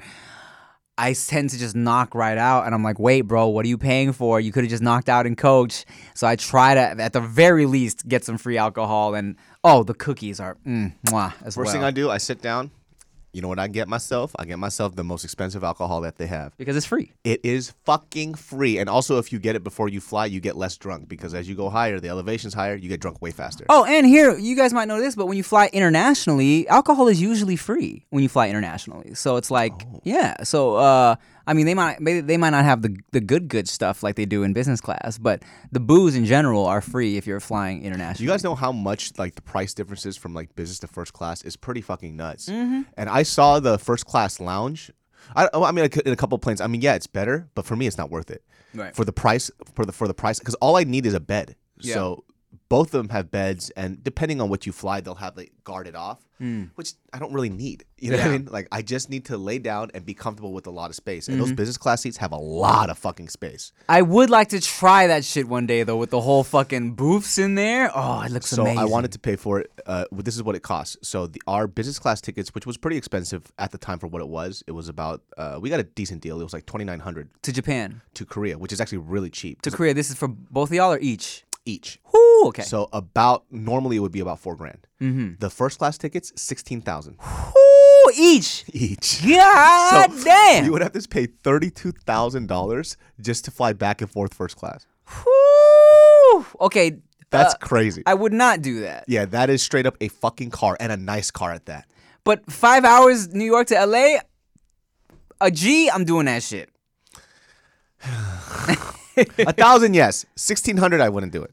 I 0.97 1.13
tend 1.13 1.51
to 1.51 1.59
just 1.59 1.75
knock 1.75 2.15
right 2.15 2.39
out, 2.39 2.67
and 2.67 2.75
I'm 2.75 2.85
like, 2.85 3.01
"Wait, 3.01 3.23
bro, 3.23 3.49
what 3.49 3.65
are 3.65 3.69
you 3.69 3.79
paying 3.79 4.13
for? 4.13 4.39
You 4.39 4.53
could 4.53 4.63
have 4.63 4.71
just 4.71 4.83
knocked 4.83 5.09
out 5.09 5.27
in 5.27 5.35
coach." 5.35 5.85
So 6.15 6.25
I 6.25 6.37
try 6.37 6.75
to, 6.75 6.81
at 6.81 7.13
the 7.13 7.21
very 7.21 7.67
least, 7.67 8.07
get 8.07 8.25
some 8.25 8.39
free 8.39 8.57
alcohol. 8.59 9.15
And 9.17 9.35
oh, 9.65 9.83
the 9.83 9.95
cookies 9.95 10.39
are 10.39 10.57
mm, 10.65 10.93
mwah, 11.07 11.33
as 11.43 11.57
First 11.57 11.67
well. 11.67 11.73
thing 11.73 11.83
I 11.83 11.91
do, 11.91 12.11
I 12.11 12.19
sit 12.19 12.41
down. 12.41 12.71
You 13.35 13.43
know 13.43 13.49
what 13.49 13.59
I 13.59 13.67
get 13.69 13.89
myself? 13.89 14.35
I 14.39 14.45
get 14.45 14.59
myself 14.59 14.95
the 14.95 15.03
most 15.05 15.25
expensive 15.25 15.65
alcohol 15.65 16.01
that 16.03 16.17
they 16.19 16.27
have. 16.29 16.57
because 16.57 16.77
it's 16.77 16.87
free. 16.87 17.13
It 17.25 17.41
is 17.45 17.73
fucking 17.85 18.35
free. 18.35 18.79
And 18.79 18.89
also, 18.89 19.19
if 19.19 19.33
you 19.33 19.39
get 19.41 19.57
it 19.57 19.65
before 19.65 19.89
you 19.89 20.01
fly, 20.01 20.27
you 20.27 20.41
get 20.41 20.57
less 20.57 20.77
drunk 20.77 21.09
because 21.09 21.35
as 21.35 21.49
you 21.49 21.55
go 21.57 21.69
higher, 21.69 21.99
the 21.99 22.09
elevation's 22.09 22.55
higher, 22.55 22.77
you 22.77 22.89
get 22.89 23.01
drunk 23.01 23.21
way 23.21 23.33
faster. 23.33 23.67
Oh, 23.69 23.85
and 23.85 24.07
here, 24.07 24.39
you 24.39 24.55
guys 24.57 24.73
might 24.73 24.87
know 24.87 25.01
this, 25.01 25.17
but 25.17 25.27
when 25.27 25.37
you 25.37 25.43
fly 25.43 25.69
internationally, 25.73 26.69
alcohol 26.69 27.09
is 27.09 27.21
usually 27.21 27.57
free 27.57 28.07
when 28.11 28.23
you 28.23 28.29
fly 28.29 28.49
internationally. 28.49 29.15
So 29.15 29.37
it's 29.37 29.51
like, 29.51 29.73
Oh. 29.93 30.01
yeah. 30.05 30.43
So, 30.45 30.77
uh, 30.77 31.17
I 31.47 31.53
mean, 31.53 31.67
they 31.67 31.75
might 31.75 32.03
they, 32.03 32.21
they 32.21 32.37
might 32.37 32.51
not 32.51 32.65
have 32.65 32.83
the 32.83 32.97
the 33.13 33.21
good 33.21 33.49
good 33.49 33.69
stuff 33.69 34.03
like 34.03 34.17
they 34.17 34.25
do 34.25 34.43
in 34.43 34.53
business 34.53 34.81
class, 34.81 35.19
but 35.19 35.43
the 35.73 35.81
booze 35.81 36.17
in 36.17 36.25
general 36.25 36.67
are 36.67 36.81
free 36.81 37.17
if 37.17 37.27
you're 37.27 37.41
flying 37.41 37.81
Do 37.81 37.87
internationally. 37.87 38.25
you 38.25 38.31
guys 38.33 38.45
know 38.45 38.55
how 38.55 38.73
much 38.73 39.13
like 39.19 39.35
the 39.35 39.43
price 39.43 39.75
differences 39.75 40.17
from 40.17 40.35
like 40.35 40.55
business 40.55 40.79
to 40.81 40.87
first 40.87 41.13
class 41.13 41.43
is 41.43 41.57
pretty 41.57 41.81
fucking 41.81 42.17
nuts. 42.17 42.49
Mm-hmm. 42.49 42.83
And 42.97 43.09
I 43.09 43.23
saw 43.23 43.61
the 43.61 43.79
first 43.79 44.07
class 44.07 44.41
lounge. 44.41 44.91
I, 45.35 45.49
oh, 45.55 45.65
I 45.65 45.73
mean, 45.73 45.89
in 46.05 46.13
a 46.13 46.17
couple 46.17 46.37
planes. 46.39 46.61
I 46.61 46.67
mean, 46.67 46.83
yeah, 46.83 46.95
it's 46.95 47.07
better, 47.07 47.49
but 47.55 47.65
for 47.65 47.77
me, 47.77 47.87
it's 47.87 47.97
not 47.97 48.11
worth 48.11 48.31
it. 48.31 48.43
Right. 48.75 48.95
For 48.95 49.05
the 49.05 49.13
price, 49.13 49.51
for 49.75 49.85
the 49.87 49.93
for 49.93 50.09
the 50.09 50.15
price, 50.15 50.39
because 50.39 50.55
all 50.57 50.77
I 50.77 50.85
need 50.85 51.07
is 51.07 51.15
a 51.15 51.21
bed. 51.21 51.57
So 51.81 52.25
both 52.69 52.89
of 52.95 52.99
them 52.99 53.09
have 53.11 53.31
beds, 53.31 53.71
and 53.71 54.03
depending 54.03 54.41
on 54.41 54.49
what 54.49 54.67
you 54.67 54.73
fly, 54.73 55.01
they'll 55.01 55.15
have 55.15 55.37
like 55.37 55.53
guarded 55.65 55.95
off, 55.97 56.19
which 56.75 56.93
I 57.13 57.19
don't 57.19 57.33
really 57.33 57.49
need. 57.49 57.85
You 57.99 58.11
know 58.11 58.19
what 58.19 58.27
I. 58.27 58.31
Mean? 58.31 58.49
Like 58.51 58.69
I 58.71 58.83
just 58.83 59.09
need 59.09 59.25
to 59.27 59.39
lay 59.39 59.59
down 59.59 59.91
and 59.95 60.05
be 60.05 60.13
comfortable 60.13 60.53
with 60.53 60.67
a 60.67 60.71
lot 60.71 60.91
of 60.91 60.97
space. 60.97 61.29
And 61.29 61.41
those 61.41 61.49
Mm-hmm. 61.49 61.55
business 61.57 61.79
class 61.79 62.03
seats 62.03 62.19
have 62.19 62.33
a 62.33 62.37
lot 62.37 62.91
of 62.91 62.99
fucking 62.99 63.29
space. 63.31 63.73
I 63.89 64.03
would 64.03 64.29
like 64.29 64.49
to 64.51 64.61
try 64.61 65.07
that 65.07 65.25
shit 65.25 65.49
one 65.49 65.67
day 65.67 65.85
though, 65.85 65.97
with 65.97 66.11
the 66.11 66.21
whole 66.21 66.45
fucking 66.45 66.95
booths 66.97 67.39
in 67.39 67.55
there. 67.55 67.91
Oh, 67.95 68.21
it 68.21 68.31
looks 68.31 68.49
So 68.51 68.61
amazing. 68.63 68.79
I 68.81 68.85
wanted 68.85 69.13
to 69.13 69.19
pay 69.19 69.37
for 69.37 69.61
it. 69.61 69.71
Uh, 69.87 70.05
this 70.13 70.37
is 70.37 70.43
what 70.43 70.55
it 70.55 70.61
costs. 70.63 70.97
So 71.09 71.27
the, 71.29 71.41
our 71.47 71.67
business 71.67 71.99
class 71.99 72.21
tickets, 72.21 72.55
which 72.55 72.67
was 72.67 72.77
pretty 72.77 72.99
expensive 72.99 73.51
at 73.59 73.71
the 73.71 73.79
time 73.79 73.99
for 73.99 74.07
what 74.09 74.21
it 74.21 74.29
was, 74.29 74.63
it 74.67 74.73
was 74.73 74.89
about. 74.91 75.23
Uh, 75.39 75.59
we 75.61 75.71
got 75.71 75.81
a 75.81 75.85
decent 75.85 76.21
deal. 76.21 76.39
It 76.41 76.45
was 76.45 76.53
like 76.53 76.67
twenty 76.67 76.85
nine 76.85 77.01
hundred 77.01 77.29
to 77.43 77.53
Japan, 77.53 78.03
to 78.15 78.27
Korea, 78.27 78.59
which 78.59 78.73
is 78.73 78.81
actually 78.83 78.99
really 78.99 79.31
cheap. 79.31 79.63
to 79.63 79.71
Korea. 79.71 79.95
This 79.95 80.11
is 80.11 80.17
for 80.17 80.29
both 80.29 80.69
of 80.71 80.75
y'all 80.75 80.93
or 80.93 80.99
each. 81.01 81.45
each. 81.65 82.01
Whoo, 82.45 82.49
okay. 82.51 82.63
So 82.63 82.89
about 82.93 83.45
normally 83.51 83.97
it 83.97 84.01
would 84.01 84.13
be 84.13 84.21
about 84.21 84.39
four 84.39 84.55
grand. 84.57 84.87
Mm-hmm. 85.01 85.35
The 85.39 85.51
first 85.51 85.79
class 85.79 85.99
tickets 85.99 86.33
sixteen 86.37 86.81
thousand 86.81 87.19
Whoo, 87.19 88.13
each. 88.17 88.65
each. 88.73 89.23
God 89.27 90.13
So 90.13 90.25
damn. 90.25 90.65
You 90.65 90.73
would 90.73 90.83
have 90.83 90.93
to 90.93 91.09
pay 91.09 91.27
thirty 91.27 91.71
two 91.71 91.93
thousand 91.93 92.47
dollars 92.49 92.97
just 93.21 93.45
to 93.47 93.51
fly 93.51 93.73
back 93.73 94.01
and 94.01 94.11
forth 94.11 94.35
first 94.35 94.57
class. 94.57 94.87
Whew. 95.09 96.47
Okay. 96.61 96.99
That's 97.31 97.55
uh, 97.55 97.59
crazy. 97.59 98.03
I 98.07 98.15
would 98.15 98.33
not 98.33 98.63
do 98.63 98.81
that. 98.83 99.05
yeah, 99.09 99.25
that 99.25 99.51
is 99.51 99.63
straight 99.63 99.87
up 99.87 99.97
a 100.01 100.09
fucking 100.09 100.51
car 100.51 100.77
and 100.79 100.93
a 100.93 100.97
nice 100.97 101.31
car 101.31 101.53
at 101.53 101.67
that. 101.67 101.89
But 102.23 102.51
five 102.51 102.85
hours 102.85 103.35
New 103.35 103.45
York 103.45 103.67
to 103.69 103.87
LA, 103.87 104.19
a 105.41 105.51
G, 105.51 105.91
I'm 105.91 106.05
doing 106.05 106.27
that 106.27 106.43
shit. 106.43 106.71
A 109.17 109.53
thousand, 109.53 109.95
yes. 109.95 110.27
Sixteen 110.37 110.77
hundred, 110.77 111.01
I 111.01 111.09
wouldn't 111.09 111.33
do 111.33 111.43
it. 111.43 111.53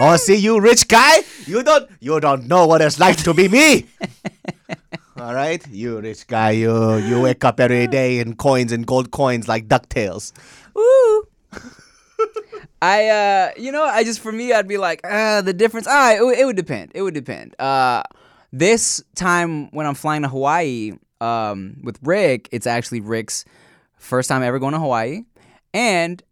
Oh, 0.00 0.16
see 0.16 0.36
you, 0.36 0.60
rich 0.60 0.86
guy. 0.86 1.22
You 1.46 1.62
don't, 1.64 1.90
you 2.00 2.20
don't 2.20 2.46
know 2.46 2.66
what 2.66 2.80
it's 2.80 3.00
like 3.00 3.16
to 3.24 3.34
be 3.34 3.48
me. 3.48 3.86
All 5.20 5.34
right, 5.34 5.66
you 5.68 5.98
rich 5.98 6.26
guy. 6.28 6.50
You 6.52 6.96
you 6.98 7.20
wake 7.20 7.44
up 7.44 7.58
every 7.58 7.88
day 7.88 8.20
in 8.20 8.36
coins 8.36 8.70
and 8.70 8.86
gold 8.86 9.10
coins 9.10 9.48
like 9.48 9.66
Ducktales. 9.66 10.32
Woo. 10.74 11.26
I 12.80 13.08
uh 13.08 13.50
you 13.56 13.72
know 13.72 13.82
I 13.82 14.04
just 14.04 14.20
for 14.20 14.30
me 14.30 14.52
I'd 14.52 14.68
be 14.68 14.78
like 14.78 15.00
uh 15.02 15.40
the 15.42 15.52
difference 15.52 15.88
ah 15.90 16.14
it, 16.14 16.22
would- 16.24 16.38
it 16.38 16.44
would 16.44 16.54
depend 16.56 16.92
it 16.94 17.02
would 17.02 17.14
depend 17.14 17.60
uh 17.60 18.04
this 18.52 19.02
time 19.16 19.68
when 19.72 19.84
I'm 19.86 19.94
flying 19.94 20.22
to 20.22 20.28
Hawaii 20.28 20.92
um 21.20 21.78
with 21.82 21.98
Rick 22.02 22.48
it's 22.52 22.68
actually 22.68 23.00
Rick's 23.00 23.44
first 23.96 24.28
time 24.28 24.44
ever 24.44 24.60
going 24.60 24.74
to 24.74 24.78
Hawaii 24.78 25.22
and 25.74 26.22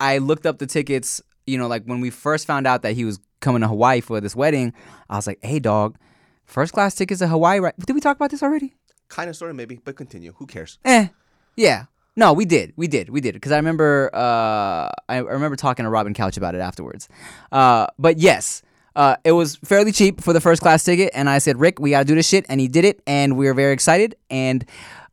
I 0.00 0.18
looked 0.18 0.44
up 0.46 0.58
the 0.58 0.66
tickets 0.66 1.22
you 1.46 1.58
know 1.58 1.66
like 1.66 1.84
when 1.84 2.00
we 2.00 2.10
first 2.10 2.46
found 2.46 2.66
out 2.66 2.82
that 2.82 2.94
he 2.94 3.04
was 3.04 3.18
coming 3.40 3.60
to 3.62 3.68
Hawaii 3.68 4.00
for 4.00 4.20
this 4.20 4.36
wedding 4.36 4.72
I 5.10 5.16
was 5.16 5.26
like 5.26 5.38
hey 5.42 5.58
dog 5.58 5.96
first 6.44 6.72
class 6.72 6.94
tickets 6.94 7.20
to 7.20 7.28
Hawaii 7.28 7.58
right 7.60 7.74
did 7.86 7.92
we 7.94 8.00
talk 8.00 8.16
about 8.16 8.30
this 8.30 8.42
already 8.42 8.74
Kind 9.08 9.28
of, 9.28 9.36
sort 9.36 9.50
of, 9.50 9.56
maybe, 9.58 9.78
but 9.84 9.94
continue. 9.94 10.32
Who 10.38 10.46
cares? 10.46 10.78
Eh, 10.86 11.08
yeah. 11.54 11.84
No, 12.16 12.32
we 12.32 12.46
did, 12.46 12.72
we 12.76 12.88
did, 12.88 13.10
we 13.10 13.20
did. 13.20 13.34
Because 13.34 13.52
I 13.52 13.56
remember, 13.56 14.08
uh, 14.14 14.88
I 15.06 15.16
I 15.16 15.18
remember 15.18 15.54
talking 15.54 15.84
to 15.84 15.90
Robin 15.90 16.14
Couch 16.14 16.38
about 16.38 16.54
it 16.54 16.62
afterwards. 16.62 17.10
Uh, 17.50 17.88
but 17.98 18.16
yes, 18.16 18.62
uh, 18.96 19.16
it 19.24 19.32
was 19.32 19.56
fairly 19.56 19.92
cheap 19.92 20.20
for 20.20 20.32
the 20.32 20.40
first 20.40 20.62
class 20.62 20.84
ticket, 20.84 21.10
and 21.14 21.28
I 21.28 21.38
said, 21.38 21.58
Rick, 21.58 21.78
we 21.80 21.90
gotta 21.90 22.04
do 22.04 22.14
this 22.14 22.28
shit, 22.28 22.44
and 22.48 22.60
he 22.60 22.68
did 22.68 22.84
it, 22.84 23.00
and 23.06 23.36
we 23.36 23.46
were 23.46 23.54
very 23.54 23.72
excited, 23.72 24.14
and 24.30 24.64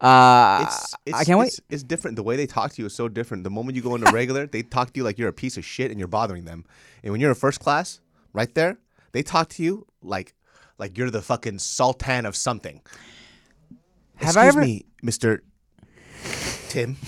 uh, 0.02 0.66
It's, 0.68 0.96
it's, 1.08 1.18
I 1.18 1.24
can't 1.26 1.40
wait. 1.40 1.48
It's, 1.48 1.62
it's 1.70 1.84
different. 1.84 2.16
The 2.16 2.24
way 2.24 2.36
they 2.38 2.48
talk 2.48 2.72
to 2.74 2.82
you 2.82 2.86
is 2.86 2.96
so 2.96 3.08
different. 3.10 3.44
The 3.44 3.50
moment 3.50 3.76
you 3.76 3.82
go 3.82 3.96
into 3.96 4.10
regular, 4.14 4.48
they 4.48 4.62
talk 4.64 4.94
to 4.94 4.98
you 4.98 5.04
like 5.04 5.18
you're 5.18 5.28
a 5.30 5.34
piece 5.34 5.58
of 5.58 5.66
shit 5.66 5.92
and 5.92 6.00
you're 6.00 6.08
bothering 6.08 6.46
them. 6.46 6.64
And 7.04 7.12
when 7.12 7.20
you're 7.20 7.32
in 7.32 7.36
first 7.36 7.60
class, 7.60 8.00
right 8.34 8.54
there, 8.56 8.78
they 9.12 9.24
talk 9.24 9.50
to 9.50 9.64
you 9.64 9.86
like 10.02 10.34
like 10.78 10.98
you're 10.98 11.10
the 11.12 11.22
fucking 11.22 11.60
sultan 11.60 12.26
of 12.26 12.36
something. 12.38 12.82
Have 14.16 14.36
Excuse 14.36 14.38
I 14.38 14.48
ever- 14.48 14.62
me, 14.62 14.86
Mister 15.04 15.44
Tim? 16.70 16.96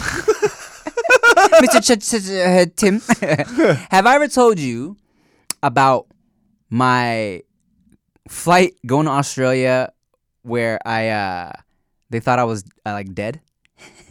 Mr. 1.62 1.82
Ch- 1.82 2.00
Ch- 2.04 2.26
Ch- 2.26 2.32
uh, 2.32 2.66
Tim, 2.76 3.00
have 3.90 4.06
I 4.06 4.16
ever 4.16 4.28
told 4.28 4.60
you 4.60 4.98
about 5.64 6.08
my 6.72 7.44
flight 8.28 8.74
going 8.88 9.06
to 9.06 9.12
Australia 9.12 9.92
where 10.42 10.80
I 10.88 11.10
uh, 11.10 11.52
they 12.10 12.20
thought 12.20 12.40
I 12.40 12.46
was 12.46 12.64
uh, 12.86 12.94
like 12.94 13.14
dead? 13.14 13.42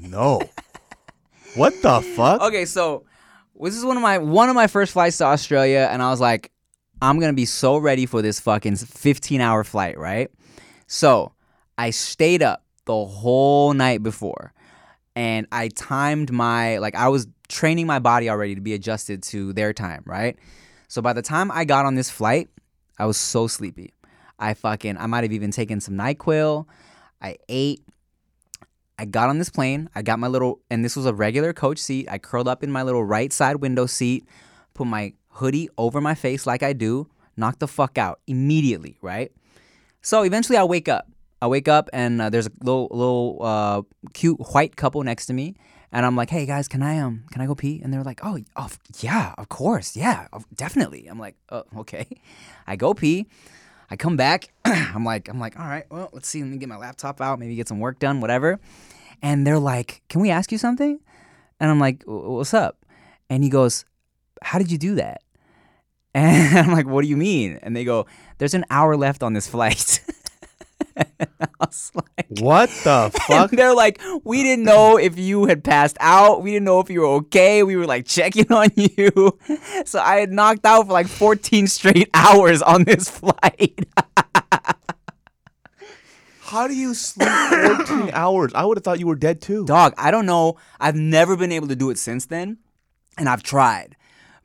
No. 0.01 0.41
what 1.57 1.74
the 1.82 2.01
fuck? 2.01 2.43
Okay, 2.43 2.64
so 2.64 3.05
this 3.61 3.76
is 3.76 3.84
one 3.84 3.97
of 3.97 4.03
my 4.03 4.18
one 4.18 4.49
of 4.49 4.55
my 4.55 4.68
first 4.68 4.93
flights 4.93 5.18
to 5.18 5.24
Australia, 5.24 5.89
and 5.91 6.03
I 6.03 6.11
was 6.11 6.20
like, 6.20 6.53
I'm 7.03 7.18
gonna 7.18 7.32
be 7.32 7.47
so 7.47 7.78
ready 7.78 8.07
for 8.07 8.22
this 8.22 8.39
fucking 8.39 8.76
15 8.76 9.41
hour 9.41 9.64
flight, 9.64 9.99
right? 9.99 10.30
So 10.87 11.32
I 11.78 11.91
stayed 11.91 12.43
up 12.43 12.64
the 12.84 13.05
whole 13.05 13.72
night 13.72 14.03
before, 14.03 14.53
and 15.16 15.47
I 15.51 15.68
timed 15.68 16.30
my 16.30 16.78
like 16.78 16.95
I 16.95 17.09
was 17.09 17.26
training 17.49 17.87
my 17.87 17.99
body 17.99 18.28
already 18.30 18.55
to 18.55 18.61
be 18.61 18.74
adjusted 18.74 19.22
to 19.24 19.53
their 19.55 19.72
time, 19.72 20.03
right? 20.05 20.39
So 20.89 21.01
by 21.01 21.12
the 21.12 21.22
time 21.22 21.51
I 21.53 21.64
got 21.64 21.87
on 21.87 21.95
this 21.95 22.11
flight, 22.11 22.49
I 23.01 23.07
was 23.07 23.16
so 23.16 23.46
sleepy. 23.46 23.94
I 24.38 24.55
fucking 24.55 24.98
I 24.98 25.07
might 25.07 25.24
have 25.24 25.32
even 25.32 25.51
taken 25.51 25.80
some 25.80 25.94
Nyquil. 25.94 26.66
I 27.20 27.36
ate. 27.48 27.82
I 28.98 29.07
got 29.07 29.30
on 29.30 29.38
this 29.38 29.48
plane. 29.48 29.88
I 29.94 30.03
got 30.03 30.18
my 30.18 30.26
little, 30.28 30.61
and 30.70 30.84
this 30.84 30.94
was 30.94 31.07
a 31.07 31.14
regular 31.14 31.55
coach 31.55 31.78
seat. 31.78 32.07
I 32.11 32.18
curled 32.18 32.46
up 32.46 32.62
in 32.62 32.70
my 32.70 32.82
little 32.82 33.03
right 33.03 33.32
side 33.32 33.57
window 33.57 33.86
seat, 33.86 34.26
put 34.74 34.86
my 34.86 35.14
hoodie 35.30 35.70
over 35.78 36.03
my 36.03 36.14
face 36.14 36.46
like 36.46 36.62
I 36.62 36.74
do, 36.74 37.09
knocked 37.36 37.61
the 37.61 37.68
fuck 37.68 37.96
out 37.96 38.20
immediately, 38.26 38.98
right? 39.01 39.32
So 40.03 40.22
eventually 40.22 40.59
I 40.59 40.64
wake 40.64 40.88
up. 40.88 41.09
I 41.40 41.46
wake 41.46 41.68
up 41.68 41.88
and 41.94 42.20
uh, 42.20 42.28
there's 42.28 42.46
a 42.46 42.53
little, 42.62 42.88
little 42.90 43.38
uh, 43.40 43.82
cute 44.12 44.38
white 44.53 44.76
couple 44.76 45.03
next 45.03 45.24
to 45.26 45.32
me. 45.32 45.57
And 45.93 46.07
I'm 46.07 46.14
like, 46.14 46.30
hey 46.30 46.47
guys, 46.47 46.68
can 46.68 46.82
I 46.82 46.99
um 46.99 47.24
can 47.30 47.43
I 47.43 47.47
go 47.47 47.55
pee? 47.55 47.80
And 47.82 47.93
they're 47.93 48.05
like, 48.05 48.20
oh, 48.22 48.38
oh 48.57 48.70
yeah, 49.01 49.34
of 49.38 49.49
course, 49.49 49.97
yeah, 49.97 50.28
definitely. 50.55 51.07
I'm 51.07 51.18
like, 51.18 51.36
oh, 51.51 51.64
okay. 51.78 52.07
I 52.66 52.76
go 52.76 52.95
pee. 52.95 53.26
I 53.91 53.97
come 53.97 54.16
back. 54.16 54.53
I'm 54.64 55.05
like, 55.05 55.28
I'm 55.28 55.41
like, 55.41 55.59
all 55.59 55.66
right, 55.66 55.84
well, 55.91 56.11
let's 56.12 56.28
see. 56.28 56.43
Let 56.43 56.51
me 56.51 56.59
get 56.59 56.68
my 56.68 56.76
laptop 56.76 57.20
out. 57.20 57.41
Maybe 57.41 57.57
get 57.57 57.66
some 57.66 57.80
work 57.80 57.99
done, 57.99 58.20
whatever. 58.20 58.61
And 59.20 59.47
they're 59.47 59.59
like, 59.59 60.03
can 60.09 60.20
we 60.20 60.30
ask 60.30 60.53
you 60.53 60.59
something? 60.59 61.01
And 61.59 61.70
I'm 61.70 61.80
like, 61.80 62.05
what's 62.07 62.55
up? 62.55 62.84
And 63.28 63.43
he 63.43 63.51
goes, 63.51 63.84
how 64.43 64.59
did 64.59 64.70
you 64.70 64.78
do 64.78 64.95
that? 64.97 65.22
And 66.12 66.59
I'm 66.59 66.72
like, 66.72 66.88
what 66.88 67.03
do 67.03 67.09
you 67.09 67.16
mean? 67.16 67.61
And 67.62 67.76
they 67.76 67.84
go, 67.84 68.07
there's 68.38 68.55
an 68.55 68.64
hour 68.68 68.97
left 68.97 69.22
on 69.22 69.32
this 69.32 69.47
flight. 69.47 70.01
and 71.18 71.28
I 71.40 71.46
was 71.61 71.92
like, 71.94 72.26
What 72.40 72.68
the 72.84 73.11
fuck? 73.26 73.51
they're 73.51 73.74
like, 73.74 74.01
we 74.24 74.42
didn't 74.42 74.64
know 74.64 74.96
if 74.98 75.18
you 75.18 75.46
had 75.46 75.64
passed 75.64 75.96
out. 76.01 76.42
We 76.42 76.53
didn't 76.53 76.64
know 76.66 76.80
if 76.80 76.90
you 76.90 77.01
were 77.01 77.07
okay. 77.07 77.62
We 77.62 77.76
were 77.76 77.86
like 77.86 78.07
checking 78.07 78.51
on 78.53 78.68
you. 78.76 79.38
So 79.86 80.01
I 80.01 80.16
had 80.20 80.30
knocked 80.32 80.64
out 80.66 80.86
for 80.86 80.92
like 80.92 81.09
14 81.09 81.66
straight 81.66 82.11
hours 82.14 82.62
on 82.62 82.84
this 82.84 83.09
flight. 83.09 83.86
How 86.40 86.66
do 86.66 86.74
you 86.74 86.94
sleep 86.94 87.28
14 87.28 88.11
hours? 88.12 88.53
I 88.55 88.64
would 88.64 88.76
have 88.76 88.84
thought 88.84 88.98
you 88.98 89.07
were 89.07 89.14
dead 89.14 89.40
too. 89.40 89.64
Dog, 89.66 89.94
I 89.96 90.11
don't 90.11 90.26
know. 90.26 90.57
I've 90.80 90.96
never 90.96 91.36
been 91.36 91.53
able 91.53 91.68
to 91.68 91.76
do 91.76 91.90
it 91.90 91.98
since 91.98 92.26
then. 92.26 92.59
And 93.16 93.28
I've 93.28 93.42
tried. 93.42 93.96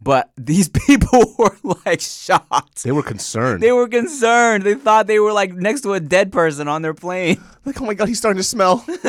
But 0.02 0.30
these 0.38 0.70
people 0.88 1.34
were 1.38 1.56
like 1.86 2.02
shocked. 2.02 2.84
They 2.84 2.91
were 2.91 3.04
concerned. 3.04 3.62
They 3.62 3.72
were 3.72 3.88
concerned. 3.88 4.64
They 4.64 4.76
thought 4.76 5.08
they 5.08 5.20
were 5.20 5.34
like 5.34 5.54
next 5.54 5.82
to 5.82 5.93
a 5.93 6.00
dead 6.00 6.32
person 6.32 6.68
on 6.68 6.82
their 6.82 6.93
plane. 6.93 7.41
like, 7.66 7.82
oh 7.82 7.86
my 7.86 7.93
god, 7.93 8.08
he's 8.08 8.18
starting 8.18 8.38
to 8.38 8.43
smell. 8.43 8.86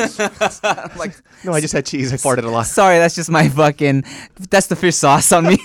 I'm 0.63 0.97
like, 0.97 1.13
no, 1.43 1.53
I 1.53 1.61
just 1.61 1.73
had 1.73 1.85
cheese. 1.85 2.11
I 2.11 2.17
farted 2.17 2.45
a 2.45 2.49
lot. 2.49 2.65
Sorry, 2.65 2.97
that's 2.97 3.15
just 3.15 3.29
my 3.29 3.47
fucking. 3.49 4.03
That's 4.49 4.67
the 4.67 4.75
fish 4.75 4.95
sauce 4.95 5.31
on 5.31 5.45
me. 5.45 5.57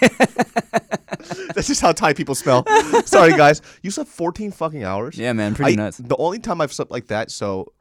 That's 1.54 1.68
just 1.68 1.80
how 1.80 1.92
Thai 1.92 2.14
people 2.14 2.34
smell. 2.34 2.66
Sorry, 3.04 3.32
guys. 3.32 3.62
You 3.82 3.90
slept 3.90 4.10
14 4.10 4.50
fucking 4.50 4.84
hours. 4.84 5.16
Yeah, 5.16 5.32
man, 5.32 5.54
pretty 5.54 5.72
I- 5.72 5.76
nuts. 5.76 5.98
The 5.98 6.16
only 6.16 6.38
time 6.40 6.60
I've 6.60 6.72
slept 6.72 6.90
like 6.90 7.06
that, 7.08 7.30
so 7.30 7.72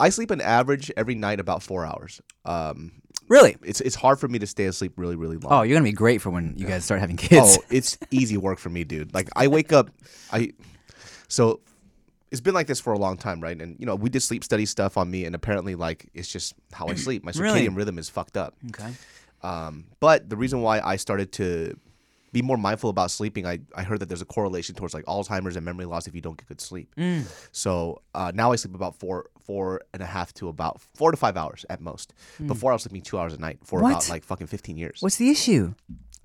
I 0.00 0.08
sleep 0.10 0.30
an 0.30 0.40
average 0.40 0.90
every 0.96 1.14
night 1.14 1.40
about 1.40 1.62
four 1.62 1.86
hours. 1.86 2.20
Um, 2.44 2.92
really? 3.28 3.56
it's 3.64 3.80
it's 3.80 3.94
hard 3.94 4.18
for 4.18 4.28
me 4.28 4.38
to 4.38 4.46
stay 4.46 4.64
asleep 4.66 4.92
really 4.96 5.16
really 5.16 5.36
long. 5.36 5.52
Oh, 5.52 5.62
you're 5.62 5.76
gonna 5.76 5.84
be 5.84 5.92
great 5.92 6.20
for 6.20 6.30
when 6.30 6.54
you 6.56 6.66
guys 6.66 6.84
start 6.84 7.00
having 7.00 7.16
kids. 7.16 7.58
Oh, 7.58 7.64
it's 7.70 7.98
easy 8.10 8.36
work 8.36 8.58
for 8.58 8.68
me, 8.70 8.84
dude. 8.84 9.14
Like 9.14 9.28
I 9.36 9.48
wake 9.48 9.72
up, 9.72 9.90
I 10.32 10.52
so 11.28 11.60
it's 12.30 12.40
been 12.40 12.54
like 12.54 12.66
this 12.66 12.80
for 12.80 12.92
a 12.92 12.98
long 12.98 13.16
time, 13.16 13.40
right? 13.40 13.60
And 13.60 13.76
you 13.78 13.86
know, 13.86 13.94
we 13.94 14.10
did 14.10 14.20
sleep 14.20 14.42
study 14.44 14.66
stuff 14.66 14.96
on 14.96 15.10
me, 15.10 15.24
and 15.24 15.34
apparently, 15.34 15.74
like 15.74 16.08
it's 16.14 16.30
just 16.30 16.54
how 16.72 16.88
I 16.88 16.94
sleep. 17.06 17.24
My 17.24 17.32
circadian 17.32 17.42
Really? 17.54 17.68
rhythm 17.68 17.98
is 17.98 18.08
fucked 18.08 18.36
up. 18.36 18.54
Okay. 18.68 18.92
Um, 19.42 19.84
but 20.00 20.28
the 20.28 20.36
reason 20.36 20.60
why 20.62 20.80
I 20.80 20.96
started 20.96 21.32
to 21.32 21.78
be 22.32 22.42
more 22.42 22.56
mindful 22.56 22.90
about 22.90 23.10
sleeping, 23.10 23.46
I, 23.46 23.60
I 23.74 23.82
heard 23.82 24.00
that 24.00 24.08
there's 24.08 24.22
a 24.22 24.26
correlation 24.26 24.74
towards 24.74 24.94
like 24.94 25.04
Alzheimer's 25.04 25.56
and 25.56 25.64
memory 25.64 25.84
loss 25.86 26.06
if 26.06 26.14
you 26.14 26.20
don't 26.20 26.36
get 26.36 26.48
good 26.48 26.60
sleep. 26.60 26.92
So 27.52 28.02
uh, 28.14 28.32
now 28.34 28.52
I 28.52 28.56
sleep 28.56 28.74
about 28.74 28.96
four 28.96 29.30
four 29.44 29.82
and 29.94 30.02
a 30.02 30.06
half 30.06 30.34
to 30.34 30.48
about 30.48 30.80
four 30.96 31.12
to 31.12 31.16
five 31.16 31.36
hours 31.36 31.64
at 31.70 31.80
most. 31.80 32.12
Before 32.44 32.72
I 32.72 32.74
was 32.74 32.82
sleeping 32.82 33.02
two 33.02 33.16
hours 33.18 33.32
a 33.32 33.38
night 33.38 33.58
for 33.62 33.80
What? 33.80 33.90
about 33.90 34.08
like 34.08 34.24
fucking 34.24 34.48
fifteen 34.48 34.76
years. 34.76 34.98
What's 35.00 35.16
the 35.16 35.30
issue? 35.30 35.74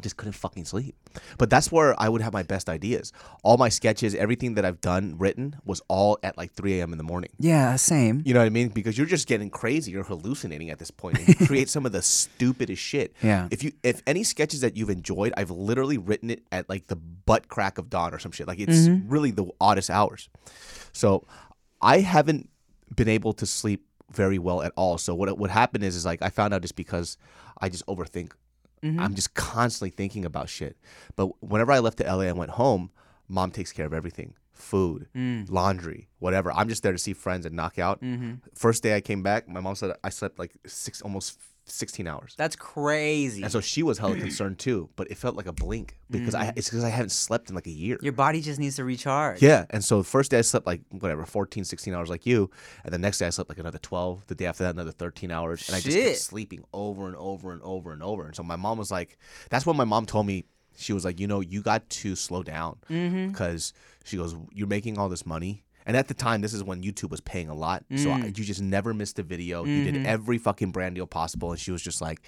Just 0.02 0.18
couldn't 0.18 0.34
fucking 0.34 0.66
sleep. 0.66 0.95
But 1.38 1.49
that's 1.49 1.72
where 1.72 1.99
I 1.99 2.10
would 2.10 2.22
have 2.22 2.34
my 2.34 2.43
best 2.43 2.70
ideas. 2.70 3.12
All 3.43 3.58
my 3.58 3.70
sketches, 3.70 4.16
everything 4.16 4.56
that 4.56 4.66
I've 4.66 4.82
done, 4.82 5.16
written, 5.18 5.56
was 5.66 5.82
all 5.88 6.20
at 6.24 6.38
like 6.38 6.52
3 6.54 6.80
a.m. 6.80 6.91
in 6.91 6.97
the 6.97 7.04
morning. 7.04 7.32
Yeah, 7.39 7.76
same. 7.76 8.22
You 8.26 8.34
know 8.34 8.39
what 8.39 8.45
I 8.45 8.49
mean? 8.49 8.70
Because 8.70 8.97
you're 8.97 9.08
just 9.08 9.28
getting 9.28 9.49
crazy. 9.49 9.91
You're 9.91 10.04
hallucinating 10.04 10.70
at 10.70 10.80
this 10.80 10.91
point. 10.91 11.20
And 11.20 11.28
you 11.28 11.47
create 11.47 11.70
some 11.76 11.86
of 11.86 11.91
the 11.91 12.02
stupidest 12.02 12.82
shit. 12.82 13.16
Yeah. 13.22 13.47
If 13.52 13.64
you 13.64 13.74
if 13.84 14.02
any 14.08 14.24
sketches 14.24 14.62
that 14.62 14.78
you've 14.78 14.89
enjoyed, 14.89 15.34
I've 15.38 15.52
literally 15.52 15.97
written 15.97 16.30
it 16.30 16.43
at 16.52 16.70
like 16.70 16.88
the 16.88 16.95
butt 16.95 17.47
crack 17.47 17.78
of 17.78 17.89
dawn 17.89 18.14
or 18.14 18.20
some 18.20 18.32
shit. 18.32 18.47
Like 18.47 18.60
it's 18.60 18.88
mm-hmm. 18.88 19.10
really 19.10 19.32
the 19.32 19.45
oddest 19.60 19.89
hours. 19.89 20.30
So 20.93 21.26
I 21.82 21.99
haven't 21.99 22.49
been 22.95 23.08
able 23.08 23.34
to 23.34 23.45
sleep 23.45 23.86
very 24.12 24.38
well 24.38 24.62
at 24.62 24.74
all. 24.76 24.97
So 24.97 25.16
what 25.16 25.38
what 25.38 25.49
happened 25.49 25.84
is 25.84 25.95
is 25.95 26.06
like 26.06 26.22
I 26.22 26.30
found 26.30 26.54
out 26.54 26.62
just 26.62 26.76
because 26.76 27.18
I 27.60 27.70
just 27.70 27.86
overthink. 27.88 28.32
Mm-hmm. 28.84 29.00
I'm 29.00 29.16
just 29.16 29.34
constantly 29.34 29.92
thinking 29.92 30.26
about 30.26 30.50
shit. 30.50 30.78
But 31.16 31.42
whenever 31.44 31.72
I 31.72 31.80
left 31.80 31.98
to 32.00 32.04
LA 32.04 32.24
and 32.24 32.38
went 32.38 32.52
home, 32.52 32.92
mom 33.28 33.52
takes 33.52 33.72
care 33.72 33.86
of 33.86 33.94
everything. 33.94 34.34
Food, 34.52 35.08
mm. 35.16 35.50
laundry, 35.50 36.08
whatever. 36.20 36.52
I'm 36.52 36.70
just 36.70 36.84
there 36.84 36.92
to 36.92 36.98
see 36.98 37.14
friends 37.14 37.46
and 37.46 37.56
knock 37.56 37.80
out. 37.80 38.02
Mm-hmm. 38.02 38.34
First 38.54 38.84
day 38.84 38.96
I 38.96 39.02
came 39.02 39.24
back, 39.24 39.48
my 39.48 39.60
mom 39.60 39.76
said 39.76 39.96
I 40.04 40.10
slept 40.10 40.38
like 40.38 40.52
six 40.68 41.02
almost 41.02 41.40
16 41.72 42.08
hours. 42.08 42.36
That's 42.38 42.56
crazy. 42.56 43.44
And 43.44 43.52
so 43.52 43.62
she 43.62 43.84
was 43.84 43.98
hella 43.98 44.18
concerned 44.18 44.60
too, 44.60 44.90
but 44.96 45.10
it 45.10 45.18
felt 45.18 45.36
like 45.36 45.48
a 45.48 45.54
blink 45.54 45.98
because 46.10 46.36
I 46.36 46.48
mm. 46.48 46.54
it's 46.56 46.70
because 46.70 46.84
I 46.84 46.90
haven't 46.90 47.12
slept 47.12 47.50
in 47.50 47.56
like 47.56 47.68
a 47.68 47.72
year. 47.72 47.98
Your 48.02 48.14
body 48.14 48.42
just 48.42 48.60
needs 48.60 48.76
to 48.78 48.84
recharge. 48.84 49.42
Yeah, 49.42 49.66
and 49.70 49.84
so 49.84 50.00
the 50.00 50.04
first 50.04 50.32
day 50.32 50.38
I 50.38 50.42
slept 50.42 50.66
like 50.66 50.82
whatever 50.90 51.26
14, 51.26 51.64
16 51.64 51.94
hours 51.94 52.10
like 52.10 52.26
you, 52.26 52.50
and 52.84 52.94
the 52.94 52.98
next 52.98 53.18
day 53.18 53.28
I 53.28 53.30
slept 53.30 53.50
like 53.50 53.60
another 53.60 53.80
12, 53.80 54.28
the 54.28 54.36
day 54.36 54.46
after 54.46 54.64
that 54.64 54.76
another 54.76 54.92
13 54.92 55.32
hours, 55.32 55.68
and 55.68 55.76
I 55.76 55.80
just 55.80 55.96
Shit. 55.96 56.08
kept 56.08 56.20
sleeping 56.20 56.64
over 56.74 57.08
and 57.08 57.16
over 57.16 57.52
and 57.52 57.62
over 57.64 57.92
and 57.92 58.04
over. 58.04 58.26
And 58.26 58.36
so 58.36 58.44
my 58.44 58.56
mom 58.56 58.78
was 58.78 58.92
like, 58.92 59.18
that's 59.50 59.66
what 59.66 59.76
my 59.76 59.86
mom 59.86 60.06
told 60.06 60.26
me 60.26 60.46
she 60.78 60.94
was 60.94 61.06
like, 61.06 61.20
you 61.20 61.28
know, 61.28 61.40
you 61.40 61.62
got 61.62 61.90
to 61.90 62.16
slow 62.16 62.44
down 62.44 62.78
mm-hmm. 62.90 63.28
because 63.28 63.74
she 64.04 64.18
goes, 64.18 64.36
you're 64.54 64.68
making 64.68 64.98
all 64.98 65.10
this 65.10 65.26
money. 65.26 65.64
And 65.86 65.98
at 65.98 66.08
the 66.08 66.14
time, 66.14 66.42
this 66.42 66.54
is 66.54 66.64
when 66.64 66.84
YouTube 66.84 67.10
was 67.10 67.22
paying 67.22 67.50
a 67.50 67.56
lot. 67.56 67.84
So 67.96 68.12
I, 68.12 68.20
mm. 68.22 68.38
you 68.38 68.44
just 68.44 68.62
never 68.62 68.94
missed 68.94 69.20
a 69.20 69.24
video. 69.24 69.66
You 69.66 69.84
did 69.84 69.96
mm-hmm. 69.96 70.06
every 70.06 70.38
fucking 70.38 70.72
brand 70.72 70.96
deal 70.96 71.08
possible. 71.08 71.52
And 71.52 71.60
she 71.60 71.72
was 71.72 71.82
just 71.82 72.02
like, 72.02 72.22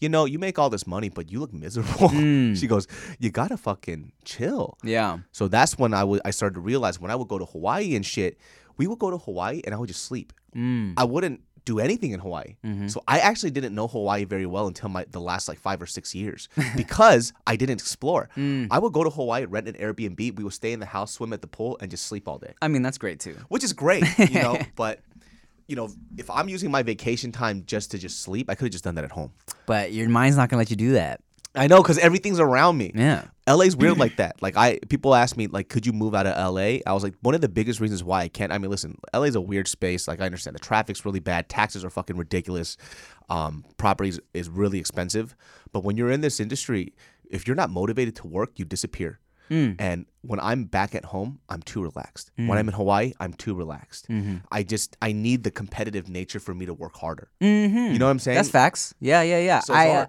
you 0.00 0.08
know, 0.08 0.24
you 0.24 0.38
make 0.38 0.58
all 0.58 0.70
this 0.70 0.86
money, 0.86 1.08
but 1.08 1.30
you 1.30 1.40
look 1.40 1.52
miserable. 1.52 2.10
Mm. 2.22 2.56
she 2.56 2.66
goes, 2.66 2.86
you 3.18 3.30
gotta 3.30 3.56
fucking 3.56 4.12
chill. 4.24 4.76
Yeah. 4.84 5.18
So 5.32 5.48
that's 5.48 5.78
when 5.78 5.94
I 5.94 6.04
would 6.04 6.20
I 6.24 6.30
started 6.30 6.54
to 6.54 6.60
realize 6.60 7.00
when 7.00 7.10
I 7.10 7.16
would 7.16 7.26
go 7.26 7.38
to 7.38 7.46
Hawaii 7.46 7.96
and 7.96 8.04
shit, 8.04 8.38
we 8.76 8.86
would 8.86 8.98
go 8.98 9.10
to 9.10 9.18
Hawaii 9.18 9.60
and 9.64 9.74
I 9.74 9.78
would 9.78 9.88
just 9.88 10.04
sleep. 10.04 10.32
Mm. 10.54 10.94
I 10.96 11.04
wouldn't 11.04 11.40
do 11.64 11.78
anything 11.78 12.12
in 12.12 12.20
Hawaii. 12.20 12.56
Mm-hmm. 12.64 12.88
So 12.88 13.02
I 13.06 13.18
actually 13.20 13.50
didn't 13.50 13.74
know 13.74 13.86
Hawaii 13.86 14.24
very 14.24 14.46
well 14.46 14.66
until 14.66 14.88
my 14.88 15.04
the 15.10 15.20
last 15.20 15.48
like 15.48 15.58
five 15.58 15.80
or 15.80 15.86
six 15.86 16.14
years 16.14 16.48
because 16.76 17.32
I 17.46 17.56
didn't 17.56 17.80
explore. 17.80 18.28
Mm. 18.36 18.68
I 18.70 18.78
would 18.78 18.92
go 18.92 19.04
to 19.04 19.10
Hawaii, 19.10 19.44
rent 19.44 19.68
an 19.68 19.74
Airbnb, 19.74 20.36
we 20.36 20.44
would 20.44 20.52
stay 20.52 20.72
in 20.72 20.80
the 20.80 20.86
house, 20.86 21.12
swim 21.12 21.32
at 21.32 21.40
the 21.40 21.46
pool, 21.46 21.76
and 21.80 21.90
just 21.90 22.06
sleep 22.06 22.28
all 22.28 22.38
day, 22.38 22.54
I 22.60 22.68
mean, 22.68 22.82
that's 22.82 22.98
great 22.98 23.20
too. 23.20 23.36
which 23.48 23.64
is 23.64 23.72
great, 23.72 24.04
you 24.18 24.40
know. 24.40 24.58
but 24.76 25.00
you 25.68 25.76
know, 25.76 25.88
if 26.18 26.28
I'm 26.28 26.48
using 26.48 26.70
my 26.70 26.82
vacation 26.82 27.32
time 27.32 27.64
just 27.66 27.92
to 27.92 27.98
just 27.98 28.20
sleep, 28.20 28.50
I 28.50 28.54
could 28.54 28.66
have 28.66 28.72
just 28.72 28.84
done 28.84 28.96
that 28.96 29.04
at 29.04 29.12
home. 29.12 29.32
But 29.66 29.92
your 29.92 30.08
mind's 30.08 30.36
not 30.36 30.48
gonna 30.48 30.58
let 30.58 30.70
you 30.70 30.76
do 30.76 30.92
that. 30.92 31.20
I 31.54 31.66
know 31.66 31.82
because 31.82 31.98
everything's 31.98 32.40
around 32.40 32.78
me. 32.78 32.92
Yeah. 32.94 33.24
LA's 33.46 33.76
weird 33.76 33.98
like 33.98 34.16
that. 34.16 34.40
Like 34.40 34.56
I 34.56 34.78
people 34.88 35.14
ask 35.14 35.36
me 35.36 35.48
like 35.48 35.68
could 35.68 35.84
you 35.84 35.92
move 35.92 36.14
out 36.14 36.26
of 36.26 36.54
LA? 36.54 36.78
I 36.86 36.92
was 36.92 37.02
like 37.02 37.14
one 37.20 37.34
of 37.34 37.40
the 37.40 37.48
biggest 37.48 37.80
reasons 37.80 38.02
why 38.02 38.22
I 38.22 38.28
can't. 38.28 38.52
I 38.52 38.58
mean, 38.58 38.70
listen, 38.70 38.98
LA's 39.12 39.34
a 39.34 39.40
weird 39.40 39.68
space. 39.68 40.08
Like 40.08 40.20
I 40.20 40.24
understand 40.26 40.54
the 40.54 40.60
traffic's 40.60 41.04
really 41.04 41.20
bad, 41.20 41.48
taxes 41.48 41.84
are 41.84 41.90
fucking 41.90 42.16
ridiculous. 42.16 42.76
Um 43.28 43.64
properties 43.76 44.20
is 44.32 44.48
really 44.48 44.78
expensive, 44.78 45.36
but 45.72 45.84
when 45.84 45.96
you're 45.96 46.10
in 46.10 46.20
this 46.20 46.40
industry, 46.40 46.94
if 47.30 47.46
you're 47.46 47.56
not 47.56 47.70
motivated 47.70 48.16
to 48.16 48.26
work, 48.26 48.58
you 48.58 48.64
disappear. 48.64 49.18
And 49.50 50.06
when 50.22 50.40
I'm 50.40 50.64
back 50.64 50.94
at 50.94 51.04
home, 51.04 51.40
I'm 51.48 51.60
too 51.62 51.82
relaxed. 51.82 52.30
When 52.36 52.56
I'm 52.56 52.68
in 52.68 52.74
Hawaii, 52.74 53.12
I'm 53.20 53.34
too 53.34 53.54
relaxed. 53.54 54.06
I 54.50 54.62
just 54.62 54.96
I 55.02 55.12
need 55.12 55.44
the 55.44 55.50
competitive 55.50 56.08
nature 56.08 56.40
for 56.40 56.54
me 56.54 56.64
to 56.66 56.74
work 56.74 56.96
harder. 56.96 57.28
You 57.40 57.98
know 57.98 58.06
what 58.06 58.10
I'm 58.12 58.18
saying? 58.18 58.36
That's 58.36 58.48
facts. 58.48 58.94
Yeah, 59.00 59.20
yeah, 59.22 59.40
yeah. 59.40 59.60
So 59.60 59.74
I, 59.74 59.88
uh, 59.90 60.06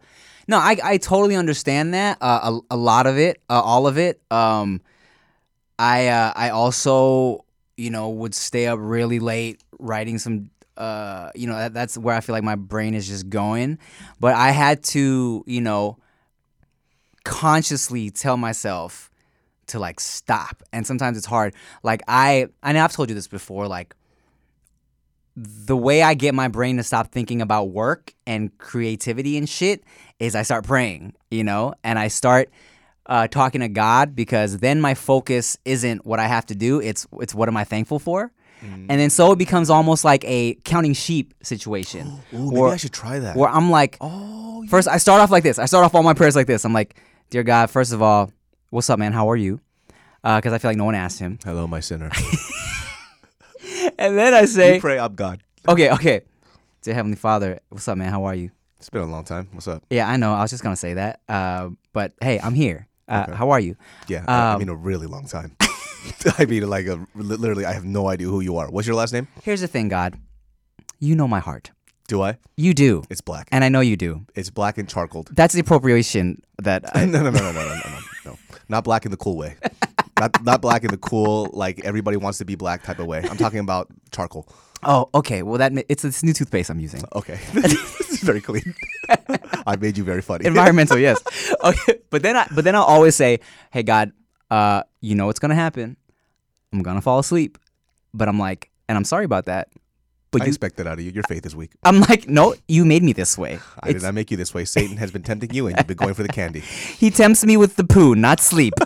no, 0.48 0.58
I, 0.58 0.78
I 0.84 0.98
totally 0.98 1.36
understand 1.36 1.94
that. 1.94 2.18
Uh, 2.22 2.60
a, 2.70 2.76
a 2.76 2.78
lot 2.78 3.06
of 3.08 3.18
it, 3.18 3.42
uh, 3.50 3.62
all 3.62 3.86
of 3.88 3.98
it. 3.98 4.22
Um, 4.32 4.82
I, 5.80 6.08
uh, 6.08 6.32
I 6.36 6.50
also, 6.50 7.44
you 7.76 7.90
know, 7.90 8.10
would 8.10 8.36
stay 8.36 8.68
up 8.68 8.80
really 8.82 9.20
late 9.20 9.62
writing 9.80 10.20
some. 10.20 10.50
Uh, 10.78 11.30
you 11.36 11.48
know, 11.48 11.56
that, 11.56 11.74
that's 11.74 11.98
where 11.98 12.16
I 12.16 12.20
feel 12.22 12.34
like 12.34 12.44
my 12.44 12.56
brain 12.56 12.94
is 12.94 13.08
just 13.08 13.30
going. 13.30 13.78
But 14.20 14.36
I 14.36 14.52
had 14.52 14.84
to, 14.96 15.44
you 15.46 15.62
know, 15.62 15.98
consciously 17.24 18.10
tell 18.10 18.38
myself 18.38 19.10
to 19.68 19.80
like 19.80 20.00
stop. 20.00 20.64
And 20.72 20.86
sometimes 20.86 21.18
it's 21.18 21.26
hard. 21.26 21.54
Like 21.84 22.02
I, 22.08 22.48
I 22.62 22.74
know 22.74 22.84
I've 22.84 22.94
told 22.94 23.10
you 23.10 23.16
this 23.16 23.28
before. 23.28 23.68
Like 23.68 23.96
the 25.36 25.76
way 25.76 26.04
I 26.04 26.14
get 26.14 26.36
my 26.36 26.48
brain 26.48 26.78
to 26.78 26.84
stop 26.84 27.12
thinking 27.12 27.42
about 27.42 27.70
work 27.70 28.14
and 28.28 28.56
creativity 28.60 29.38
and 29.38 29.50
shit 29.50 29.84
is 30.20 30.36
I 30.36 30.44
start 30.44 30.64
praying, 30.66 31.14
you 31.32 31.44
know, 31.44 31.74
and 31.84 31.98
I 31.98 32.08
start 32.08 32.50
uh, 33.08 33.28
talking 33.28 33.62
to 33.62 33.68
God 33.68 34.16
because 34.16 34.60
then 34.60 34.80
my 34.80 34.94
focus 34.94 35.58
isn't 35.66 36.06
what 36.06 36.20
I 36.20 36.28
have 36.28 36.46
to 36.48 36.56
do. 36.56 36.80
It's 36.80 37.08
it's 37.20 37.34
what 37.34 37.50
am 37.50 37.58
I 37.58 37.64
thankful 37.64 38.00
for. 38.00 38.32
and 38.62 38.88
then 38.90 39.10
so 39.10 39.32
it 39.34 39.38
becomes 39.38 39.70
almost 39.70 40.06
like 40.06 40.24
a 40.24 40.54
counting 40.64 40.94
sheep 40.94 41.34
situation. 41.42 42.08
Ooh, 42.34 42.46
maybe 42.50 42.62
where- 42.62 42.72
I 42.74 42.78
should 42.78 42.94
try 42.94 43.20
that. 43.20 43.36
Where 43.36 43.50
I'm 43.50 43.72
like, 43.72 43.98
oh, 44.02 44.64
first 44.70 44.88
I 44.88 44.98
start 44.98 45.20
off 45.20 45.32
like 45.32 45.44
this. 45.44 45.58
I 45.60 45.66
start 45.66 45.84
off 45.84 45.96
all 45.96 46.04
my 46.04 46.14
prayers 46.14 46.36
like 46.36 46.48
this. 46.48 46.64
I'm 46.64 46.74
like, 46.74 46.96
dear 47.32 47.44
God, 47.44 47.72
first 47.72 47.92
of 47.92 48.02
all, 48.04 48.32
what's 48.74 48.90
up, 48.90 48.98
man? 48.98 49.14
How 49.14 49.30
are 49.30 49.36
you? 49.36 49.60
Because 50.24 50.52
uh, 50.52 50.56
I 50.56 50.58
feel 50.58 50.72
like 50.72 50.78
no 50.78 50.86
one 50.86 50.96
asked 50.96 51.20
him. 51.20 51.38
Hello, 51.44 51.68
my 51.68 51.80
sinner. 51.80 52.10
and 54.00 54.18
then 54.18 54.34
I 54.34 54.46
say, 54.46 54.76
you 54.76 54.82
pray 54.82 54.98
up, 54.98 55.16
God. 55.16 55.44
Okay, 55.68 55.92
okay. 55.92 56.22
To 56.82 56.94
Heavenly 56.94 57.16
Father, 57.16 57.60
what's 57.70 57.88
up, 57.88 57.98
man? 57.98 58.12
How 58.12 58.24
are 58.24 58.34
you? 58.34 58.50
It's 58.80 58.90
been 58.90 59.02
a 59.02 59.06
long 59.06 59.24
time. 59.24 59.48
What's 59.52 59.68
up? 59.68 59.84
Yeah, 59.90 60.10
I 60.10 60.18
know. 60.18 60.34
I 60.34 60.42
was 60.42 60.50
just 60.50 60.64
gonna 60.64 60.76
say 60.76 60.96
that. 60.96 61.22
Uh, 61.30 61.70
but 61.94 62.14
hey, 62.20 62.40
I'm 62.40 62.56
here. 62.56 62.88
Uh, 63.08 63.26
okay. 63.28 63.38
How 63.38 63.52
are 63.52 63.60
you? 63.60 63.78
Yeah, 64.08 64.22
um, 64.22 64.56
I 64.56 64.58
mean 64.58 64.70
a 64.70 64.76
really 64.76 65.08
long 65.08 65.28
time. 65.28 65.56
I 66.38 66.46
mean, 66.46 66.68
like 66.68 66.88
a, 66.88 67.06
literally, 67.16 67.66
I 67.66 67.74
have 67.74 67.86
no 67.86 68.10
idea 68.10 68.28
who 68.28 68.42
you 68.42 68.58
are. 68.58 68.70
What's 68.70 68.88
your 68.88 68.96
last 68.96 69.14
name? 69.14 69.28
Here's 69.44 69.62
the 69.62 69.68
thing, 69.68 69.88
God. 69.88 70.18
You 71.00 71.16
know 71.16 71.28
my 71.28 71.40
heart. 71.40 71.72
Do 72.08 72.22
I? 72.22 72.38
You 72.58 72.74
do. 72.74 73.04
It's 73.10 73.22
black. 73.22 73.48
And 73.52 73.64
I 73.64 73.70
know 73.70 73.80
you 73.80 73.96
do. 73.96 74.26
It's 74.36 74.50
black 74.50 74.78
and 74.78 74.90
charcoaled. 74.90 75.30
That's 75.32 75.54
the 75.54 75.62
appropriation 75.62 76.42
that. 76.62 76.84
I... 76.96 77.06
no, 77.06 77.24
no, 77.24 77.30
no, 77.30 77.40
no, 77.40 77.52
no, 77.52 77.62
no, 77.62 77.76
no, 77.76 77.90
no. 77.90 78.00
Not 78.74 78.84
black 78.84 79.06
in 79.06 79.12
the 79.12 79.18
cool 79.18 79.38
way. 79.38 79.56
not 80.20 80.44
not 80.44 80.60
black 80.60 80.84
in 80.84 80.90
the 80.90 80.98
cool 80.98 81.48
like 81.54 81.86
everybody 81.86 82.18
wants 82.18 82.40
to 82.40 82.46
be 82.46 82.56
black 82.56 82.82
type 82.82 82.98
of 82.98 83.06
way. 83.06 83.22
I'm 83.30 83.38
talking 83.38 83.60
about 83.60 83.88
charcoal. 84.12 84.48
Oh, 84.82 85.12
okay. 85.14 85.44
Well, 85.44 85.60
that 85.60 85.74
ma- 85.74 85.84
it's 85.90 86.02
this 86.02 86.24
new 86.24 86.34
toothpaste 86.34 86.72
I'm 86.72 86.80
using. 86.80 87.04
Okay, 87.14 87.40
this 87.54 88.10
is 88.10 88.24
very 88.24 88.42
clean. 88.42 88.74
I 89.68 89.76
made 89.76 89.96
you 89.96 90.04
very 90.04 90.24
funny. 90.24 90.48
Environmental, 90.48 90.98
yes. 90.98 91.22
Okay, 91.64 92.00
but 92.10 92.24
then 92.24 92.36
I 92.36 92.48
but 92.56 92.64
then 92.64 92.74
I'll 92.76 92.82
always 92.96 93.16
say, 93.16 93.42
"Hey 93.72 93.84
God, 93.84 94.12
uh, 94.50 94.82
you 95.02 95.14
know 95.14 95.28
what's 95.28 95.40
gonna 95.40 95.54
happen. 95.54 95.96
I'm 96.72 96.82
gonna 96.82 97.00
fall 97.00 97.20
asleep." 97.20 97.60
But 98.12 98.28
I'm 98.28 98.40
like, 98.40 98.72
and 98.90 98.98
I'm 98.98 99.06
sorry 99.06 99.26
about 99.26 99.46
that. 99.46 99.70
But 100.34 100.42
I 100.42 100.46
you, 100.46 100.50
expect 100.50 100.76
that 100.78 100.88
out 100.88 101.00
of 101.00 101.02
you. 101.06 101.12
Your 101.12 101.24
faith 101.24 101.46
is 101.46 101.56
weak. 101.56 101.72
I'm 101.84 102.02
like, 102.02 102.28
no, 102.28 102.56
you 102.68 102.84
made 102.84 103.04
me 103.04 103.14
this 103.14 103.38
way. 103.38 103.60
I 103.82 103.88
did 103.88 103.96
It's- 103.98 104.04
not 104.04 104.14
make 104.14 104.30
you 104.32 104.38
this 104.38 104.54
way. 104.54 104.66
Satan 104.66 104.98
has 104.98 105.12
been 105.12 105.24
tempting 105.24 105.54
you, 105.54 105.68
and 105.68 105.78
you've 105.78 105.88
been 105.88 105.96
going 105.98 106.14
for 106.16 106.24
the 106.24 106.30
candy. 106.30 106.62
He 107.04 107.10
tempts 107.12 107.46
me 107.46 107.56
with 107.58 107.76
the 107.76 107.84
poo, 107.84 108.16
not 108.16 108.40
sleep. 108.40 108.74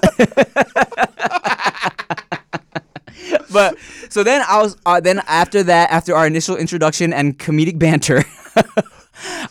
but 3.51 3.77
so 4.09 4.23
then 4.23 4.43
I 4.47 4.61
was 4.61 4.75
uh, 4.85 4.99
then 4.99 5.21
after 5.27 5.63
that, 5.63 5.89
after 5.91 6.15
our 6.15 6.27
initial 6.27 6.55
introduction 6.57 7.13
and 7.13 7.37
comedic 7.37 7.79
banter, 7.79 8.23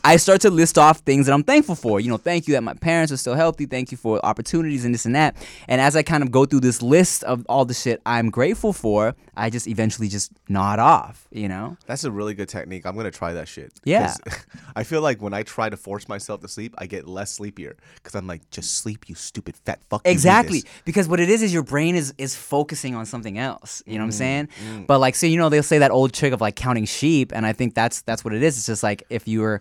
I 0.05 0.17
start 0.17 0.41
to 0.43 0.51
list 0.51 0.79
off 0.79 0.99
things 1.01 1.27
that 1.27 1.33
I'm 1.33 1.43
thankful 1.43 1.75
for. 1.75 2.01
You 2.01 2.09
know, 2.11 2.17
thank 2.17 2.47
you 2.47 2.55
that 2.55 2.63
my 2.63 2.75
parents 2.75 3.13
are 3.13 3.17
still 3.17 3.35
healthy. 3.35 3.67
Thank 3.67 3.91
you 3.91 3.97
for 3.99 4.25
opportunities 4.25 4.85
and 4.85 4.95
this 4.95 5.05
and 5.07 5.15
that. 5.15 5.37
And 5.69 5.81
as 5.81 5.97
I 5.97 6.03
kind 6.03 6.23
of 6.23 6.31
go 6.31 6.45
through 6.45 6.61
this 6.61 6.83
list 6.83 7.25
of 7.25 7.45
all 7.49 7.65
the 7.65 7.75
shit 7.75 8.01
I'm 8.07 8.31
grateful 8.31 8.73
for, 8.73 9.15
I 9.37 9.51
just 9.51 9.67
eventually 9.67 10.09
just 10.09 10.33
nod 10.49 10.79
off. 10.79 11.27
You 11.31 11.49
know. 11.49 11.77
That's 11.87 12.05
a 12.05 12.11
really 12.11 12.35
good 12.35 12.49
technique. 12.49 12.87
I'm 12.87 12.97
gonna 12.97 13.11
try 13.11 13.33
that 13.35 13.49
shit. 13.49 13.73
Yeah. 13.85 14.15
I 14.77 14.85
feel 14.85 15.01
like 15.01 15.21
when 15.21 15.35
I 15.35 15.43
try 15.43 15.69
to 15.69 15.77
force 15.77 16.09
myself 16.09 16.41
to 16.43 16.49
sleep, 16.49 16.75
I 16.79 16.87
get 16.87 17.07
less 17.07 17.33
sleepier 17.33 17.77
because 17.97 18.15
I'm 18.15 18.27
like, 18.27 18.49
just 18.51 18.79
sleep, 18.79 19.09
you 19.09 19.15
stupid 19.15 19.57
fat 19.65 19.81
fuck. 19.91 20.03
Exactly, 20.05 20.65
because 20.85 21.09
what 21.09 21.21
it 21.21 21.29
is 21.31 21.43
is 21.43 21.53
your 21.53 21.63
brain 21.63 21.97
is 21.97 22.15
is 22.19 22.37
focusing 22.37 22.95
on 22.95 23.07
something 23.07 23.39
else. 23.39 23.83
You 23.87 23.95
know 23.95 23.99
Mm, 23.99 24.01
what 24.01 24.05
I'm 24.07 24.13
saying? 24.13 24.49
But 24.87 24.99
like, 25.01 25.15
so 25.15 25.27
you 25.27 25.37
know, 25.39 25.49
they'll 25.49 25.63
say 25.63 25.79
that 25.79 25.91
old 25.91 26.13
trick 26.13 26.33
of 26.33 26.41
like 26.41 26.55
counting 26.57 26.85
sheep, 26.85 27.33
and 27.35 27.45
I 27.47 27.53
think 27.53 27.75
that's 27.75 28.03
that's 28.03 28.25
what 28.25 28.35
it 28.35 28.43
is. 28.43 28.57
It's 28.57 28.67
just 28.67 28.83
like 28.83 29.03
if 29.11 29.27
you're 29.27 29.61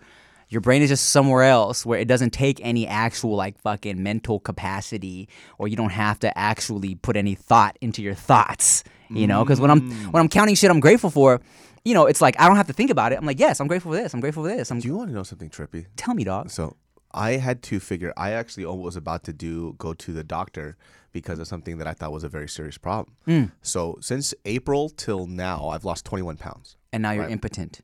your 0.49 0.61
brain 0.61 0.81
is 0.81 0.89
just 0.89 1.09
somewhere 1.09 1.43
else 1.43 1.85
where 1.85 1.99
it 1.99 2.07
doesn't 2.07 2.31
take 2.31 2.59
any 2.63 2.87
actual 2.87 3.35
like 3.35 3.57
fucking 3.59 4.01
mental 4.01 4.39
capacity, 4.39 5.27
or 5.57 5.67
you 5.67 5.75
don't 5.75 5.91
have 5.91 6.19
to 6.19 6.37
actually 6.37 6.95
put 6.95 7.15
any 7.17 7.35
thought 7.35 7.77
into 7.81 8.01
your 8.01 8.13
thoughts. 8.15 8.83
You 9.09 9.27
know, 9.27 9.43
because 9.43 9.59
when 9.61 9.69
I'm 9.69 9.81
Mm. 9.81 10.11
when 10.11 10.21
I'm 10.21 10.29
counting 10.29 10.55
shit, 10.55 10.71
I'm 10.71 10.79
grateful 10.79 11.09
for. 11.11 11.39
You 11.87 11.93
know, 11.93 12.07
it's 12.07 12.19
like 12.21 12.35
I 12.41 12.47
don't 12.47 12.57
have 12.57 12.65
to 12.67 12.73
think 12.73 12.89
about 12.89 13.11
it. 13.11 13.17
I'm 13.19 13.25
like, 13.27 13.39
yes, 13.39 13.59
I'm 13.59 13.67
grateful 13.67 13.91
for 13.91 13.97
this. 13.97 14.11
I'm 14.15 14.19
grateful 14.19 14.41
for 14.43 14.49
this. 14.49 14.71
I'm 14.71 14.79
Do 14.79 14.87
you 14.87 14.97
want 14.97 15.09
to 15.09 15.13
know 15.15 15.21
something 15.21 15.51
trippy? 15.51 15.85
tell 15.95 16.15
me, 16.15 16.23
dog. 16.23 16.49
So 16.49 16.75
I 17.11 17.33
had 17.33 17.61
to 17.63 17.79
figure. 17.79 18.11
I 18.17 18.31
actually 18.31 18.65
was 18.65 18.95
about 18.95 19.23
to 19.25 19.33
do 19.33 19.75
go 19.77 19.93
to 19.93 20.11
the 20.11 20.23
doctor 20.23 20.77
because 21.11 21.37
of 21.37 21.47
something 21.47 21.77
that 21.77 21.85
I 21.85 21.93
thought 21.93 22.11
was 22.11 22.23
a 22.23 22.29
very 22.29 22.49
serious 22.49 22.79
problem. 22.79 23.15
Mm. 23.27 23.51
So 23.61 23.99
since 24.01 24.33
April 24.45 24.89
till 24.89 25.27
now, 25.27 25.67
I've 25.69 25.85
lost 25.85 26.03
21 26.05 26.37
pounds. 26.37 26.75
And 26.91 27.03
now 27.03 27.11
you're 27.11 27.29
impotent. 27.29 27.81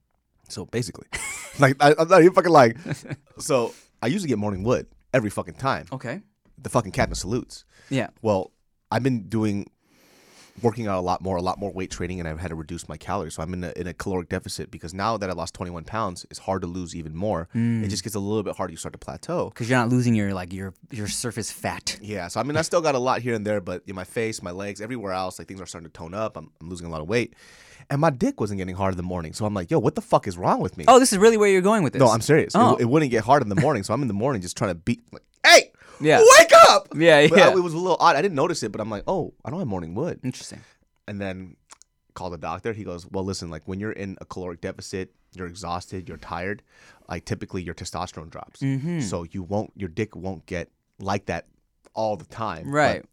So 0.52 0.66
basically, 0.66 1.08
like 1.60 1.78
I, 1.80 1.96
I'm 1.98 2.08
not 2.08 2.22
even 2.22 2.34
fucking 2.34 2.52
lying. 2.52 2.78
So 3.40 3.74
I 4.04 4.08
usually 4.08 4.28
get 4.28 4.38
morning 4.38 4.64
wood 4.64 4.86
every 5.14 5.32
fucking 5.32 5.56
time. 5.56 5.86
Okay. 5.92 6.22
The 6.62 6.70
fucking 6.70 6.92
captain 6.92 7.16
salutes. 7.16 7.66
Yeah. 7.90 8.10
Well, 8.22 8.52
I've 8.92 9.02
been 9.02 9.28
doing 9.30 9.66
working 10.64 10.88
out 10.88 10.98
a 10.98 11.02
lot 11.02 11.22
more, 11.22 11.38
a 11.38 11.42
lot 11.42 11.60
more 11.60 11.72
weight 11.72 11.92
training, 11.92 12.20
and 12.20 12.28
I've 12.28 12.40
had 12.40 12.50
to 12.50 12.56
reduce 12.56 12.88
my 12.90 12.98
calories. 12.98 13.36
So 13.36 13.44
I'm 13.44 13.54
in 13.54 13.64
a, 13.64 13.74
in 13.76 13.88
a 13.88 13.94
caloric 13.94 14.30
deficit 14.30 14.72
because 14.72 14.94
now 14.94 15.18
that 15.18 15.30
I 15.30 15.34
lost 15.34 15.54
21 15.56 15.84
pounds, 15.86 16.26
it's 16.30 16.40
hard 16.40 16.62
to 16.62 16.68
lose 16.68 16.96
even 16.96 17.16
more. 17.16 17.48
Mm. 17.56 17.84
It 17.84 17.88
just 17.90 18.04
gets 18.04 18.16
a 18.16 18.20
little 18.20 18.44
bit 18.44 18.56
harder. 18.56 18.72
You 18.72 18.78
start 18.78 18.94
to 18.94 19.00
plateau. 19.00 19.50
because 19.50 19.70
you're 19.70 19.80
not 19.80 19.90
losing 19.90 20.16
your 20.16 20.34
like 20.34 20.54
your 20.54 20.74
your 20.92 21.08
surface 21.08 21.52
fat. 21.52 21.98
Yeah, 22.02 22.28
so 22.28 22.40
I 22.40 22.44
mean, 22.44 22.58
I 22.58 22.62
still 22.62 22.82
got 22.82 22.96
a 22.96 23.00
lot 23.00 23.22
here 23.22 23.34
and 23.36 23.46
there, 23.46 23.62
but 23.62 23.84
in 23.88 23.96
my 23.96 24.04
face, 24.04 24.42
my 24.42 24.52
legs, 24.52 24.82
everywhere 24.82 25.14
else, 25.14 25.40
like 25.40 25.48
things 25.48 25.62
are 25.62 25.66
starting 25.66 25.90
to 25.90 25.94
tone 25.94 26.14
up. 26.14 26.38
I'm, 26.38 26.52
I'm 26.62 26.70
losing 26.70 26.88
a 26.88 26.90
lot 26.90 27.02
of 27.02 27.08
weight, 27.08 27.34
and 27.90 28.00
my 28.02 28.10
dick 28.10 28.40
wasn't 28.40 28.58
getting 28.60 28.76
hard 28.76 28.94
in 28.94 28.98
the 28.98 29.04
morning. 29.04 29.34
So 29.34 29.46
I'm 29.46 29.54
like, 29.54 29.72
yo, 29.72 29.80
what 29.80 29.96
the 29.96 30.02
fuck 30.02 30.28
is 30.28 30.38
wrong 30.38 30.60
with 30.60 30.78
me? 30.78 30.86
Oh, 30.88 31.00
this 31.00 31.12
is 31.12 31.18
really 31.20 31.38
where 31.38 31.50
you're 31.50 31.62
going 31.62 31.84
with 31.84 31.94
this. 31.94 32.00
no, 32.00 32.08
I'm 32.10 32.22
serious. 32.22 32.56
Oh. 32.56 32.60
w- 32.72 32.82
It, 32.82 32.90
wouldn't 32.90 33.12
get 33.12 33.24
hard 33.24 33.42
in 33.44 33.50
the 33.50 33.56
morning, 33.60 33.84
so 33.84 33.94
I'm 33.94 34.02
in 34.02 34.08
the 34.08 34.14
morning 34.14 34.42
just 34.42 34.58
trying 34.58 34.72
to 34.72 34.76
beat. 34.76 35.02
Like, 35.12 35.24
hey, 35.46 35.71
Yeah. 36.02 36.20
wake 36.40 36.52
up! 36.70 36.88
Yeah, 36.96 37.28
But 37.28 37.40
I- 37.40 37.48
yeah. 37.48 37.52
it 37.52 37.64
was 37.64 37.74
a 37.74 37.78
little 37.78 37.98
odd. 38.00 38.16
I 38.16 38.22
didn't 38.22 38.36
notice 38.36 38.64
it, 38.64 38.72
but 38.72 38.82
I'm 38.82 38.90
like, 38.90 39.04
oh, 39.08 39.34
I 39.46 39.50
don't 39.50 39.60
have 39.60 39.68
morning 39.68 39.94
wood. 39.96 40.20
Interesting. 40.24 40.62
And 41.08 41.20
then 41.20 41.56
call 42.14 42.30
the 42.30 42.38
doctor. 42.38 42.74
He 42.74 42.84
goes, 42.84 43.06
well, 43.10 43.24
listen, 43.24 43.50
like 43.50 43.64
when 43.68 43.80
you're 43.80 43.92
in 43.92 44.18
a 44.22 44.26
caloric 44.26 44.62
deficit, 44.62 45.14
you're 45.34 45.48
exhausted, 45.48 46.08
you're 46.10 46.18
tired. 46.18 46.62
Like 47.10 47.26
typically 47.26 47.62
your 47.64 47.74
testosterone 47.76 48.30
drops, 48.30 48.62
Mm-hmm. 48.62 49.00
so 49.02 49.24
you 49.32 49.44
won't, 49.44 49.72
your 49.76 49.90
dick 49.90 50.16
won't 50.16 50.46
get 50.46 50.70
like 51.00 51.26
that 51.28 51.48
all 51.94 52.16
the 52.18 52.26
time. 52.26 52.66
but 52.66 52.72
Right. 52.72 53.06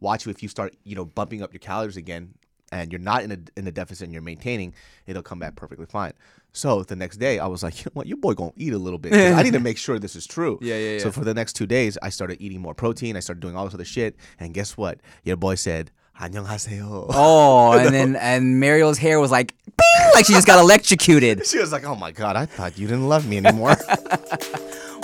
watch 0.00 0.26
if 0.26 0.42
you 0.42 0.48
start 0.48 0.74
you 0.84 0.94
know 0.96 1.04
bumping 1.04 1.42
up 1.42 1.52
your 1.52 1.60
calories 1.60 1.96
again 1.96 2.34
and 2.71 2.91
you're 2.91 2.99
not 2.99 3.23
in 3.23 3.31
a 3.31 3.37
in 3.55 3.67
a 3.67 3.71
deficit 3.71 4.03
and 4.05 4.13
you're 4.13 4.21
maintaining 4.23 4.73
it'll 5.05 5.21
come 5.21 5.37
back 5.39 5.55
perfectly 5.55 5.85
fine 5.85 6.13
so 6.51 6.81
the 6.83 6.95
next 6.95 7.17
day 7.17 7.37
i 7.37 7.45
was 7.45 7.61
like 7.61 7.77
you 7.79 7.83
know 7.85 7.91
what 7.93 8.07
your 8.07 8.17
boy 8.17 8.33
gonna 8.33 8.51
eat 8.57 8.73
a 8.73 8.77
little 8.77 8.97
bit 8.97 9.11
'cause 9.13 9.33
i 9.33 9.43
need 9.43 9.53
to 9.53 9.59
make 9.59 9.77
sure 9.77 9.99
this 9.99 10.15
is 10.15 10.25
true 10.25 10.57
Yeah, 10.61 10.75
yeah, 10.77 10.97
so 10.99 11.07
yeah. 11.07 11.11
for 11.11 11.23
the 11.23 11.33
next 11.33 11.53
two 11.53 11.67
days 11.67 11.97
i 12.01 12.09
started 12.09 12.41
eating 12.41 12.59
more 12.61 12.73
protein 12.73 13.15
i 13.15 13.19
started 13.19 13.39
doing 13.39 13.55
all 13.55 13.65
this 13.65 13.73
other 13.75 13.85
shit 13.85 14.15
and 14.39 14.53
guess 14.53 14.75
what 14.77 14.99
your 15.23 15.37
boy 15.37 15.55
said 15.55 15.91
안녕하세요. 16.19 17.11
Oh, 17.11 17.73
and 17.77 17.93
then 17.93 18.15
and 18.15 18.57
Mariel's 18.57 18.97
hair 18.97 19.19
was 19.19 19.31
like, 19.31 19.53
bing, 19.65 20.07
like 20.15 20.25
she 20.25 20.31
just 20.31 20.47
got 20.47 20.59
electrocuted. 20.63 21.45
she 21.45 21.59
was 21.59 21.73
like 21.73 21.83
oh 21.83 21.93
my 21.95 22.11
god 22.11 22.37
i 22.37 22.45
thought 22.47 22.79
you 22.79 22.87
didn't 22.87 23.09
love 23.09 23.27
me 23.27 23.37
anymore 23.37 23.75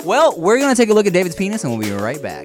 Well, 0.04 0.34
we're 0.36 0.58
gonna 0.58 0.74
take 0.74 0.88
a 0.90 0.94
look 0.94 1.06
at 1.06 1.12
David's 1.12 1.36
penis, 1.36 1.62
and 1.62 1.70
we'll 1.70 1.78
be 1.80 1.92
right 1.94 2.20
back. 2.20 2.44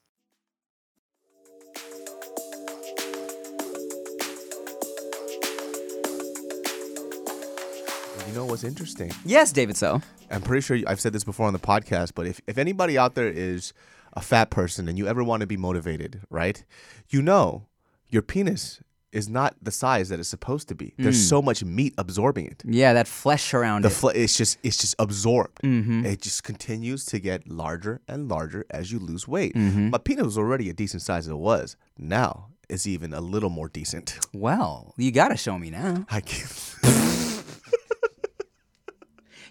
Know 8.35 8.45
what's 8.45 8.65
interesting 8.65 9.11
Yes, 9.25 9.53
David. 9.53 9.77
So 9.77 10.01
I'm 10.31 10.43
pretty 10.43 10.63
sure 10.63 10.79
I've 10.87 11.01
said 11.01 11.13
this 11.13 11.25
before 11.25 11.47
on 11.47 11.53
the 11.53 11.59
podcast, 11.59 12.13
but 12.15 12.27
if, 12.27 12.41
if 12.47 12.59
anybody 12.59 12.99
out 12.99 13.15
there 13.15 13.29
is 13.29 13.73
a 14.15 14.21
fat 14.21 14.51
person 14.51 14.89
and 14.89 14.97
you 14.99 15.07
ever 15.07 15.23
want 15.25 15.41
to 15.43 15.47
be 15.47 15.57
motivated, 15.57 16.21
right? 16.31 16.65
You 17.11 17.23
know 17.23 17.67
your 18.09 18.23
penis 18.23 18.81
is 19.13 19.29
not 19.29 19.55
the 19.63 19.71
size 19.71 20.09
that 20.09 20.19
it's 20.19 20.29
supposed 20.29 20.67
to 20.69 20.75
be. 20.75 20.93
There's 20.99 21.21
Mm. 21.25 21.29
so 21.29 21.41
much 21.43 21.63
meat 21.63 21.95
absorbing 21.99 22.47
it. 22.47 22.63
Yeah, 22.67 22.93
that 22.95 23.07
flesh 23.07 23.55
around 23.55 23.83
The 23.83 23.89
it. 23.89 23.93
fl- 23.93 24.09
it's 24.09 24.37
just 24.37 24.59
it's 24.65 24.77
just 24.77 24.97
absorbed. 24.99 25.63
Mhm. 25.63 26.05
It 26.05 26.21
just 26.21 26.43
continues 26.43 27.05
to 27.07 27.21
get 27.21 27.49
larger 27.49 28.01
and 28.09 28.29
larger 28.29 28.65
as 28.71 28.91
you 28.91 28.99
lose 28.99 29.29
weight. 29.29 29.55
Mhm. 29.55 29.91
My 29.91 29.99
penis 29.99 30.25
was 30.25 30.39
already 30.39 30.69
a 30.69 30.73
decent 30.73 31.03
size 31.03 31.27
as 31.27 31.31
it 31.31 31.37
was. 31.39 31.77
Now 31.97 32.49
it's 32.69 32.87
even 32.89 33.13
a 33.15 33.21
little 33.21 33.51
more 33.51 33.69
decent. 33.69 34.19
well, 34.33 34.95
you 34.97 35.13
gotta 35.13 35.37
show 35.37 35.59
me 35.61 35.71
now. 35.71 36.07
I 36.11 36.21
can't. 36.21 36.75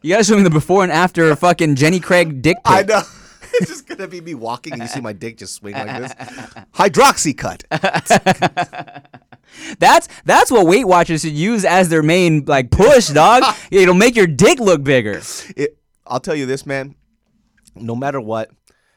You 0.04 0.10
gotta 0.10 0.24
show 0.26 0.36
me 0.36 0.44
the 0.44 0.50
before 0.50 0.84
and 0.84 0.92
after 0.92 1.34
fucking 1.36 1.76
Jenny 1.76 2.02
Craig 2.02 2.42
dick 2.42 2.58
pic. 2.58 2.66
I 2.66 2.84
know. 2.84 3.02
it's 3.54 3.70
just 3.70 3.88
gonna 3.88 4.08
be 4.08 4.20
me 4.20 4.36
walking 4.36 4.74
and 4.74 4.82
you 4.82 4.88
see 4.90 5.00
my 5.00 5.14
dick 5.14 5.38
just 5.38 5.56
swing 5.56 5.74
like 5.76 6.02
this. 6.02 6.14
Hydroxycut. 6.76 7.64
That's 9.80 10.10
that's 10.26 10.52
what 10.52 10.66
Weight 10.66 10.86
Watchers 10.86 11.22
should 11.22 11.34
use 11.34 11.64
as 11.64 11.88
their 11.90 12.02
main 12.02 12.44
like 12.46 12.72
push, 12.72 13.10
dog. 13.10 13.44
It'll 13.72 13.94
make 13.94 14.16
your 14.16 14.26
dick 14.28 14.60
look 14.60 14.84
bigger. 14.84 15.22
It, 15.56 15.78
I'll 16.08 16.20
tell 16.20 16.36
you 16.36 16.46
this, 16.48 16.66
man. 16.66 16.96
No 17.76 17.96
matter 17.96 18.20
what, 18.20 18.50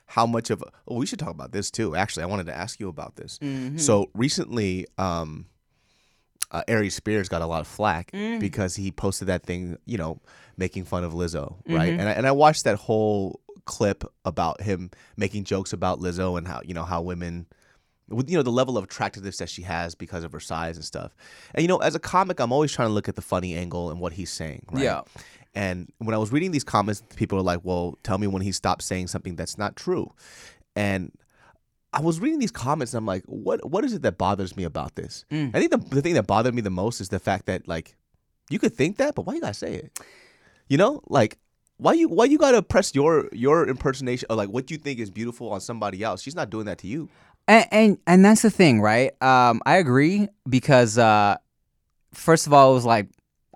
how 0.07 0.27
much 0.27 0.49
of 0.51 0.65
oh, 0.89 0.97
we 0.97 1.05
should 1.07 1.19
talk 1.19 1.29
about 1.31 1.53
this 1.53 1.71
too. 1.71 1.95
Actually, 1.95 2.23
I 2.23 2.27
wanted 2.27 2.47
to 2.47 2.57
ask 2.57 2.81
you 2.81 2.89
about 2.89 3.17
this. 3.17 3.39
Mhm. 3.41 3.79
So 3.79 4.11
recently, 4.15 4.87
um, 4.97 5.47
uh, 6.51 6.63
Aries 6.69 6.95
Spears 6.95 7.29
got 7.29 7.43
a 7.43 7.47
lot 7.47 7.61
of 7.61 7.67
flack 7.67 8.11
Mm. 8.13 8.41
because 8.41 8.77
he 8.77 8.91
posted 8.91 9.29
that 9.29 9.45
thing, 9.45 9.77
you 9.85 9.99
know, 9.99 10.21
making 10.57 10.85
fun 10.85 11.05
of 11.05 11.13
Lizzo, 11.13 11.57
right? 11.69 11.93
Mhm. 11.93 11.99
And 12.01 12.09
I, 12.09 12.13
and 12.13 12.27
I 12.27 12.33
watched 12.33 12.65
that 12.65 12.77
whole 12.77 13.41
clip 13.65 14.05
about 14.25 14.63
him 14.63 14.91
making 15.17 15.45
jokes 15.45 15.73
about 15.73 16.01
Lizzo 16.01 16.39
and 16.39 16.47
how 16.47 16.61
you 16.65 16.75
know 16.75 16.85
how 16.85 17.03
women. 17.03 17.47
With 18.09 18.31
you 18.31 18.37
know 18.37 18.45
the 18.45 18.53
level 18.53 18.79
of 18.79 18.85
attractiveness 18.85 19.39
that 19.39 19.49
she 19.49 19.63
has 19.63 19.97
because 19.97 20.23
of 20.23 20.31
her 20.31 20.39
size 20.39 20.77
and 20.77 20.85
stuff, 20.85 21.13
and 21.55 21.63
you 21.63 21.69
know 21.69 21.79
as 21.79 21.97
a 21.97 21.99
comic, 21.99 22.39
I'm 22.39 22.53
always 22.53 22.71
trying 22.71 22.89
to 22.89 22.95
look 22.95 23.09
at 23.09 23.17
the 23.17 23.23
funny 23.23 23.57
angle 23.57 23.91
and 23.91 23.99
what 23.99 24.13
he's 24.13 24.31
saying. 24.31 24.65
Right? 24.71 24.85
Yeah. 24.85 25.01
And 25.57 25.91
when 25.99 26.15
I 26.15 26.19
was 26.19 26.31
reading 26.31 26.53
these 26.53 26.63
comments, 26.63 27.03
people 27.17 27.37
are 27.37 27.43
like, 27.43 27.61
"Well, 27.65 27.99
tell 28.05 28.19
me 28.19 28.29
when 28.29 28.43
he 28.43 28.53
stopped 28.53 28.83
saying 28.83 29.09
something 29.09 29.35
that's 29.35 29.59
not 29.59 29.75
true." 29.75 30.13
And 30.77 31.11
I 31.93 32.01
was 32.01 32.21
reading 32.21 32.39
these 32.39 32.53
comments, 32.53 32.93
and 32.95 32.99
I'm 32.99 33.07
like, 33.07 33.25
"What? 33.27 33.69
What 33.69 33.85
is 33.85 33.93
it 33.93 34.03
that 34.03 34.19
bothers 34.19 34.57
me 34.57 34.63
about 34.63 34.95
this?" 34.95 35.25
Mm. 35.33 35.51
I 35.53 35.59
think 35.59 35.73
the, 35.73 35.79
the 35.79 36.03
thing 36.03 36.15
that 36.15 36.29
bothered 36.29 36.55
me 36.55 36.61
the 36.61 36.71
most 36.71 37.01
is 37.01 37.09
the 37.09 37.19
fact 37.19 37.47
that 37.47 37.67
like, 37.67 37.97
you 38.51 38.61
could 38.61 38.75
think 38.75 38.99
that, 38.99 39.17
but 39.17 39.23
why 39.27 39.35
you 39.35 39.41
gotta 39.41 39.55
say 39.55 39.75
it? 39.75 39.99
You 40.69 40.79
know, 40.79 41.01
like. 41.09 41.39
Why 41.79 41.93
you 41.93 42.09
why 42.09 42.25
you 42.25 42.39
gotta 42.39 42.63
press 42.63 42.95
your 42.95 43.29
your 43.33 43.69
impersonation 43.69 44.27
or 44.31 44.37
like 44.37 44.49
what 44.49 44.71
you 44.71 44.79
think 44.79 44.99
is 44.99 45.11
beautiful 45.11 45.51
on 45.51 45.61
somebody 45.61 46.03
else? 46.03 46.23
She's 46.23 46.35
not 46.35 46.49
doing 46.49 46.65
that 46.65 46.79
to 46.79 46.87
you. 46.87 47.11
And 47.47 47.67
and, 47.71 47.99
and 48.07 48.25
that's 48.25 48.41
the 48.41 48.51
thing, 48.51 48.81
right? 48.81 49.11
Um, 49.23 49.61
I 49.67 49.77
agree 49.77 50.27
because 50.49 50.97
uh, 50.97 51.37
first 52.15 52.47
of 52.47 52.55
all, 52.55 52.71
it 52.71 52.75
was 52.77 52.87
like 52.87 53.09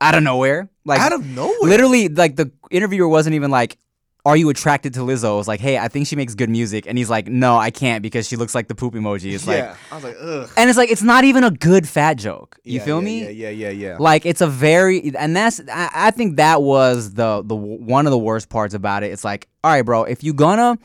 out 0.02 0.14
of 0.14 0.22
nowhere, 0.22 0.68
like 0.84 1.00
Out 1.00 1.14
of 1.14 1.24
nowhere. 1.24 1.56
Literally, 1.62 2.08
like 2.08 2.36
the 2.36 2.52
interviewer 2.70 3.08
wasn't 3.08 3.36
even 3.36 3.50
like, 3.50 3.78
"Are 4.24 4.36
you 4.36 4.48
attracted 4.50 4.94
to 4.94 5.00
Lizzo?" 5.00 5.32
It 5.34 5.36
was 5.36 5.48
like, 5.48 5.60
"Hey, 5.60 5.78
I 5.78 5.88
think 5.88 6.06
she 6.06 6.16
makes 6.16 6.34
good 6.34 6.50
music," 6.50 6.86
and 6.86 6.96
he's 6.98 7.10
like, 7.10 7.28
"No, 7.28 7.56
I 7.56 7.70
can't 7.70 8.02
because 8.02 8.28
she 8.28 8.36
looks 8.36 8.54
like 8.54 8.68
the 8.68 8.74
poop 8.74 8.94
emoji." 8.94 9.32
It's 9.34 9.46
yeah, 9.46 9.52
like, 9.70 9.92
I 9.92 9.94
was 9.94 10.04
like, 10.04 10.16
ugh. 10.20 10.50
and 10.56 10.68
it's 10.70 10.76
like 10.78 10.90
it's 10.90 11.02
not 11.02 11.24
even 11.24 11.44
a 11.44 11.50
good 11.50 11.88
fat 11.88 12.14
joke. 12.14 12.58
You 12.64 12.78
Yeah, 12.78 12.84
feel 12.84 12.98
yeah, 12.98 13.04
me? 13.04 13.22
Yeah, 13.24 13.30
yeah, 13.30 13.50
yeah, 13.50 13.70
yeah. 13.70 13.96
Like 13.98 14.26
it's 14.26 14.40
a 14.40 14.46
very 14.46 15.14
and 15.16 15.34
that's 15.36 15.60
I, 15.72 15.90
I 15.94 16.10
think 16.10 16.36
that 16.36 16.62
was 16.62 17.14
the 17.14 17.42
the 17.44 17.56
one 17.56 18.06
of 18.06 18.10
the 18.10 18.18
worst 18.18 18.48
parts 18.48 18.74
about 18.74 19.02
it. 19.02 19.12
It's 19.12 19.24
like, 19.24 19.48
all 19.64 19.70
right, 19.72 19.82
bro, 19.82 20.04
if 20.04 20.22
you're 20.24 20.34
gonna 20.34 20.78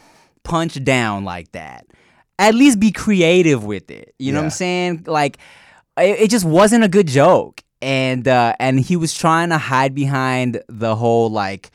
punch 0.43 0.83
down 0.83 1.25
like 1.25 1.51
that, 1.53 1.87
at 2.37 2.53
least 2.55 2.79
be 2.79 2.91
creative 2.91 3.63
with 3.63 3.89
it. 3.91 4.13
You 4.19 4.31
know 4.31 4.39
what 4.39 4.45
I'm 4.45 4.51
saying? 4.51 5.03
Like 5.07 5.37
it, 5.97 6.19
it 6.21 6.29
just 6.29 6.45
wasn't 6.45 6.83
a 6.83 6.87
good 6.89 7.07
joke. 7.07 7.61
And 7.81 8.27
uh 8.27 8.55
and 8.59 8.79
he 8.79 8.95
was 8.95 9.13
trying 9.13 9.49
to 9.49 9.57
hide 9.57 9.93
behind 9.93 10.61
the 10.67 10.95
whole 10.95 11.29
like 11.29 11.71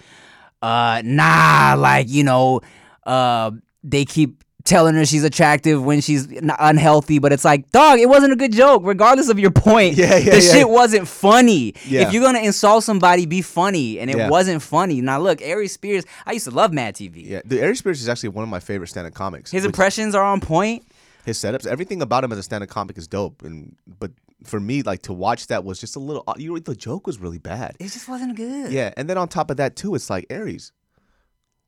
uh 0.62 1.02
nah, 1.04 1.74
like, 1.78 2.08
you 2.08 2.24
know, 2.24 2.60
uh 3.04 3.50
they 3.82 4.04
keep 4.04 4.44
telling 4.64 4.94
her 4.94 5.06
she's 5.06 5.24
attractive 5.24 5.82
when 5.82 6.02
she's 6.02 6.28
unhealthy, 6.58 7.18
but 7.18 7.32
it's 7.32 7.46
like, 7.46 7.70
dog, 7.72 7.98
it 7.98 8.06
wasn't 8.10 8.30
a 8.30 8.36
good 8.36 8.52
joke, 8.52 8.82
regardless 8.84 9.30
of 9.30 9.38
your 9.38 9.50
point. 9.50 9.96
Yeah, 9.96 10.16
yeah, 10.18 10.30
the 10.32 10.40
yeah. 10.42 10.52
shit 10.52 10.68
wasn't 10.68 11.08
funny. 11.08 11.72
Yeah. 11.86 12.02
If 12.02 12.12
you're 12.12 12.22
gonna 12.22 12.40
insult 12.40 12.84
somebody, 12.84 13.24
be 13.24 13.40
funny, 13.42 13.98
and 13.98 14.10
it 14.10 14.18
Yeah. 14.18 14.28
wasn't 14.28 14.60
funny. 14.62 15.00
Now 15.00 15.18
look, 15.18 15.40
Aries 15.40 15.72
Spears, 15.72 16.04
I 16.26 16.32
used 16.32 16.44
to 16.44 16.50
love 16.50 16.72
Mad 16.74 16.94
TV. 16.94 17.26
Yeah, 17.26 17.40
the 17.44 17.60
Aries 17.60 17.78
Spears 17.78 18.02
is 18.02 18.08
actually 18.08 18.28
one 18.30 18.42
of 18.42 18.50
my 18.50 18.60
favorite 18.60 18.88
stand-up 18.88 19.14
comics. 19.14 19.50
His 19.50 19.64
impressions 19.64 20.14
are 20.14 20.22
on 20.24 20.40
point. 20.40 20.84
his 21.24 21.38
setups, 21.38 21.66
everything 21.66 22.00
about 22.02 22.22
him 22.24 22.32
as 22.32 22.38
a 22.38 22.42
stand-up 22.42 22.68
comic 22.68 22.96
is 22.98 23.08
dope. 23.08 23.42
And 23.42 23.76
but 23.98 24.10
for 24.44 24.58
me, 24.60 24.82
like 24.82 25.02
to 25.02 25.12
watch 25.12 25.46
that 25.48 25.64
was 25.64 25.80
just 25.80 25.96
a 25.96 25.98
little. 25.98 26.24
You 26.36 26.52
know, 26.54 26.58
the 26.58 26.74
joke 26.74 27.06
was 27.06 27.18
really 27.18 27.38
bad. 27.38 27.76
It 27.80 27.88
just 27.88 28.08
wasn't 28.08 28.36
good. 28.36 28.72
Yeah, 28.72 28.92
and 28.96 29.08
then 29.08 29.18
on 29.18 29.28
top 29.28 29.50
of 29.50 29.56
that 29.58 29.76
too, 29.76 29.94
it's 29.94 30.10
like 30.10 30.26
Aries. 30.30 30.72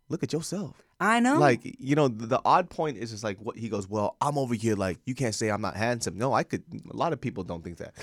Look 0.09 0.23
at 0.23 0.33
yourself. 0.33 0.83
I 1.01 1.19
know. 1.21 1.39
Like 1.39 1.61
you 1.81 1.97
know, 1.97 2.09
the, 2.09 2.27
the 2.27 2.41
odd 2.45 2.71
point 2.71 2.97
is 2.99 3.11
just 3.11 3.25
like 3.25 3.39
what 3.39 3.57
he 3.57 3.69
goes. 3.69 3.89
Well, 3.89 4.17
I'm 4.21 4.39
over 4.39 4.55
here. 4.55 4.77
Like 4.77 4.99
you 5.07 5.15
can't 5.15 5.35
say 5.35 5.49
I'm 5.51 5.61
not 5.63 5.75
handsome. 5.77 6.17
No, 6.17 6.33
I 6.33 6.43
could. 6.45 6.63
A 6.93 6.97
lot 6.97 7.13
of 7.13 7.21
people 7.21 7.43
don't 7.45 7.65
think 7.65 7.79
that, 7.79 7.95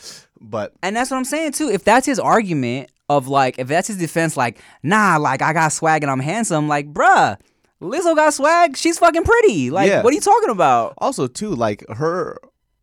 but 0.42 0.74
And 0.84 0.96
that's 0.96 1.10
what 1.12 1.18
I'm 1.18 1.24
saying 1.26 1.54
too. 1.54 1.70
If 1.70 1.84
that's 1.84 2.06
his 2.06 2.20
argument 2.20 2.92
of 3.08 3.28
like, 3.28 3.58
if 3.60 3.68
that's 3.68 3.88
his 3.88 3.98
defense, 3.98 4.36
like, 4.36 4.60
nah, 4.84 5.18
like 5.18 5.42
I 5.42 5.54
got 5.54 5.70
swag 5.72 6.04
and 6.04 6.12
I'm 6.12 6.20
handsome, 6.20 6.68
like, 6.68 6.92
bruh, 6.94 7.38
Lizzo 7.82 8.16
got 8.16 8.34
swag. 8.34 8.76
She's 8.76 9.00
fucking 9.00 9.24
pretty. 9.24 9.70
Like, 9.72 9.90
Yeah. 9.90 10.04
what 10.04 10.12
are 10.12 10.16
you 10.16 10.22
talking 10.22 10.50
about? 10.50 10.94
also 10.98 11.28
too 11.28 11.52
like 11.56 11.86
her 11.90 12.38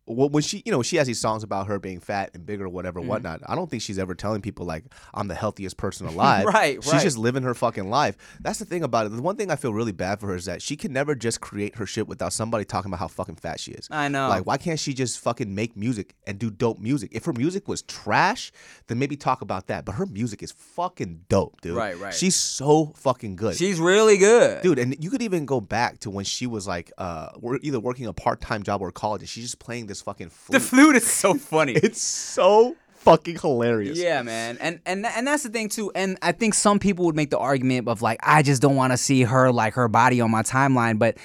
when 0.09 0.41
she 0.41 0.63
you 0.65 0.71
know 0.71 0.81
she 0.81 0.95
has 0.95 1.05
these 1.05 1.19
songs 1.19 1.43
about 1.43 1.67
her 1.67 1.79
being 1.79 1.99
fat 1.99 2.31
and 2.33 2.45
bigger 2.45 2.65
or 2.65 2.69
whatever 2.69 3.01
Mm. 3.01 3.07
whatnot 3.07 3.41
i 3.45 3.55
don't 3.55 3.69
think 3.69 3.81
she's 3.83 3.99
ever 3.99 4.15
telling 4.15 4.41
people 4.41 4.65
like 4.65 4.85
i'm 5.13 5.27
the 5.27 5.35
healthiest 5.35 5.75
person 5.77 6.07
alive 6.13 6.45
Right, 6.45 6.81
she's 6.81 6.93
right. 6.93 7.01
just 7.03 7.17
living 7.17 7.43
her 7.43 7.53
fucking 7.53 7.89
life 7.89 8.15
that's 8.39 8.59
the 8.59 8.65
thing 8.65 8.83
about 8.83 9.05
it 9.05 9.09
the 9.09 9.21
one 9.21 9.35
thing 9.35 9.51
i 9.51 9.55
feel 9.57 9.73
really 9.73 9.91
bad 9.91 10.19
for 10.21 10.27
her 10.27 10.35
is 10.35 10.45
that 10.45 10.61
she 10.61 10.75
can 10.77 10.93
never 10.93 11.13
just 11.13 11.41
create 11.41 11.75
her 11.75 11.85
shit 11.85 12.07
without 12.07 12.31
somebody 12.31 12.63
talking 12.63 12.89
about 12.89 12.99
how 12.99 13.07
fucking 13.07 13.35
fat 13.35 13.59
she 13.59 13.71
is 13.71 13.87
I 13.91 14.07
know. 14.07 14.29
like 14.29 14.45
why 14.45 14.57
can't 14.57 14.79
she 14.79 14.93
just 14.93 15.19
fucking 15.19 15.53
make 15.53 15.75
music 15.75 16.15
and 16.25 16.39
do 16.39 16.49
dope 16.49 16.79
music 16.79 17.09
if 17.11 17.25
her 17.25 17.33
music 17.33 17.67
was 17.67 17.81
trash 17.81 18.51
then 18.87 18.99
maybe 18.99 19.17
talk 19.17 19.41
about 19.41 19.67
that 19.67 19.83
but 19.83 19.93
her 19.95 20.05
music 20.05 20.41
is 20.41 20.53
fucking 20.53 21.25
dope 21.27 21.59
dude 21.61 21.75
Right, 21.75 21.97
right. 21.99 22.13
she's 22.13 22.35
so 22.35 22.93
fucking 22.95 23.35
good 23.35 23.55
She's 23.57 23.79
really 23.79 24.17
good. 24.17 24.61
dude 24.61 24.79
and 24.79 24.95
you 25.03 25.09
could 25.09 25.21
even 25.21 25.45
go 25.45 25.59
back 25.59 25.99
to 25.99 26.09
when 26.09 26.23
she 26.23 26.47
was 26.47 26.65
like 26.65 26.91
uh 26.97 27.29
either 27.61 27.79
working 27.79 28.05
a 28.05 28.13
part-time 28.13 28.63
job 28.63 28.81
or 28.81 28.91
college 28.91 29.21
and 29.21 29.29
she's 29.29 29.43
just 29.43 29.59
playing 29.59 29.87
this 29.87 29.96
fucking 30.01 30.29
The 30.49 30.59
flute 30.59 30.61
flute 30.61 30.95
is 30.97 31.07
so 31.07 31.33
funny. 31.53 31.73
it's 31.73 32.01
so 32.01 32.75
fucking 32.99 33.37
hilarious 33.39 33.97
Yeah, 33.97 34.21
man, 34.21 34.57
and 34.59 34.79
and 34.85 35.05
and 35.05 35.25
that's 35.27 35.43
the 35.43 35.49
thing 35.49 35.69
too. 35.69 35.91
And 35.95 36.17
I 36.21 36.31
think 36.33 36.53
some 36.53 36.79
people 36.79 37.05
would 37.05 37.15
make 37.15 37.29
the 37.29 37.39
argument 37.39 37.87
of 37.87 38.01
like, 38.01 38.19
I 38.23 38.41
just 38.43 38.61
don't 38.61 38.75
want 38.75 38.93
to 38.93 38.97
see 38.97 39.23
her 39.23 39.51
like 39.51 39.73
her 39.75 39.87
body 39.87 40.19
on 40.21 40.29
my 40.31 40.43
timeline. 40.43 40.99
But 40.99 41.17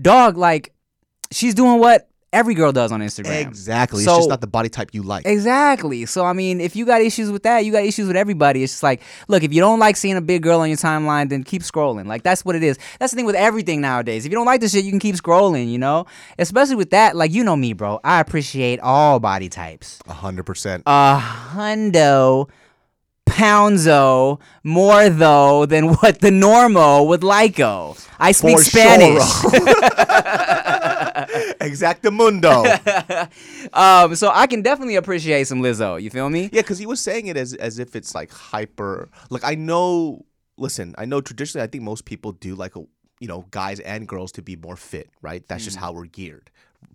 dog, 0.00 0.36
like, 0.36 0.72
she's 1.32 1.54
doing 1.54 1.78
what 1.80 2.08
every 2.34 2.54
girl 2.54 2.72
does 2.72 2.92
on 2.92 3.00
Instagram. 3.00 3.40
exactly 3.40 4.02
So- 4.04 4.12
it's 4.12 4.18
just 4.20 4.28
not 4.28 4.40
the 4.40 4.46
body 4.46 4.68
type 4.68 4.90
you 4.92 5.02
like 5.02 5.24
Exactly. 5.26 6.04
So 6.06 6.24
I 6.24 6.32
mean, 6.32 6.60
if 6.60 6.76
you 6.76 6.84
got 6.84 7.00
issues 7.00 7.30
with 7.30 7.44
that, 7.44 7.64
you 7.64 7.72
got 7.72 7.84
issues 7.84 8.06
with 8.06 8.16
everybody. 8.16 8.62
It's 8.62 8.72
just 8.74 8.82
like, 8.82 9.00
look, 9.28 9.42
if 9.42 9.52
you 9.52 9.60
don't 9.60 9.78
like 9.78 9.96
seeing 9.96 10.16
a 10.16 10.20
big 10.20 10.42
girl 10.42 10.60
on 10.60 10.68
your 10.68 10.76
timeline, 10.76 11.28
then 11.28 11.44
keep 11.44 11.62
scrolling. 11.62 12.06
Like 12.06 12.22
that's 12.22 12.44
what 12.44 12.56
it 12.56 12.62
is. 12.62 12.78
That's 12.98 13.12
the 13.12 13.16
thing 13.16 13.26
with 13.26 13.36
everything 13.36 13.80
nowadays. 13.80 14.26
If 14.26 14.32
you 14.32 14.36
don't 14.36 14.46
like 14.46 14.60
the 14.60 14.68
shit, 14.68 14.84
you 14.84 14.90
can 14.90 15.00
keep 15.00 15.14
scrolling. 15.16 15.70
You 15.70 15.78
know, 15.78 16.06
especially 16.38 16.76
with 16.76 16.90
that. 16.90 17.16
Like 17.16 17.32
you 17.32 17.44
know 17.44 17.56
me, 17.56 17.72
bro. 17.72 18.00
I 18.04 18.20
appreciate 18.20 18.80
all 18.80 19.20
body 19.20 19.48
types. 19.48 20.00
A 20.08 20.12
hundred 20.12 20.44
percent 20.44 20.82
A 20.86 21.18
hundo. 21.20 22.48
Poundzo 23.26 24.38
more 24.62 25.08
though 25.08 25.64
than 25.66 25.94
what 25.94 26.20
the 26.20 26.28
normo 26.28 27.06
would 27.08 27.24
like. 27.24 27.58
I 27.58 28.32
speak 28.32 28.58
For 28.58 28.64
Spanish. 28.64 29.22
exactamundo 31.60 32.64
um, 33.72 34.14
so 34.14 34.30
I 34.32 34.46
can 34.46 34.62
definitely 34.62 34.96
appreciate 34.96 35.46
some 35.46 35.60
Lizzo. 35.60 36.00
You 36.00 36.10
feel 36.10 36.28
me? 36.30 36.42
yeah 36.52 36.62
because 36.62 36.78
he 36.78 36.86
was 36.86 37.00
saying 37.00 37.26
it 37.26 37.36
as 37.36 37.54
as 37.54 37.78
if 37.78 37.94
it's 37.96 38.14
like 38.14 38.30
hyper 38.30 39.08
like 39.30 39.44
i 39.44 39.54
know 39.54 40.24
listen 40.56 40.94
i 40.98 41.04
know 41.04 41.20
traditionally 41.20 41.64
i 41.64 41.66
think 41.66 41.82
most 41.84 42.04
people 42.04 42.32
do 42.32 42.54
like 42.54 42.76
a 42.76 42.80
you 43.20 43.28
know 43.28 43.46
guys 43.50 43.80
and 43.80 44.06
girls 44.08 44.32
to 44.32 44.42
be 44.42 44.56
more 44.56 44.76
fit 44.76 45.08
right 45.22 45.46
that's 45.48 45.64
just 45.64 45.76
how 45.76 45.92
we're 45.92 46.06
geared 46.06 46.50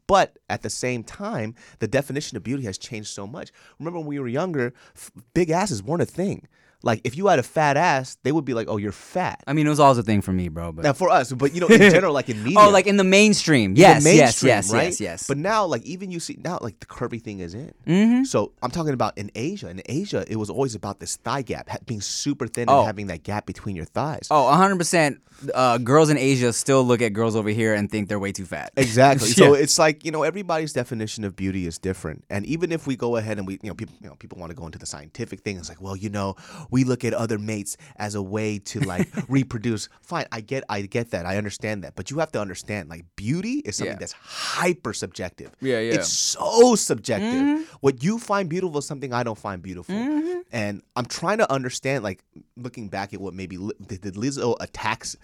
But 0.08 0.38
at 0.50 0.62
the 0.62 0.70
same 0.70 1.04
time, 1.04 1.54
the 1.80 1.88
definition 1.88 2.38
of 2.38 2.44
beauty 2.44 2.64
has 2.66 2.78
changed 2.78 3.10
so 3.14 3.26
much. 3.28 3.52
Remember 3.80 4.00
when 4.00 4.08
we 4.08 4.20
were 4.20 4.28
younger, 4.42 4.74
f- 4.96 5.12
big 5.34 5.50
asses 5.52 5.82
weren't 5.84 6.02
a 6.02 6.06
thing. 6.22 6.48
Like 6.82 7.02
if 7.04 7.18
you 7.18 7.28
had 7.28 7.40
a 7.40 7.44
fat 7.44 7.76
ass, 7.76 8.18
they 8.24 8.32
would 8.32 8.46
be 8.46 8.54
like, 8.54 8.68
"Oh, 8.70 8.78
you're 8.78 8.94
fat." 8.94 9.44
I 9.46 9.52
mean, 9.54 9.66
it 9.68 9.70
was 9.70 9.82
always 9.82 9.98
a 9.98 10.04
thing 10.04 10.22
for 10.22 10.32
me, 10.32 10.48
bro. 10.48 10.72
But 10.72 10.86
Now 10.86 10.94
for 10.94 11.10
us, 11.10 11.34
but 11.34 11.54
you 11.54 11.60
know, 11.60 11.68
in 11.68 11.80
general, 11.92 12.14
like 12.14 12.30
in 12.30 12.42
media, 12.44 12.58
oh, 12.60 12.70
like 12.70 12.88
in 12.88 12.96
the 12.96 13.04
mainstream. 13.04 13.74
Yes, 13.76 13.96
yes, 13.96 14.04
mainstream, 14.06 14.48
yes, 14.50 14.72
right? 14.74 14.84
yes, 14.86 15.02
yes. 15.02 15.28
But 15.28 15.38
now, 15.38 15.66
like 15.66 15.84
even 15.84 16.10
you 16.10 16.20
see 16.22 16.38
now, 16.42 16.58
like 16.62 16.80
the 16.80 16.86
curvy 16.86 17.22
thing 17.22 17.40
is 17.40 17.54
in. 17.54 17.74
Mhm. 17.86 18.26
So 18.26 18.54
I'm 18.64 18.72
talking 18.72 18.94
about 18.94 19.18
in 19.18 19.30
Asia. 19.36 19.70
In 19.70 19.82
Asia, 19.88 20.24
it 20.28 20.38
was 20.38 20.50
always 20.50 20.74
about 20.74 21.00
this 21.02 21.18
thigh 21.18 21.42
gap, 21.42 21.68
ha- 21.70 21.78
being 21.86 22.00
super 22.02 22.48
thin 22.48 22.70
Oh. 22.70 22.80
and 22.80 22.88
having 22.88 23.08
that 23.08 23.24
gap 23.24 23.46
between 23.46 23.76
your 23.76 23.86
thighs. 23.86 24.28
oh, 24.32 24.44
100. 24.46 24.78
percent 24.78 25.20
uh, 25.54 25.78
Girls 25.78 26.10
in 26.10 26.18
Asia 26.18 26.52
still 26.54 26.84
look 26.84 27.02
at 27.02 27.14
girls 27.14 27.36
over 27.36 27.50
here 27.50 27.74
and 27.74 27.90
think 27.90 28.08
they're 28.10 28.20
way 28.20 28.32
too 28.32 28.46
fat. 28.46 28.72
Exactly. 28.78 29.30
So 29.40 29.54
it's 29.54 29.78
like 29.80 30.06
you 30.06 30.12
know 30.12 30.24
everybody's 30.24 30.72
definition 30.74 31.24
of 31.26 31.36
beauty 31.36 31.68
is 31.68 31.78
different, 31.78 32.24
and 32.30 32.46
even 32.46 32.72
if 32.72 32.88
we 32.88 32.96
go 32.96 33.16
ahead 33.18 33.38
and 33.38 33.46
we 33.48 33.54
you 33.64 33.70
know 33.70 33.74
people 33.76 33.96
you 34.02 34.08
know 34.08 34.16
people 34.16 34.38
want 34.40 34.50
to 34.52 34.56
go 34.56 34.66
into 34.66 34.80
the 34.80 34.86
scientific 34.86 35.42
thing, 35.42 35.58
it's 35.58 35.68
like 35.70 35.82
well 35.82 35.96
you 35.96 36.10
know 36.10 36.36
we 36.70 36.84
look 36.84 37.04
at 37.04 37.14
other 37.14 37.38
mates 37.38 37.78
as 37.98 38.16
a 38.16 38.22
way 38.22 38.60
to 38.60 38.80
like 38.82 39.08
reproduce. 39.30 39.90
Fine, 40.02 40.26
I 40.32 40.42
get 40.42 40.64
I 40.70 40.82
get 40.82 41.12
that, 41.12 41.26
I 41.26 41.38
understand 41.38 41.84
that, 41.84 41.96
but 41.96 42.12
you 42.12 42.20
have 42.20 42.32
to 42.34 42.42
understand 42.42 42.90
like 42.90 43.06
beauty 43.16 43.60
is 43.66 43.78
something 43.78 43.94
Yeah. 43.94 44.00
that's 44.00 44.14
hyper 44.14 44.94
subjective. 44.94 45.52
Yeah, 45.62 45.80
yeah. 45.80 45.94
It's 45.94 46.10
so 46.10 46.76
subjective. 46.76 47.42
Mm-hmm. 47.42 47.64
What 47.82 48.04
you 48.04 48.20
find 48.20 48.50
beautiful 48.50 48.80
is 48.80 48.86
something 48.86 49.14
I 49.14 49.24
don't 49.24 49.38
find 49.38 49.62
beautiful, 49.62 49.96
mm-hmm. 49.96 50.40
and 50.52 50.82
I'm 50.96 51.06
trying 51.06 51.40
to 51.40 51.52
understand 51.52 52.04
like 52.04 52.24
looking 52.58 52.90
back 52.90 53.14
at 53.14 53.22
what 53.22 53.34
maybe 53.34 53.58
did 53.88 54.02
Lizzo 54.16 54.56
attacks. 54.60 55.16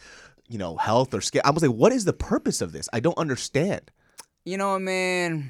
You 0.47 0.59
know, 0.59 0.77
health 0.77 1.15
or 1.15 1.21
skin. 1.21 1.41
I 1.43 1.49
was 1.49 1.63
like, 1.63 1.75
what 1.75 1.91
is 1.91 2.05
the 2.05 2.13
purpose 2.13 2.61
of 2.61 2.71
this? 2.71 2.87
I 2.93 2.99
don't 2.99 3.17
understand. 3.17 3.89
You 4.43 4.57
know, 4.57 4.77
man. 4.77 5.49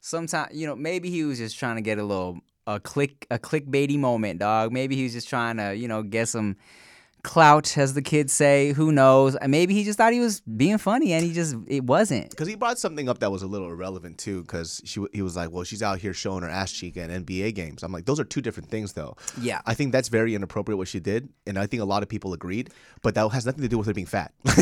Sometimes, 0.00 0.52
you 0.52 0.66
know, 0.66 0.74
maybe 0.74 1.10
he 1.10 1.22
was 1.22 1.38
just 1.38 1.56
trying 1.56 1.76
to 1.76 1.80
get 1.80 1.98
a 1.98 2.02
little 2.02 2.40
a 2.66 2.80
click 2.80 3.26
a 3.30 3.38
clickbaity 3.38 3.98
moment, 3.98 4.40
dog. 4.40 4.72
Maybe 4.72 4.96
he 4.96 5.04
was 5.04 5.12
just 5.12 5.28
trying 5.28 5.56
to, 5.56 5.74
you 5.74 5.88
know, 5.88 6.02
get 6.02 6.28
some 6.28 6.56
clout, 7.24 7.76
as 7.78 7.94
the 7.94 8.02
kids 8.02 8.32
say. 8.32 8.72
Who 8.72 8.92
knows? 8.92 9.36
Maybe 9.46 9.74
he 9.74 9.84
just 9.84 9.96
thought 9.98 10.12
he 10.12 10.20
was 10.20 10.40
being 10.40 10.78
funny, 10.78 11.12
and 11.12 11.24
he 11.24 11.32
just 11.32 11.54
it 11.66 11.84
wasn't. 11.84 12.30
Because 12.30 12.48
he 12.48 12.54
brought 12.56 12.78
something 12.78 13.08
up 13.08 13.18
that 13.20 13.30
was 13.30 13.42
a 13.42 13.46
little 13.46 13.68
irrelevant 13.70 14.18
too. 14.18 14.42
Because 14.42 14.80
she, 14.84 15.04
he 15.12 15.22
was 15.22 15.36
like, 15.36 15.50
"Well, 15.50 15.64
she's 15.64 15.82
out 15.82 15.98
here 15.98 16.12
showing 16.14 16.42
her 16.42 16.48
ass 16.48 16.72
cheek 16.72 16.96
at 16.96 17.10
NBA 17.10 17.54
games." 17.54 17.82
I'm 17.82 17.92
like, 17.92 18.04
those 18.06 18.18
are 18.20 18.24
two 18.24 18.40
different 18.40 18.68
things, 18.70 18.92
though. 18.92 19.16
Yeah. 19.40 19.60
I 19.66 19.74
think 19.74 19.92
that's 19.92 20.08
very 20.08 20.34
inappropriate 20.34 20.78
what 20.78 20.88
she 20.88 21.00
did, 21.00 21.28
and 21.46 21.58
I 21.58 21.66
think 21.66 21.82
a 21.82 21.86
lot 21.86 22.02
of 22.02 22.08
people 22.08 22.32
agreed. 22.32 22.70
But 23.02 23.14
that 23.14 23.28
has 23.30 23.46
nothing 23.46 23.62
to 23.62 23.68
do 23.68 23.78
with 23.78 23.86
her 23.86 23.94
being 23.94 24.06
fat. 24.06 24.32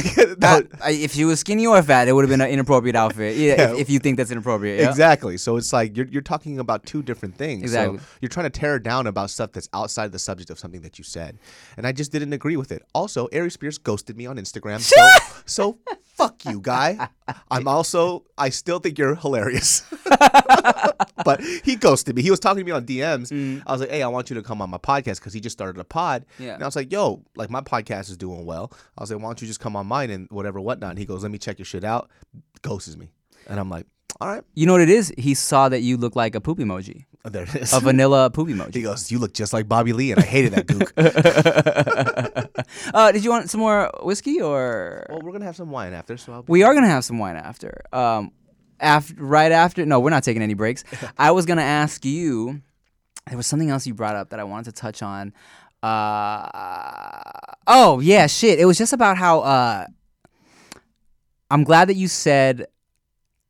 Uh, 0.42 0.62
I- 0.82 0.90
if 0.92 1.12
she 1.12 1.24
was 1.24 1.40
skinny 1.40 1.66
or 1.66 1.82
fat, 1.82 2.08
it 2.08 2.12
would 2.12 2.22
have 2.22 2.30
been 2.30 2.40
an 2.40 2.48
inappropriate 2.50 2.96
outfit. 2.96 3.36
Yeah, 3.36 3.54
Yeah. 3.56 3.72
If, 3.72 3.78
if 3.80 3.90
you 3.90 3.98
think 3.98 4.16
that's 4.16 4.30
inappropriate. 4.30 4.80
Yeah. 4.80 4.88
Exactly. 4.88 5.36
So 5.36 5.56
it's 5.56 5.72
like 5.72 5.96
you're 5.96 6.06
you're 6.06 6.22
talking 6.22 6.58
about 6.58 6.86
two 6.86 7.02
different 7.02 7.36
things. 7.36 7.62
Exactly. 7.62 7.98
So 7.98 8.04
you're 8.20 8.28
trying 8.30 8.50
to 8.50 8.58
tear 8.58 8.78
down 8.78 9.06
about 9.06 9.30
stuff 9.30 9.52
that's 9.52 9.68
outside 9.74 10.12
the 10.12 10.18
subject 10.18 10.48
of 10.50 10.58
something 10.58 10.80
that 10.80 10.98
you 10.98 11.04
said, 11.04 11.38
and 11.76 11.86
I 11.86 11.92
just 11.92 12.10
didn't 12.10 12.32
agree 12.32 12.49
with 12.56 12.72
it. 12.72 12.82
Also, 12.94 13.26
Aries 13.26 13.54
Spears 13.54 13.78
ghosted 13.78 14.16
me 14.16 14.26
on 14.26 14.36
Instagram. 14.36 14.80
So 14.80 14.96
so 15.46 15.78
fuck 16.04 16.44
you, 16.44 16.60
guy. 16.60 17.08
I'm 17.50 17.66
also 17.68 18.24
I 18.38 18.50
still 18.50 18.78
think 18.78 18.98
you're 18.98 19.14
hilarious. 19.14 19.82
but 21.24 21.40
he 21.64 21.76
ghosted 21.76 22.16
me. 22.16 22.22
He 22.22 22.30
was 22.30 22.40
talking 22.40 22.58
to 22.58 22.64
me 22.64 22.70
on 22.72 22.84
DMs. 22.86 23.30
Mm. 23.30 23.62
I 23.66 23.72
was 23.72 23.80
like, 23.80 23.90
"Hey, 23.90 24.02
I 24.02 24.08
want 24.08 24.30
you 24.30 24.36
to 24.36 24.42
come 24.42 24.60
on 24.62 24.70
my 24.70 24.78
podcast 24.78 25.16
because 25.16 25.32
he 25.32 25.40
just 25.40 25.56
started 25.56 25.78
a 25.80 25.84
pod." 25.84 26.26
Yeah. 26.38 26.54
And 26.54 26.62
I 26.62 26.66
was 26.66 26.76
like, 26.76 26.90
"Yo, 26.92 27.22
like 27.36 27.50
my 27.50 27.60
podcast 27.60 28.10
is 28.10 28.16
doing 28.16 28.44
well." 28.46 28.72
I 28.96 29.02
was 29.02 29.10
like, 29.10 29.20
"Why 29.20 29.28
don't 29.28 29.40
you 29.40 29.46
just 29.46 29.60
come 29.60 29.76
on 29.76 29.86
mine 29.86 30.10
and 30.10 30.28
whatever, 30.30 30.60
whatnot?" 30.60 30.90
And 30.90 30.98
he 30.98 31.04
goes, 31.06 31.22
"Let 31.22 31.32
me 31.32 31.38
check 31.38 31.58
your 31.58 31.66
shit 31.66 31.84
out." 31.84 32.10
Ghosts 32.62 32.96
me, 32.96 33.10
and 33.48 33.58
I'm 33.60 33.70
like, 33.70 33.86
"All 34.20 34.28
right." 34.28 34.42
You 34.54 34.66
know 34.66 34.72
what 34.72 34.82
it 34.82 34.90
is? 34.90 35.12
He 35.16 35.34
saw 35.34 35.68
that 35.68 35.80
you 35.80 35.96
look 35.96 36.16
like 36.16 36.34
a 36.34 36.40
poop 36.40 36.58
emoji, 36.58 37.04
Oh, 37.24 37.28
there 37.28 37.42
it 37.44 37.54
is. 37.54 37.72
a 37.72 37.80
vanilla 37.80 38.30
poop 38.30 38.48
emoji. 38.54 38.74
He 38.74 38.82
goes, 38.82 39.10
"You 39.10 39.18
look 39.18 39.32
just 39.34 39.52
like 39.52 39.68
Bobby 39.68 39.92
Lee," 39.92 40.12
and 40.12 40.20
I 40.20 40.24
hated 40.24 40.52
that 40.52 40.66
gook. 40.66 42.29
Uh, 42.94 43.12
did 43.12 43.24
you 43.24 43.30
want 43.30 43.50
some 43.50 43.60
more 43.60 43.90
whiskey 44.02 44.40
or? 44.40 45.06
well, 45.08 45.20
we're 45.22 45.32
gonna 45.32 45.44
have 45.44 45.56
some 45.56 45.70
wine 45.70 45.92
after, 45.92 46.16
so 46.16 46.32
I'll. 46.32 46.42
Be- 46.42 46.50
We 46.52 46.62
are 46.62 46.74
gonna 46.74 46.88
have 46.88 47.04
some 47.04 47.18
wine 47.18 47.36
after. 47.36 47.82
Um, 47.92 48.32
after 48.80 49.14
right 49.16 49.52
after. 49.52 49.84
No, 49.86 50.00
we're 50.00 50.10
not 50.10 50.22
taking 50.24 50.42
any 50.42 50.54
breaks. 50.54 50.84
I 51.18 51.30
was 51.32 51.46
gonna 51.46 51.62
ask 51.62 52.04
you. 52.04 52.62
There 53.26 53.36
was 53.36 53.46
something 53.46 53.70
else 53.70 53.86
you 53.86 53.94
brought 53.94 54.16
up 54.16 54.30
that 54.30 54.40
I 54.40 54.44
wanted 54.44 54.74
to 54.74 54.80
touch 54.80 55.02
on. 55.02 55.32
Uh, 55.82 57.22
oh 57.66 58.00
yeah, 58.00 58.26
shit. 58.26 58.58
It 58.58 58.64
was 58.64 58.78
just 58.78 58.92
about 58.92 59.16
how. 59.16 59.40
Uh, 59.40 59.86
I'm 61.50 61.64
glad 61.64 61.88
that 61.88 61.94
you 61.94 62.06
said 62.08 62.66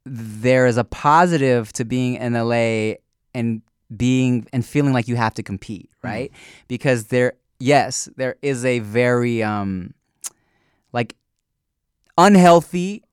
there 0.06 0.66
is 0.66 0.76
a 0.78 0.84
positive 0.84 1.72
to 1.74 1.84
being 1.84 2.14
in 2.14 2.32
LA 2.32 2.94
and 3.34 3.62
being 3.94 4.46
and 4.52 4.64
feeling 4.64 4.92
like 4.92 5.06
you 5.08 5.16
have 5.16 5.34
to 5.34 5.42
compete, 5.42 5.90
right? 6.02 6.30
Because 6.68 7.06
there, 7.06 7.34
yes, 7.60 8.08
there 8.16 8.36
is 8.42 8.64
a 8.64 8.80
very 8.80 9.42
um, 9.42 9.94
like 10.92 11.14
unhealthy 12.18 13.04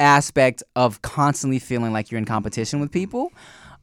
aspect 0.00 0.62
of 0.76 1.02
constantly 1.02 1.58
feeling 1.58 1.92
like 1.92 2.10
you're 2.10 2.18
in 2.18 2.24
competition 2.24 2.80
with 2.80 2.90
people 2.90 3.32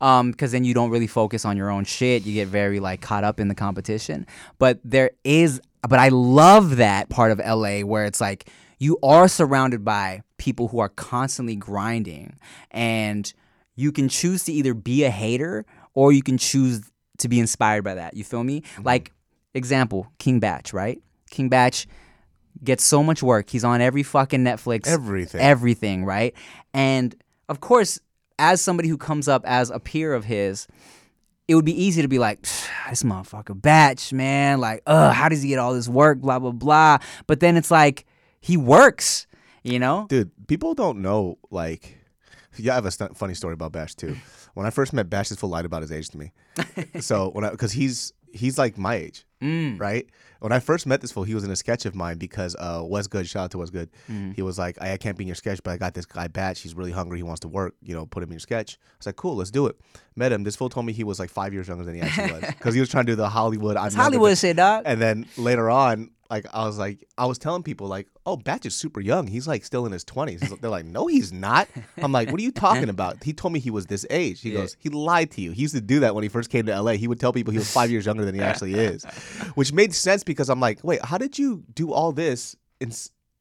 um 0.02 0.32
because 0.32 0.52
then 0.52 0.66
you 0.66 0.74
don't 0.74 0.90
really 0.90 1.08
focus 1.08 1.46
on 1.46 1.56
your 1.56 1.70
own 1.70 1.86
shit. 1.86 2.24
You 2.24 2.34
get 2.34 2.48
very 2.50 2.80
like 2.80 3.00
caught 3.02 3.24
up 3.24 3.40
in 3.40 3.48
the 3.48 3.56
competition. 3.56 4.28
But 4.60 4.80
there 4.84 5.12
is 5.24 5.62
but 5.88 6.00
i 6.00 6.10
love 6.10 6.78
that 6.78 7.10
part 7.10 7.32
of 7.32 7.40
la 7.40 7.80
where 7.80 8.06
it's 8.06 8.22
like 8.22 8.50
you 8.78 8.98
are 9.04 9.28
surrounded 9.28 9.86
by 9.86 10.22
people 10.38 10.68
who 10.68 10.80
are 10.80 10.90
constantly 10.90 11.56
grinding 11.56 12.38
and 12.72 13.34
you 13.76 13.92
can 13.92 14.10
choose 14.10 14.44
to 14.44 14.52
either 14.52 14.74
be 14.74 15.04
a 15.04 15.10
hater 15.10 15.66
or 15.94 16.12
you 16.12 16.24
can 16.24 16.38
choose 16.38 16.82
to 17.20 17.30
be 17.30 17.40
inspired 17.40 17.84
by 17.84 17.94
that. 17.94 18.16
You 18.16 18.24
feel 18.24 18.44
me? 18.44 18.64
Like 18.84 19.14
example 19.54 20.12
King 20.18 20.40
Bach 20.40 20.74
right 20.74 21.02
King 21.30 21.50
Bach 21.50 21.74
gets 22.64 22.84
so 22.84 23.04
much 23.04 23.24
work. 23.24 23.50
He's 23.50 23.64
on 23.64 23.82
every 23.82 24.04
fucking 24.04 24.44
Netflix. 24.44 24.88
Everything. 24.88 25.42
Everything, 25.42 26.06
right? 26.06 26.36
And 26.74 27.16
of 27.50 27.60
course, 27.60 28.00
as 28.38 28.62
somebody 28.62 28.90
who 28.90 28.98
comes 28.98 29.28
up 29.28 29.44
as 29.46 29.70
a 29.70 29.80
peer 29.80 30.14
of 30.14 30.26
his, 30.26 30.68
it 31.48 31.56
would 31.56 31.66
be 31.66 31.84
easy 31.84 32.02
to 32.02 32.08
be 32.08 32.20
like, 32.20 32.42
this 32.90 33.04
motherfucker 33.04 33.60
Bach, 33.60 34.12
man. 34.12 34.60
Like, 34.60 34.84
ugh, 34.86 35.14
how 35.14 35.30
does 35.30 35.42
he 35.42 35.50
get 35.50 35.60
all 35.60 35.74
this 35.74 35.90
work? 35.90 36.20
Blah, 36.20 36.40
blah, 36.40 36.52
blah. 36.52 36.98
But 37.28 37.40
then 37.40 37.58
it's 37.58 37.72
like, 37.72 38.06
he 38.40 38.58
works, 38.58 39.28
you 39.64 39.80
know? 39.80 40.06
Dude, 40.10 40.32
people 40.48 40.74
don't 40.74 41.02
know. 41.02 41.38
Like, 41.50 41.98
yeah, 42.58 42.74
I 42.74 42.76
have 42.76 42.86
a 42.86 42.92
st- 42.92 43.18
funny 43.18 43.34
story 43.34 43.54
about 43.54 43.72
Bach 43.72 43.90
too. 43.90 44.18
When 44.54 44.66
I 44.66 44.70
first 44.70 44.94
met 44.94 45.10
Bach, 45.10 45.28
this 45.28 45.40
fool 45.40 45.50
lied 45.50 45.66
about 45.66 45.82
his 45.82 45.92
age 45.92 46.10
to 46.10 46.18
me. 46.18 46.32
so 47.00 47.30
when 47.32 47.46
I, 47.46 47.52
because 47.52 47.72
he's 47.72 48.14
he's 48.34 48.58
like 48.58 48.78
my 48.78 48.96
age, 48.96 49.26
Mm. 49.42 49.80
right? 49.80 50.08
When 50.40 50.52
I 50.52 50.60
first 50.60 50.86
met 50.88 51.02
this 51.02 51.12
fool, 51.12 51.24
he 51.24 51.34
was 51.36 51.44
in 51.44 51.52
a 51.52 51.56
sketch 51.56 51.86
of 51.86 51.94
mine 51.96 52.18
because 52.18 52.56
uh, 52.60 52.82
Wes 52.84 53.08
Good, 53.08 53.28
shout 53.28 53.46
out 53.46 53.52
to 53.52 53.58
Wes 53.60 53.70
Good. 53.70 53.90
Mm. 54.10 54.36
He 54.36 54.42
was 54.42 54.58
like, 54.60 54.78
I, 54.82 54.94
I 54.94 54.98
can't 54.98 55.18
be 55.18 55.24
in 55.24 55.28
your 55.28 55.36
sketch, 55.36 55.62
but 55.64 55.72
I 55.72 55.78
got 55.78 55.94
this 55.94 56.06
guy 56.06 56.28
Bach. 56.28 56.58
He's 56.58 56.74
really 56.76 56.92
hungry. 56.92 57.18
He 57.20 57.24
wants 57.24 57.40
to 57.42 57.48
work. 57.48 57.76
You 57.82 57.94
know, 57.96 58.06
put 58.06 58.22
him 58.24 58.30
in 58.30 58.34
your 58.34 58.40
sketch. 58.40 58.78
I 58.82 58.86
was 59.00 59.06
like, 59.08 59.16
cool, 59.16 59.36
let's 59.36 59.52
do 59.52 59.68
it. 59.68 59.76
Met 60.16 60.32
him. 60.32 60.44
This 60.44 60.56
fool 60.56 60.70
told 60.70 60.86
me 60.86 60.94
he 60.94 61.04
was 61.04 61.20
like 61.20 61.30
five 61.30 61.54
years 61.54 61.68
younger 61.68 61.84
than 61.84 61.96
he 61.96 62.02
actually 62.02 62.32
was 62.34 62.42
because 62.48 62.74
he 62.74 62.80
was 62.80 62.90
trying 62.90 63.06
to 63.06 63.12
do 63.12 63.16
the 63.16 63.30
Hollywood. 63.30 63.78
I'm 63.78 63.88
It's 63.88 63.96
Hollywood 63.96 64.38
shit, 64.38 64.58
dog. 64.58 64.84
And 64.86 65.02
then 65.02 65.26
later 65.38 65.70
on, 65.70 66.12
like 66.32 66.48
I 66.54 66.66
was 66.66 66.80
like, 66.80 67.08
I 67.18 67.26
was 67.28 67.38
telling 67.38 67.62
people 67.62 67.86
like, 67.88 68.08
oh, 68.26 68.38
Bach 68.38 68.66
is 68.66 68.74
super 68.76 69.00
young. 69.02 69.28
He's 69.28 69.48
like 69.48 69.64
still 69.64 69.86
in 69.86 69.92
his 69.92 70.04
twenties. 70.04 70.42
They're 70.62 70.70
like, 70.72 70.86
no, 70.86 71.06
he's 71.06 71.32
not. 71.32 71.68
I'm 71.98 72.12
like, 72.12 72.32
what 72.32 72.40
are 72.40 72.44
you 72.44 72.52
talking 72.52 72.90
about? 72.98 73.24
He 73.24 73.34
told 73.34 73.54
me 73.54 73.60
he 73.60 73.70
was 73.70 73.86
this 73.86 74.06
age. 74.10 74.42
He 74.42 74.52
goes, 74.52 74.76
he 74.80 74.90
lied 74.90 75.30
to 75.32 75.42
you. 75.42 75.52
He 75.52 75.62
used 75.62 75.76
to 75.76 75.82
do 75.82 76.00
that 76.00 76.16
when 76.16 76.24
he 76.24 76.30
first 76.30 76.50
came 76.50 76.66
to 76.66 76.82
LA. 76.82 76.94
He 76.94 77.08
would 77.08 77.20
tell 77.20 77.34
people 77.34 77.52
he 77.52 77.60
was 77.60 77.72
five 77.72 77.92
years 77.92 78.06
younger 78.08 78.26
than 78.26 78.34
he 78.34 78.42
actually 78.50 78.74
is, 78.74 79.04
which 79.56 79.72
made 79.74 79.94
sense 79.94 80.24
because 80.24 80.50
I'm 80.50 80.60
like, 80.60 80.84
wait, 80.84 81.04
how 81.06 81.18
did 81.20 81.38
you 81.38 81.64
do 81.76 81.92
all 81.94 82.12
this? 82.12 82.56
In, 82.80 82.92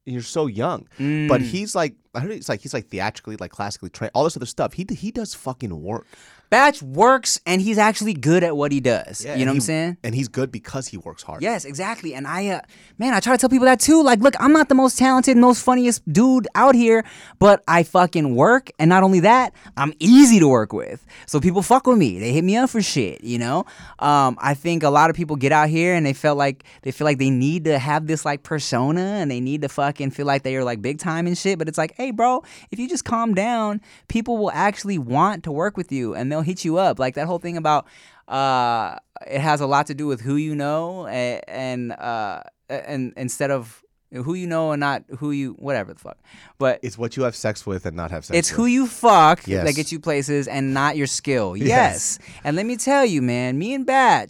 you're 0.05 0.21
so 0.23 0.47
young, 0.47 0.87
but 0.97 1.41
Mm. 1.41 1.43
he's 1.43 1.75
like, 1.75 1.95
I 2.15 2.19
heard 2.21 2.31
it's 2.31 2.49
like 2.49 2.59
he's 2.61 2.73
like 2.73 2.87
theatrically, 2.87 3.37
like 3.37 3.51
classically 3.51 3.89
trained, 3.89 4.11
all 4.13 4.23
this 4.25 4.35
other 4.35 4.45
stuff. 4.47 4.73
He 4.73 4.83
d- 4.83 4.95
he 4.95 5.11
does 5.11 5.33
fucking 5.33 5.79
work. 5.81 6.05
Bach 6.51 6.81
works 6.81 7.39
and 7.45 7.61
he's 7.61 7.77
actually 7.77 8.13
good 8.13 8.43
at 8.43 8.57
what 8.57 8.73
he 8.73 8.81
does. 8.81 9.23
Yeah, 9.23 9.35
you 9.35 9.45
know 9.45 9.51
what 9.51 9.55
I'm 9.55 9.61
saying? 9.61 9.97
And 10.03 10.13
he's 10.13 10.27
good 10.27 10.51
because 10.51 10.89
he 10.89 10.97
works 10.97 11.23
hard. 11.23 11.41
Yes, 11.41 11.63
exactly. 11.63 12.13
And 12.13 12.27
I, 12.27 12.49
uh, 12.49 12.61
man, 12.97 13.13
I 13.13 13.21
try 13.21 13.33
to 13.33 13.39
tell 13.39 13.49
people 13.49 13.67
that 13.67 13.79
too. 13.79 14.03
Like, 14.03 14.19
look, 14.19 14.35
I'm 14.37 14.51
not 14.51 14.67
the 14.67 14.75
most 14.75 14.97
talented, 14.97 15.37
most 15.37 15.63
funniest 15.63 16.07
dude 16.11 16.49
out 16.53 16.75
here, 16.75 17.05
but 17.39 17.63
I 17.69 17.83
fucking 17.83 18.35
work. 18.35 18.69
And 18.79 18.89
not 18.89 19.01
only 19.01 19.21
that, 19.21 19.53
I'm 19.77 19.93
easy 19.99 20.41
to 20.41 20.47
work 20.49 20.73
with. 20.73 21.05
So 21.25 21.39
people 21.39 21.61
fuck 21.61 21.87
with 21.87 21.97
me. 21.97 22.19
They 22.19 22.33
hit 22.33 22.43
me 22.43 22.57
up 22.57 22.69
for 22.69 22.81
shit, 22.81 23.23
you 23.23 23.39
know? 23.39 23.65
Um, 23.99 24.37
I 24.41 24.53
think 24.53 24.83
a 24.83 24.89
lot 24.89 25.09
of 25.09 25.15
people 25.15 25.37
get 25.37 25.53
out 25.53 25.69
here 25.69 25.95
and 25.95 26.05
they 26.05 26.11
felt 26.11 26.37
like, 26.37 26.65
they 26.81 26.91
feel 26.91 27.05
like 27.05 27.17
they 27.17 27.29
need 27.29 27.63
to 27.63 27.79
have 27.79 28.07
this 28.07 28.25
like 28.25 28.43
persona 28.43 28.99
and 28.99 29.31
they 29.31 29.39
need 29.39 29.61
to 29.61 29.69
fucking 29.69 30.11
feel 30.11 30.25
like 30.25 30.43
they 30.43 30.57
are 30.57 30.65
like 30.65 30.81
big 30.81 30.99
time 30.99 31.27
and 31.27 31.37
shit. 31.37 31.57
But 31.57 31.69
it's 31.69 31.77
like, 31.77 31.93
hey, 31.95 32.11
bro, 32.11 32.43
if 32.71 32.77
you 32.77 32.89
just 32.89 33.05
calm 33.05 33.33
down, 33.33 33.79
people 34.09 34.37
will 34.37 34.51
actually 34.51 34.97
want 34.97 35.45
to 35.45 35.51
work 35.53 35.77
with 35.77 35.93
you 35.93 36.13
and 36.13 36.29
they'll 36.29 36.40
hit 36.41 36.65
you 36.65 36.77
up. 36.77 36.99
Like 36.99 37.15
that 37.15 37.27
whole 37.27 37.39
thing 37.39 37.57
about, 37.57 37.85
uh, 38.27 38.95
it 39.27 39.39
has 39.41 39.61
a 39.61 39.65
lot 39.67 39.87
to 39.87 39.93
do 39.93 40.07
with 40.07 40.21
who 40.21 40.35
you 40.35 40.55
know 40.55 41.05
and, 41.07 41.41
and 41.47 41.91
uh 41.93 42.41
and 42.69 43.13
instead 43.17 43.51
of 43.51 43.83
who 44.13 44.33
you 44.33 44.47
know 44.47 44.71
and 44.71 44.79
not 44.79 45.03
who 45.19 45.31
you 45.31 45.53
whatever 45.53 45.93
the 45.93 45.99
fuck. 45.99 46.17
But 46.57 46.79
It's 46.81 46.97
what 46.97 47.15
you 47.17 47.23
have 47.23 47.35
sex 47.35 47.65
with 47.65 47.85
and 47.85 47.95
not 47.95 48.11
have 48.11 48.25
sex. 48.25 48.37
it's 48.37 48.51
with. 48.51 48.57
who 48.57 48.65
you 48.65 48.87
fuck 48.87 49.45
Yes. 49.47 49.65
that 49.65 49.73
gets 49.75 49.91
you 49.91 49.99
places 49.99 50.47
and 50.47 50.73
not 50.73 50.97
your 50.97 51.07
skill. 51.07 51.55
Yes. 51.55 51.67
Yes. 51.67 52.19
And 52.43 52.55
let 52.55 52.65
me 52.65 52.77
tell 52.77 53.05
you, 53.05 53.21
man, 53.21 53.57
me 53.59 53.73
and 53.73 53.85
Bach, 53.85 54.29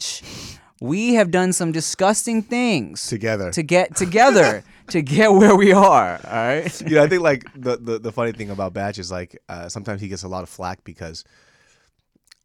we 0.80 1.14
have 1.14 1.32
done 1.32 1.54
some 1.54 1.72
disgusting 1.72 2.42
things 2.42 3.08
together. 3.08 3.52
to 3.52 3.64
get 3.64 3.96
together 3.96 4.64
to 4.90 5.02
get 5.02 5.32
where 5.32 5.56
we 5.56 5.72
are. 5.72 6.20
All 6.26 6.32
right. 6.34 6.82
you 6.82 6.96
know, 6.96 7.04
I 7.04 7.08
think 7.08 7.22
like 7.22 7.46
the, 7.56 7.78
the 7.78 8.00
the 8.00 8.12
funny 8.12 8.32
thing 8.34 8.50
about 8.50 8.74
Bach 8.74 8.98
is 8.98 9.12
like 9.12 9.40
uh, 9.48 9.70
sometimes 9.70 10.02
he 10.02 10.08
gets 10.08 10.24
a 10.24 10.28
lot 10.28 10.44
of 10.44 10.50
flack 10.50 10.84
because 10.84 11.24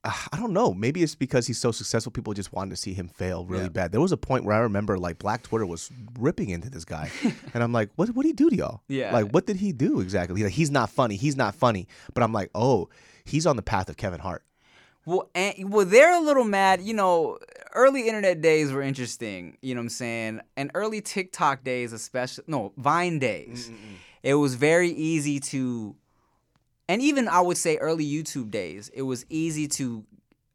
I 0.32 0.36
don't 0.36 0.52
know. 0.52 0.72
Maybe 0.72 1.02
it's 1.02 1.14
because 1.14 1.46
he's 1.46 1.58
so 1.58 1.72
successful. 1.72 2.12
People 2.12 2.32
just 2.34 2.52
wanted 2.52 2.70
to 2.70 2.76
see 2.76 2.94
him 2.94 3.08
fail 3.08 3.44
really 3.44 3.64
Yeah. 3.64 3.68
bad. 3.70 3.92
There 3.92 4.00
was 4.00 4.12
a 4.12 4.16
point 4.16 4.44
where 4.44 4.54
I 4.56 4.60
remember 4.60 4.98
like 4.98 5.18
Black 5.18 5.42
Twitter 5.42 5.66
was 5.66 5.90
ripping 6.18 6.50
into 6.50 6.70
this 6.70 6.84
guy, 6.84 7.10
and 7.54 7.62
I'm 7.62 7.72
like, 7.72 7.90
what 7.96 8.08
What 8.10 8.22
did 8.22 8.28
he 8.30 8.32
do 8.34 8.50
to 8.50 8.56
y'all? 8.56 8.80
Yeah. 8.88 9.12
Like, 9.12 9.30
what 9.32 9.46
did 9.46 9.56
he 9.56 9.72
do 9.72 10.00
exactly? 10.00 10.36
He's 10.36 10.44
like, 10.44 10.52
he's 10.54 10.70
not 10.70 10.90
funny. 10.90 11.16
He's 11.16 11.36
not 11.36 11.54
funny. 11.54 11.88
But 12.14 12.22
I'm 12.22 12.32
like, 12.32 12.50
oh, 12.54 12.88
he's 13.24 13.46
on 13.46 13.56
the 13.56 13.62
path 13.62 13.88
of 13.88 13.96
Kevin 13.96 14.20
Hart. 14.20 14.42
Well, 15.04 15.30
and, 15.36 15.72
well, 15.72 15.84
they're 15.86 16.16
a 16.16 16.20
little 16.20 16.42
mad. 16.44 16.82
You 16.82 16.92
know, 16.94 17.38
early 17.74 18.08
internet 18.08 18.40
days 18.40 18.72
were 18.72 18.82
interesting. 18.82 19.56
You 19.62 19.74
know 19.76 19.80
what 19.80 19.84
I'm 19.84 19.88
saying? 19.90 20.40
And 20.56 20.70
early 20.74 21.00
TikTok 21.00 21.62
days, 21.62 21.92
especially 21.92 22.42
no 22.48 22.72
Vine 22.76 23.20
days, 23.20 23.70
it 24.24 24.34
was 24.34 24.56
very 24.56 24.90
easy 24.90 25.38
to, 25.38 25.94
and 26.88 27.02
even 27.02 27.28
I 27.28 27.40
would 27.40 27.56
say 27.56 27.76
early 27.76 28.06
YouTube 28.06 28.50
days, 28.50 28.90
it 28.94 29.02
was 29.02 29.24
easy 29.28 29.68
to 29.68 30.04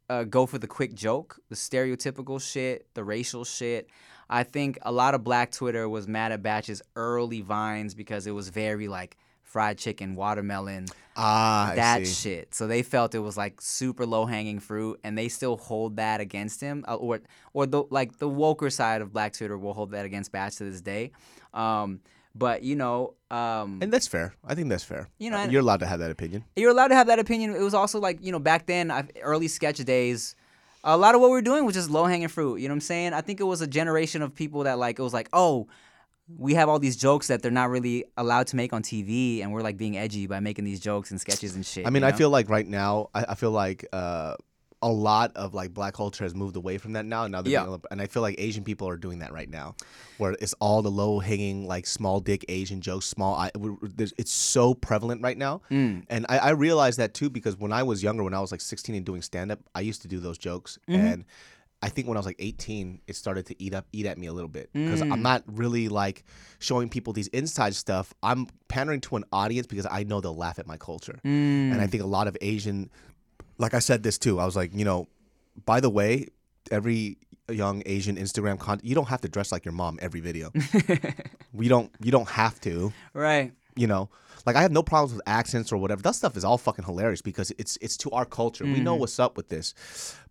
uh, 0.10 0.24
go 0.24 0.46
for 0.46 0.58
the 0.58 0.68
quick 0.68 0.94
joke, 0.94 1.40
the 1.50 1.56
stereotypical 1.56 2.42
shit, 2.42 2.88
the 2.94 3.04
racial 3.04 3.46
shit. 3.46 3.90
I 4.30 4.44
think 4.44 4.78
a 4.84 4.92
lot 4.92 5.14
of 5.14 5.24
Black 5.24 5.52
Twitter 5.52 5.90
was 5.90 6.08
mad 6.08 6.32
at 6.32 6.42
Bach's 6.42 6.82
early 6.96 7.42
vines 7.42 7.94
because 7.94 8.28
it 8.28 8.32
was 8.32 8.50
very 8.50 8.88
like 8.88 9.18
fried 9.42 9.78
chicken, 9.78 10.16
watermelon 10.16 10.88
Ah, 11.16 11.74
that 11.76 12.08
shit. 12.08 12.56
So 12.56 12.68
they 12.68 12.84
felt 12.84 13.14
it 13.14 13.20
was 13.20 13.36
like 13.36 13.60
super 13.60 14.06
low 14.06 14.26
hanging 14.26 14.60
fruit, 14.60 15.00
and 15.04 15.18
they 15.18 15.28
still 15.28 15.58
hold 15.58 15.98
that 15.98 16.22
against 16.22 16.62
him, 16.62 16.86
uh, 16.88 16.96
or 16.96 17.20
or 17.54 17.66
the 17.66 17.84
like 17.90 18.18
the 18.18 18.30
woker 18.30 18.72
side 18.72 19.02
of 19.02 19.12
Black 19.12 19.34
Twitter 19.34 19.58
will 19.58 19.74
hold 19.74 19.92
that 19.92 20.06
against 20.06 20.32
Bach 20.32 20.54
to 20.54 20.64
this 20.64 20.82
day. 20.82 21.12
Um, 21.54 22.00
but 22.36 22.64
you 22.64 22.76
know, 22.76 23.14
um, 23.30 23.80
And 23.82 23.92
that's 23.92 24.08
fair. 24.08 24.34
I 24.46 24.56
think 24.56 24.70
that's 24.70 24.84
fair. 24.84 25.10
You 25.20 25.30
know, 25.32 25.38
Uh, 25.38 25.48
you're 25.48 25.62
allowed 25.62 25.80
to 25.82 25.86
have 25.86 26.00
that 26.00 26.12
opinion. 26.12 26.44
you're 26.56 26.72
allowed 26.72 26.90
to 26.90 26.96
have 26.96 27.08
that 27.08 27.20
opinion. 27.20 27.56
It 27.56 27.62
was 27.62 27.74
also 27.74 28.00
like 28.00 28.20
you 28.22 28.32
know 28.32 28.40
back 28.40 28.66
then, 28.68 28.92
early 29.22 29.48
sketch 29.48 29.78
days. 29.80 30.36
A 30.84 30.98
lot 30.98 31.14
of 31.14 31.22
what 31.22 31.30
we 31.30 31.38
are 31.38 31.44
doing 31.44 31.64
was 31.66 31.76
just 31.76 31.90
low 31.92 32.06
hanging 32.06 32.28
fruit. 32.28 32.56
You 32.58 32.68
know 32.68 32.74
what 32.74 32.78
I'm 32.78 32.82
saying? 32.82 33.14
I 33.14 33.22
think 33.22 33.40
it 33.40 33.44
was 33.44 33.62
a 33.62 33.68
generation 33.68 34.22
of 34.24 34.34
people 34.34 34.64
that 34.64 34.80
like 34.80 34.98
it 34.98 35.04
was 35.04 35.14
like, 35.14 35.30
oh, 35.32 35.68
we 36.38 36.54
have 36.56 36.70
all 36.70 36.80
these 36.80 36.96
jokes 36.98 37.28
that 37.28 37.42
they're 37.42 37.52
not 37.52 37.70
really 37.70 38.06
allowed 38.18 38.48
to 38.48 38.56
make 38.56 38.74
on 38.74 38.82
TV, 38.82 39.42
and 39.44 39.52
we're 39.52 39.62
like 39.62 39.78
being 39.78 39.98
edgy 39.98 40.28
by 40.28 40.40
making 40.40 40.66
these 40.66 40.80
jokes 40.80 41.12
and 41.12 41.20
sketches 41.22 41.56
and 41.56 41.66
shit. 41.66 41.86
I 41.86 41.90
mean, 41.90 42.04
you 42.04 42.10
I 42.10 42.14
feel 42.14 42.30
like 42.30 42.50
right 42.50 42.68
now, 42.68 43.10
I, 43.14 43.26
I 43.30 43.36
feel 43.36 43.52
like 43.52 43.86
uh, 43.94 44.36
a 44.84 44.90
lot 44.90 45.32
of 45.36 45.54
like 45.54 45.74
black 45.74 45.94
culture 45.94 46.24
has 46.24 46.34
moved 46.34 46.56
away 46.56 46.78
from 46.80 46.94
that 46.94 47.06
now. 47.06 47.24
And 47.24 47.32
now, 47.32 47.42
they're 47.42 47.54
Yeah. 47.54 47.66
being- 47.66 47.82
and 47.92 48.02
I 48.02 48.08
feel 48.08 48.22
like 48.24 48.36
Asian 48.40 48.64
people 48.64 48.88
are 48.90 48.98
doing 48.98 49.20
that 49.20 49.32
right 49.32 49.50
now, 49.50 49.76
where 50.18 50.36
it's 50.42 50.54
all 50.60 50.82
the 50.82 50.90
low 50.90 51.20
hanging 51.20 51.68
like 51.68 51.86
small 51.86 52.20
dick 52.20 52.44
Asian 52.50 52.82
jokes, 52.82 53.06
small. 53.06 53.36
I, 53.36 53.50
w- 53.54 53.76
w- 53.76 53.94
there's- 53.96 54.14
it's 54.18 54.32
so 54.32 54.74
prevalent 54.74 55.22
right 55.22 55.38
now, 55.38 55.62
Mm. 55.70 56.04
and 56.10 56.26
I, 56.30 56.38
I 56.38 56.50
realized 56.52 56.98
that 57.00 57.14
too 57.14 57.30
because 57.30 57.58
when 57.58 57.72
I 57.72 57.84
was 57.84 58.02
younger, 58.02 58.24
when 58.24 58.34
I 58.34 58.40
was 58.40 58.52
like 58.52 58.62
16 58.62 58.96
and 58.96 59.06
doing 59.06 59.22
stand 59.22 59.52
up, 59.52 59.60
I 59.76 59.82
used 59.82 60.02
to 60.02 60.08
do 60.08 60.20
those 60.20 60.38
jokes, 60.40 60.80
Mm-hmm. 60.90 61.00
and 61.06 61.26
I 61.84 61.90
think 61.90 62.08
when 62.08 62.16
I 62.16 62.20
was 62.20 62.28
like 62.28 62.36
18, 62.38 63.02
it 63.08 63.16
started 63.16 63.48
to 63.48 63.60
eat 63.60 63.74
up, 63.74 63.88
eat 63.92 64.06
at 64.06 64.18
me 64.20 64.28
a 64.28 64.34
little 64.34 64.48
bit 64.50 64.70
because 64.72 65.02
Mm. 65.02 65.12
I'm 65.14 65.22
not 65.24 65.44
really 65.48 65.90
like 65.90 66.24
showing 66.60 66.90
people 66.90 67.12
these 67.12 67.28
inside 67.30 67.74
stuff. 67.74 68.14
I'm 68.22 68.46
pandering 68.68 69.02
to 69.02 69.16
an 69.16 69.24
audience 69.34 69.66
because 69.66 69.88
I 69.90 70.04
know 70.04 70.22
they'll 70.22 70.36
laugh 70.36 70.60
at 70.60 70.68
my 70.68 70.78
culture, 70.78 71.20
Mm. 71.26 71.72
and 71.72 71.82
I 71.82 71.88
think 71.88 72.04
a 72.04 72.08
lot 72.08 72.28
of 72.28 72.38
Asian, 72.42 72.90
like 73.62 73.74
I 73.74 73.80
said 73.80 74.04
this 74.04 74.18
too. 74.18 74.40
I 74.40 74.46
was 74.46 74.56
like, 74.56 74.72
you 74.74 74.86
know, 74.86 75.08
by 75.66 75.80
the 75.80 75.90
way, 75.90 76.28
every 76.72 77.18
young 77.50 77.84
Asian 77.86 78.16
Instagram 78.18 78.58
content, 78.60 78.86
you 78.88 78.96
don't 78.96 79.08
have 79.10 79.22
to 79.22 79.30
dress 79.30 79.52
like 79.52 79.66
your 79.66 79.74
mom 79.74 80.00
every 80.02 80.22
video. 80.22 80.52
we 81.54 81.68
don't, 81.68 81.92
you 82.04 82.12
don't 82.12 82.30
have 82.30 82.60
to 82.62 82.92
right. 83.14 83.52
you 83.76 83.88
know 83.88 84.10
like 84.46 84.56
i 84.56 84.62
have 84.62 84.72
no 84.72 84.82
problems 84.84 85.14
with 85.14 85.22
accents 85.28 85.72
or 85.72 85.78
whatever 85.78 86.02
that 86.02 86.16
stuff 86.16 86.36
is 86.36 86.44
all 86.44 86.58
fucking 86.58 86.84
hilarious 86.86 87.22
because 87.22 87.52
it's 87.60 87.78
it's 87.82 87.96
to 87.98 88.10
our 88.12 88.26
culture 88.26 88.64
we 88.66 88.72
Mm-hmm. 88.74 88.84
know 88.86 88.96
what's 88.96 89.20
up 89.20 89.38
with 89.38 89.50
this 89.50 89.74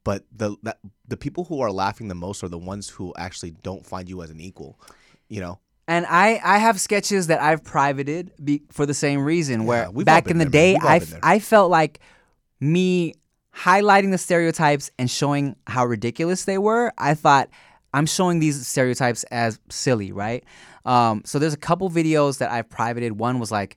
but 0.03 0.24
the 0.35 0.57
that, 0.64 0.78
the 1.07 1.16
people 1.16 1.45
who 1.45 1.61
are 1.61 1.70
laughing 1.70 2.09
the 2.09 2.14
most 2.26 2.43
are 2.43 2.49
the 2.49 2.59
ones 2.59 2.89
who 2.89 3.14
actually 3.16 3.53
don't 3.62 3.85
find 3.87 4.09
you 4.09 4.22
as 4.22 4.31
an 4.31 4.41
equal 4.41 4.78
you 5.28 5.41
know 5.41 5.59
And 5.87 6.07
I, 6.07 6.41
I 6.55 6.59
have 6.59 6.81
sketches 6.81 7.26
that 7.28 7.41
I've 7.41 7.62
privated 7.64 8.33
be, 8.43 8.62
for 8.70 8.85
the 8.87 8.95
same 8.95 9.20
reason. 9.24 9.64
Where 9.64 9.91
we've 9.91 10.07
back 10.07 10.26
in 10.31 10.39
the 10.39 10.45
there, 10.45 10.61
day, 10.61 10.72
We've 10.74 10.85
I, 10.95 10.99
been 10.99 11.09
f- 11.09 11.11
there. 11.14 11.20
I 11.35 11.39
felt 11.41 11.70
like 11.70 12.01
me 12.61 13.14
highlighting 13.54 14.11
the 14.11 14.18
stereotypes 14.18 14.90
and 14.98 15.11
showing 15.11 15.56
how 15.66 15.84
ridiculous 15.84 16.44
they 16.44 16.58
were. 16.58 16.92
I 16.98 17.14
thought 17.14 17.48
I'm 17.92 18.06
showing 18.06 18.38
these 18.38 18.66
stereotypes 18.66 19.24
as 19.24 19.58
silly, 19.68 20.12
right? 20.12 20.44
Um, 20.84 21.22
so 21.24 21.38
there's 21.38 21.54
a 21.54 21.58
couple 21.58 21.90
videos 21.90 22.38
that 22.38 22.50
I've 22.50 22.68
privated. 22.68 23.18
One 23.18 23.38
was 23.38 23.50
like 23.50 23.76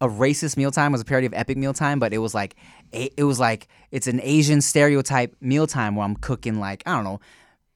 a 0.00 0.08
racist 0.08 0.56
mealtime 0.56 0.92
was 0.92 1.00
a 1.00 1.04
parody 1.04 1.26
of 1.26 1.34
epic 1.34 1.58
mealtime 1.58 1.98
but 1.98 2.14
it 2.14 2.18
was 2.18 2.34
like 2.34 2.56
it 2.90 3.22
was 3.24 3.38
like 3.38 3.68
it's 3.90 4.06
an 4.06 4.20
asian 4.22 4.60
stereotype 4.60 5.36
mealtime 5.40 5.94
where 5.94 6.04
i'm 6.04 6.16
cooking 6.16 6.58
like 6.58 6.82
i 6.86 6.94
don't 6.94 7.04
know 7.04 7.20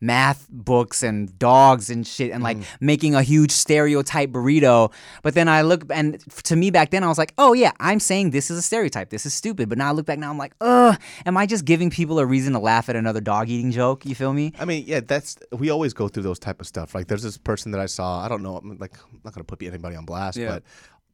math 0.04 0.46
books 0.50 1.02
and 1.02 1.38
dogs 1.38 1.88
and 1.90 2.06
shit 2.06 2.30
and 2.30 2.42
like 2.42 2.58
making 2.80 3.14
a 3.14 3.22
huge 3.22 3.50
stereotype 3.50 4.30
burrito. 4.30 4.92
But 5.22 5.34
then 5.34 5.48
i 5.48 5.62
look 5.62 5.84
and 5.90 6.20
to 6.44 6.56
me 6.56 6.70
back 6.70 6.90
then 6.90 7.02
i 7.02 7.08
was 7.08 7.16
like 7.18 7.32
oh 7.38 7.52
yeah 7.54 7.72
i'm 7.80 8.00
saying 8.00 8.30
this 8.30 8.50
is 8.50 8.58
a 8.58 8.62
stereotype. 8.62 9.10
This 9.10 9.24
is 9.26 9.32
stupid. 9.34 9.68
But 9.68 9.78
now 9.78 9.88
i 9.88 9.92
look 9.92 10.06
back 10.06 10.18
now 10.18 10.30
i'm 10.30 10.38
like 10.38 10.54
ugh 10.60 10.98
am 11.26 11.36
i 11.36 11.46
just 11.46 11.64
giving 11.64 11.90
people 11.90 12.18
a 12.18 12.26
reason 12.26 12.52
to 12.52 12.58
laugh 12.58 12.88
at 12.88 12.96
another 12.96 13.20
dog 13.20 13.48
eating 13.48 13.70
joke? 13.70 14.04
You 14.04 14.14
feel 14.14 14.32
me? 14.32 14.52
I 14.58 14.64
mean 14.64 14.84
yeah 14.86 15.00
that's 15.00 15.36
we 15.52 15.70
always 15.70 15.94
go 15.94 16.08
through 16.08 16.24
those 16.24 16.38
type 16.38 16.60
of 16.60 16.66
stuff. 16.66 16.94
Like 16.94 17.06
there's 17.08 17.22
this 17.22 17.38
person 17.38 17.72
that 17.72 17.80
i 17.80 17.86
saw 17.86 18.24
i 18.24 18.28
don't 18.28 18.42
know 18.42 18.56
I'm 18.58 18.76
like 18.78 18.92
i'm 19.12 19.20
not 19.24 19.32
gonna 19.34 19.44
put 19.44 19.62
anybody 19.62 19.96
on 19.96 20.04
blast 20.04 20.36
Yeah. 20.36 20.48
but 20.48 20.62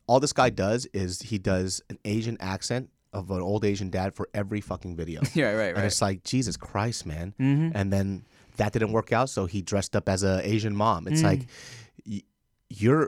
all 0.08 0.18
this 0.18 0.32
guy 0.32 0.50
does 0.50 0.86
is 0.92 1.22
he 1.22 1.38
does 1.38 1.80
an 1.90 1.98
asian 2.04 2.36
accent 2.40 2.90
of 3.12 3.30
an 3.30 3.40
old 3.40 3.64
asian 3.64 3.90
dad 3.90 4.14
for 4.14 4.28
every 4.34 4.60
fucking 4.60 4.96
video. 4.96 5.20
Yeah, 5.34 5.46
right, 5.52 5.56
right. 5.56 5.76
and 5.76 5.84
it's 5.84 6.02
like 6.02 6.24
jesus 6.24 6.56
christ 6.56 7.06
man. 7.06 7.34
Mhm. 7.40 7.72
and 7.74 7.92
then 7.92 8.24
that 8.60 8.72
didn't 8.74 8.92
work 8.98 9.10
out 9.18 9.28
so 9.34 9.40
he 9.54 9.58
dressed 9.72 9.94
up 9.98 10.06
as 10.14 10.22
a 10.22 10.34
asian 10.54 10.74
mom 10.84 11.00
it's 11.10 11.22
Mm. 11.22 11.30
like 11.30 11.42
y- 12.14 12.26
you're 12.82 13.06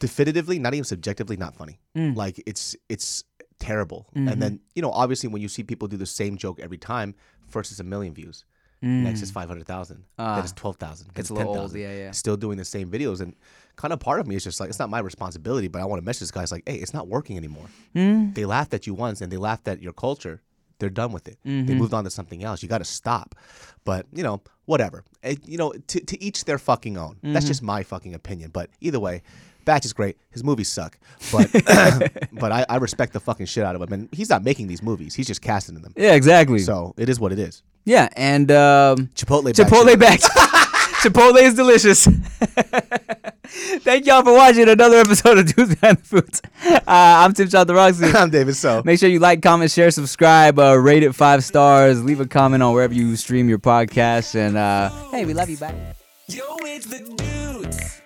definitively 0.00 0.58
not 0.58 0.72
even 0.74 0.84
subjectively 0.84 1.36
not 1.36 1.54
funny 1.56 1.78
Mm. 1.96 2.16
like 2.16 2.42
it's 2.46 2.74
it's 2.88 3.24
terrible 3.58 4.06
Mhm. 4.16 4.32
and 4.32 4.42
then 4.42 4.60
you 4.74 4.82
know 4.82 4.90
obviously 4.90 5.28
when 5.28 5.42
you 5.42 5.48
see 5.48 5.62
people 5.62 5.86
do 5.88 5.96
the 5.96 6.06
same 6.20 6.36
joke 6.36 6.58
every 6.60 6.78
time 6.78 7.14
first 7.48 7.70
it's 7.70 7.80
a 7.80 7.84
million 7.84 8.14
views 8.14 8.44
next 8.82 9.22
is 9.22 9.30
500000 9.30 10.04
Ah. 10.18 10.34
then 10.34 10.44
it's 10.44 10.52
12000 10.52 11.06
then 11.06 11.12
It's 11.16 11.20
it's 11.20 11.30
a 11.30 11.34
little 11.34 11.52
old, 11.56 11.70
10000 11.72 11.80
yeah, 11.80 11.96
yeah. 12.04 12.10
still 12.10 12.36
doing 12.36 12.58
the 12.58 12.66
same 12.66 12.90
videos 12.90 13.20
and 13.22 13.34
kind 13.76 13.92
of 13.94 13.98
part 14.00 14.20
of 14.20 14.26
me 14.26 14.34
is 14.36 14.44
just 14.44 14.60
like 14.60 14.68
it's 14.68 14.78
not 14.78 14.90
my 14.90 14.98
responsibility 14.98 15.68
but 15.68 15.80
i 15.80 15.86
want 15.86 16.00
to 16.02 16.04
message 16.04 16.20
this 16.20 16.30
guy 16.30 16.42
it's 16.42 16.52
like 16.52 16.64
hey 16.66 16.76
it's 16.84 16.92
not 16.98 17.06
working 17.08 17.36
anymore 17.42 17.68
Mm. 17.94 18.34
they 18.34 18.44
laughed 18.44 18.74
at 18.74 18.86
you 18.86 18.92
once 19.06 19.20
and 19.22 19.30
they 19.32 19.38
laughed 19.38 19.66
at 19.68 19.80
your 19.82 19.92
culture 19.94 20.36
they're 20.78 20.90
done 20.90 21.12
with 21.12 21.28
it 21.28 21.38
they 21.44 21.50
Mhm. 21.50 21.76
moved 21.78 21.94
on 21.94 22.04
to 22.04 22.10
something 22.10 22.42
else 22.44 22.62
you 22.62 22.68
got 22.68 22.78
to 22.78 22.84
stop 22.84 23.34
but 23.84 24.06
you 24.12 24.22
know 24.22 24.40
whatever 24.66 25.04
It- 25.22 25.46
you 25.48 25.58
know 25.58 25.72
to, 25.88 26.00
to 26.00 26.22
each 26.22 26.44
their 26.44 26.58
fucking 26.58 26.96
own 26.98 27.16
that's 27.22 27.44
Mhm. 27.44 27.48
just 27.48 27.62
my 27.62 27.82
fucking 27.82 28.14
opinion 28.14 28.50
but 28.52 28.70
either 28.80 29.00
way 29.00 29.22
Bach 29.66 29.82
is 29.86 29.94
great. 29.94 30.18
His 30.30 30.44
movies 30.44 30.68
suck, 30.68 30.98
but 31.32 31.50
but 32.32 32.52
I, 32.52 32.66
I 32.68 32.76
respect 32.76 33.14
the 33.14 33.20
fucking 33.20 33.46
shit 33.46 33.64
out 33.64 33.74
of 33.74 33.80
him. 33.80 33.90
And 33.94 34.08
he's 34.12 34.28
not 34.28 34.44
making 34.44 34.66
these 34.66 34.82
movies; 34.82 35.14
he's 35.14 35.26
just 35.26 35.40
casting 35.40 35.80
them. 35.80 35.94
Yeah, 35.96 36.12
exactly. 36.12 36.58
So 36.58 36.92
it 36.98 37.08
is 37.08 37.18
what 37.18 37.32
it 37.32 37.38
is. 37.38 37.62
yeah 37.86 38.10
and 38.14 38.50
um 38.50 39.06
Chipotle. 39.14 39.54
Chipotle 39.54 39.98
back. 39.98 40.20
Chipotle 41.02 41.40
is 41.40 41.54
delicious. 41.54 42.06
Thank 43.46 44.06
y'all 44.06 44.22
for 44.22 44.32
watching 44.32 44.68
another 44.68 44.96
episode 44.96 45.36
of 45.36 45.54
Dudes 45.54 45.74
Behind 45.74 45.98
the 45.98 46.04
Foods. 46.04 46.40
Uh, 46.64 46.80
I'm 46.86 47.34
Tim 47.34 47.48
Shot 47.50 47.66
the 47.66 47.74
Roxy. 47.74 48.06
I'm 48.14 48.30
David 48.30 48.56
So. 48.56 48.82
Make 48.84 48.98
sure 48.98 49.08
you 49.08 49.18
like, 49.18 49.42
comment, 49.42 49.70
share, 49.70 49.90
subscribe, 49.90 50.58
uh, 50.58 50.78
rate 50.78 51.02
it 51.02 51.14
five 51.14 51.44
stars, 51.44 52.02
leave 52.02 52.20
a 52.20 52.26
comment 52.26 52.62
on 52.62 52.72
wherever 52.72 52.94
you 52.94 53.16
stream 53.16 53.48
your 53.50 53.58
podcast, 53.58 54.34
and 54.34 54.56
uh, 54.56 54.88
hey, 55.10 55.26
we 55.26 55.34
love 55.34 55.50
you. 55.50 55.58
Bye. 55.58 55.74
Yo, 56.26 56.42
it's 56.60 56.86
the 56.86 57.00
dudes 57.00 58.00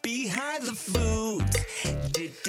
behind 0.00 0.62
the 0.62 0.72
food. 0.72 1.44
Dudes 2.12 2.40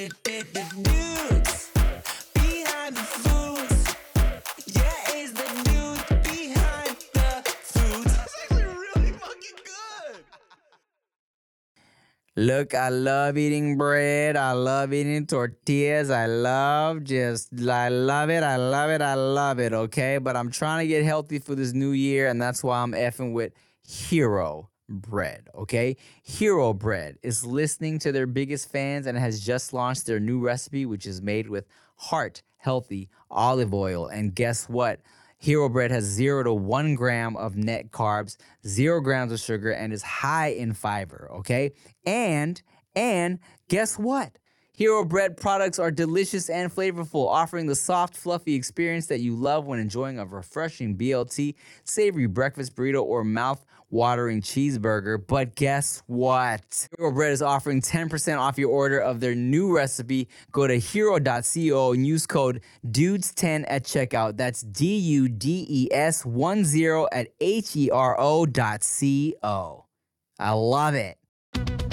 Look, 12.37 12.73
I 12.73 12.89
love 12.89 13.37
eating 13.37 13.77
bread. 13.77 14.37
I 14.37 14.53
love 14.53 14.93
eating 14.93 15.25
tortillas. 15.27 16.09
I 16.09 16.27
love 16.27 17.03
just, 17.03 17.49
I 17.67 17.89
love 17.89 18.29
it. 18.29 18.41
I 18.41 18.55
love 18.55 18.89
it. 18.89 19.01
I 19.01 19.15
love 19.15 19.59
it. 19.59 19.73
Okay. 19.73 20.17
But 20.17 20.37
I'm 20.37 20.49
trying 20.49 20.85
to 20.85 20.87
get 20.87 21.03
healthy 21.03 21.39
for 21.39 21.55
this 21.55 21.73
new 21.73 21.91
year. 21.91 22.29
And 22.29 22.41
that's 22.41 22.63
why 22.63 22.79
I'm 22.81 22.93
effing 22.93 23.33
with 23.33 23.51
Hero 23.83 24.69
bread, 24.87 25.49
okay? 25.55 25.97
Hero 26.23 26.73
Bread 26.73 27.17
is 27.23 27.45
listening 27.45 27.99
to 27.99 28.11
their 28.11 28.27
biggest 28.27 28.71
fans 28.71 29.07
and 29.07 29.17
has 29.17 29.39
just 29.39 29.73
launched 29.73 30.05
their 30.05 30.19
new 30.19 30.39
recipe, 30.39 30.85
which 30.85 31.05
is 31.05 31.21
made 31.21 31.49
with 31.49 31.65
heart 31.95 32.43
healthy 32.57 33.09
olive 33.29 33.73
oil. 33.73 34.07
And 34.07 34.35
guess 34.35 34.69
what? 34.69 34.99
Hero 35.41 35.69
Bread 35.69 35.89
has 35.89 36.03
zero 36.03 36.43
to 36.43 36.53
one 36.53 36.93
gram 36.93 37.35
of 37.35 37.55
net 37.55 37.89
carbs, 37.89 38.37
zero 38.67 39.01
grams 39.01 39.31
of 39.31 39.39
sugar, 39.39 39.71
and 39.71 39.91
is 39.91 40.03
high 40.03 40.49
in 40.49 40.71
fiber, 40.71 41.31
okay? 41.37 41.71
And, 42.05 42.61
and 42.95 43.39
guess 43.67 43.97
what? 43.97 44.37
Hero 44.71 45.03
Bread 45.03 45.37
products 45.37 45.79
are 45.79 45.89
delicious 45.89 46.47
and 46.47 46.71
flavorful, 46.71 47.27
offering 47.27 47.65
the 47.65 47.73
soft, 47.73 48.15
fluffy 48.15 48.53
experience 48.53 49.07
that 49.07 49.21
you 49.21 49.35
love 49.35 49.65
when 49.65 49.79
enjoying 49.79 50.19
a 50.19 50.25
refreshing 50.25 50.95
BLT, 50.95 51.55
savory 51.85 52.27
breakfast 52.27 52.75
burrito, 52.75 53.01
or 53.01 53.23
mouth 53.23 53.65
watering 53.91 54.41
cheeseburger. 54.41 55.21
But 55.25 55.55
guess 55.55 56.01
what? 56.07 56.87
Hero 56.97 57.11
Bread 57.11 57.31
is 57.31 57.41
offering 57.41 57.81
10% 57.81 58.39
off 58.39 58.57
your 58.57 58.69
order 58.69 58.99
of 58.99 59.19
their 59.19 59.35
new 59.35 59.75
recipe. 59.75 60.27
Go 60.51 60.67
to 60.67 60.79
hero.co 60.79 61.91
and 61.91 62.07
use 62.07 62.25
code 62.25 62.61
DUDES10 62.87 63.65
at 63.67 63.83
checkout. 63.83 64.37
That's 64.37 64.61
D 64.61 64.97
U 64.97 65.29
D 65.29 65.65
E 65.69 65.87
S 65.91 66.25
1 66.25 66.63
0 66.63 67.07
at 67.11 67.27
H 67.39 67.75
E 67.75 67.89
R 67.91 68.15
O 68.19 68.45
dot 68.45 68.83
C 68.83 69.35
O. 69.43 69.85
I 70.39 70.51
love 70.53 70.95
it. 70.95 71.17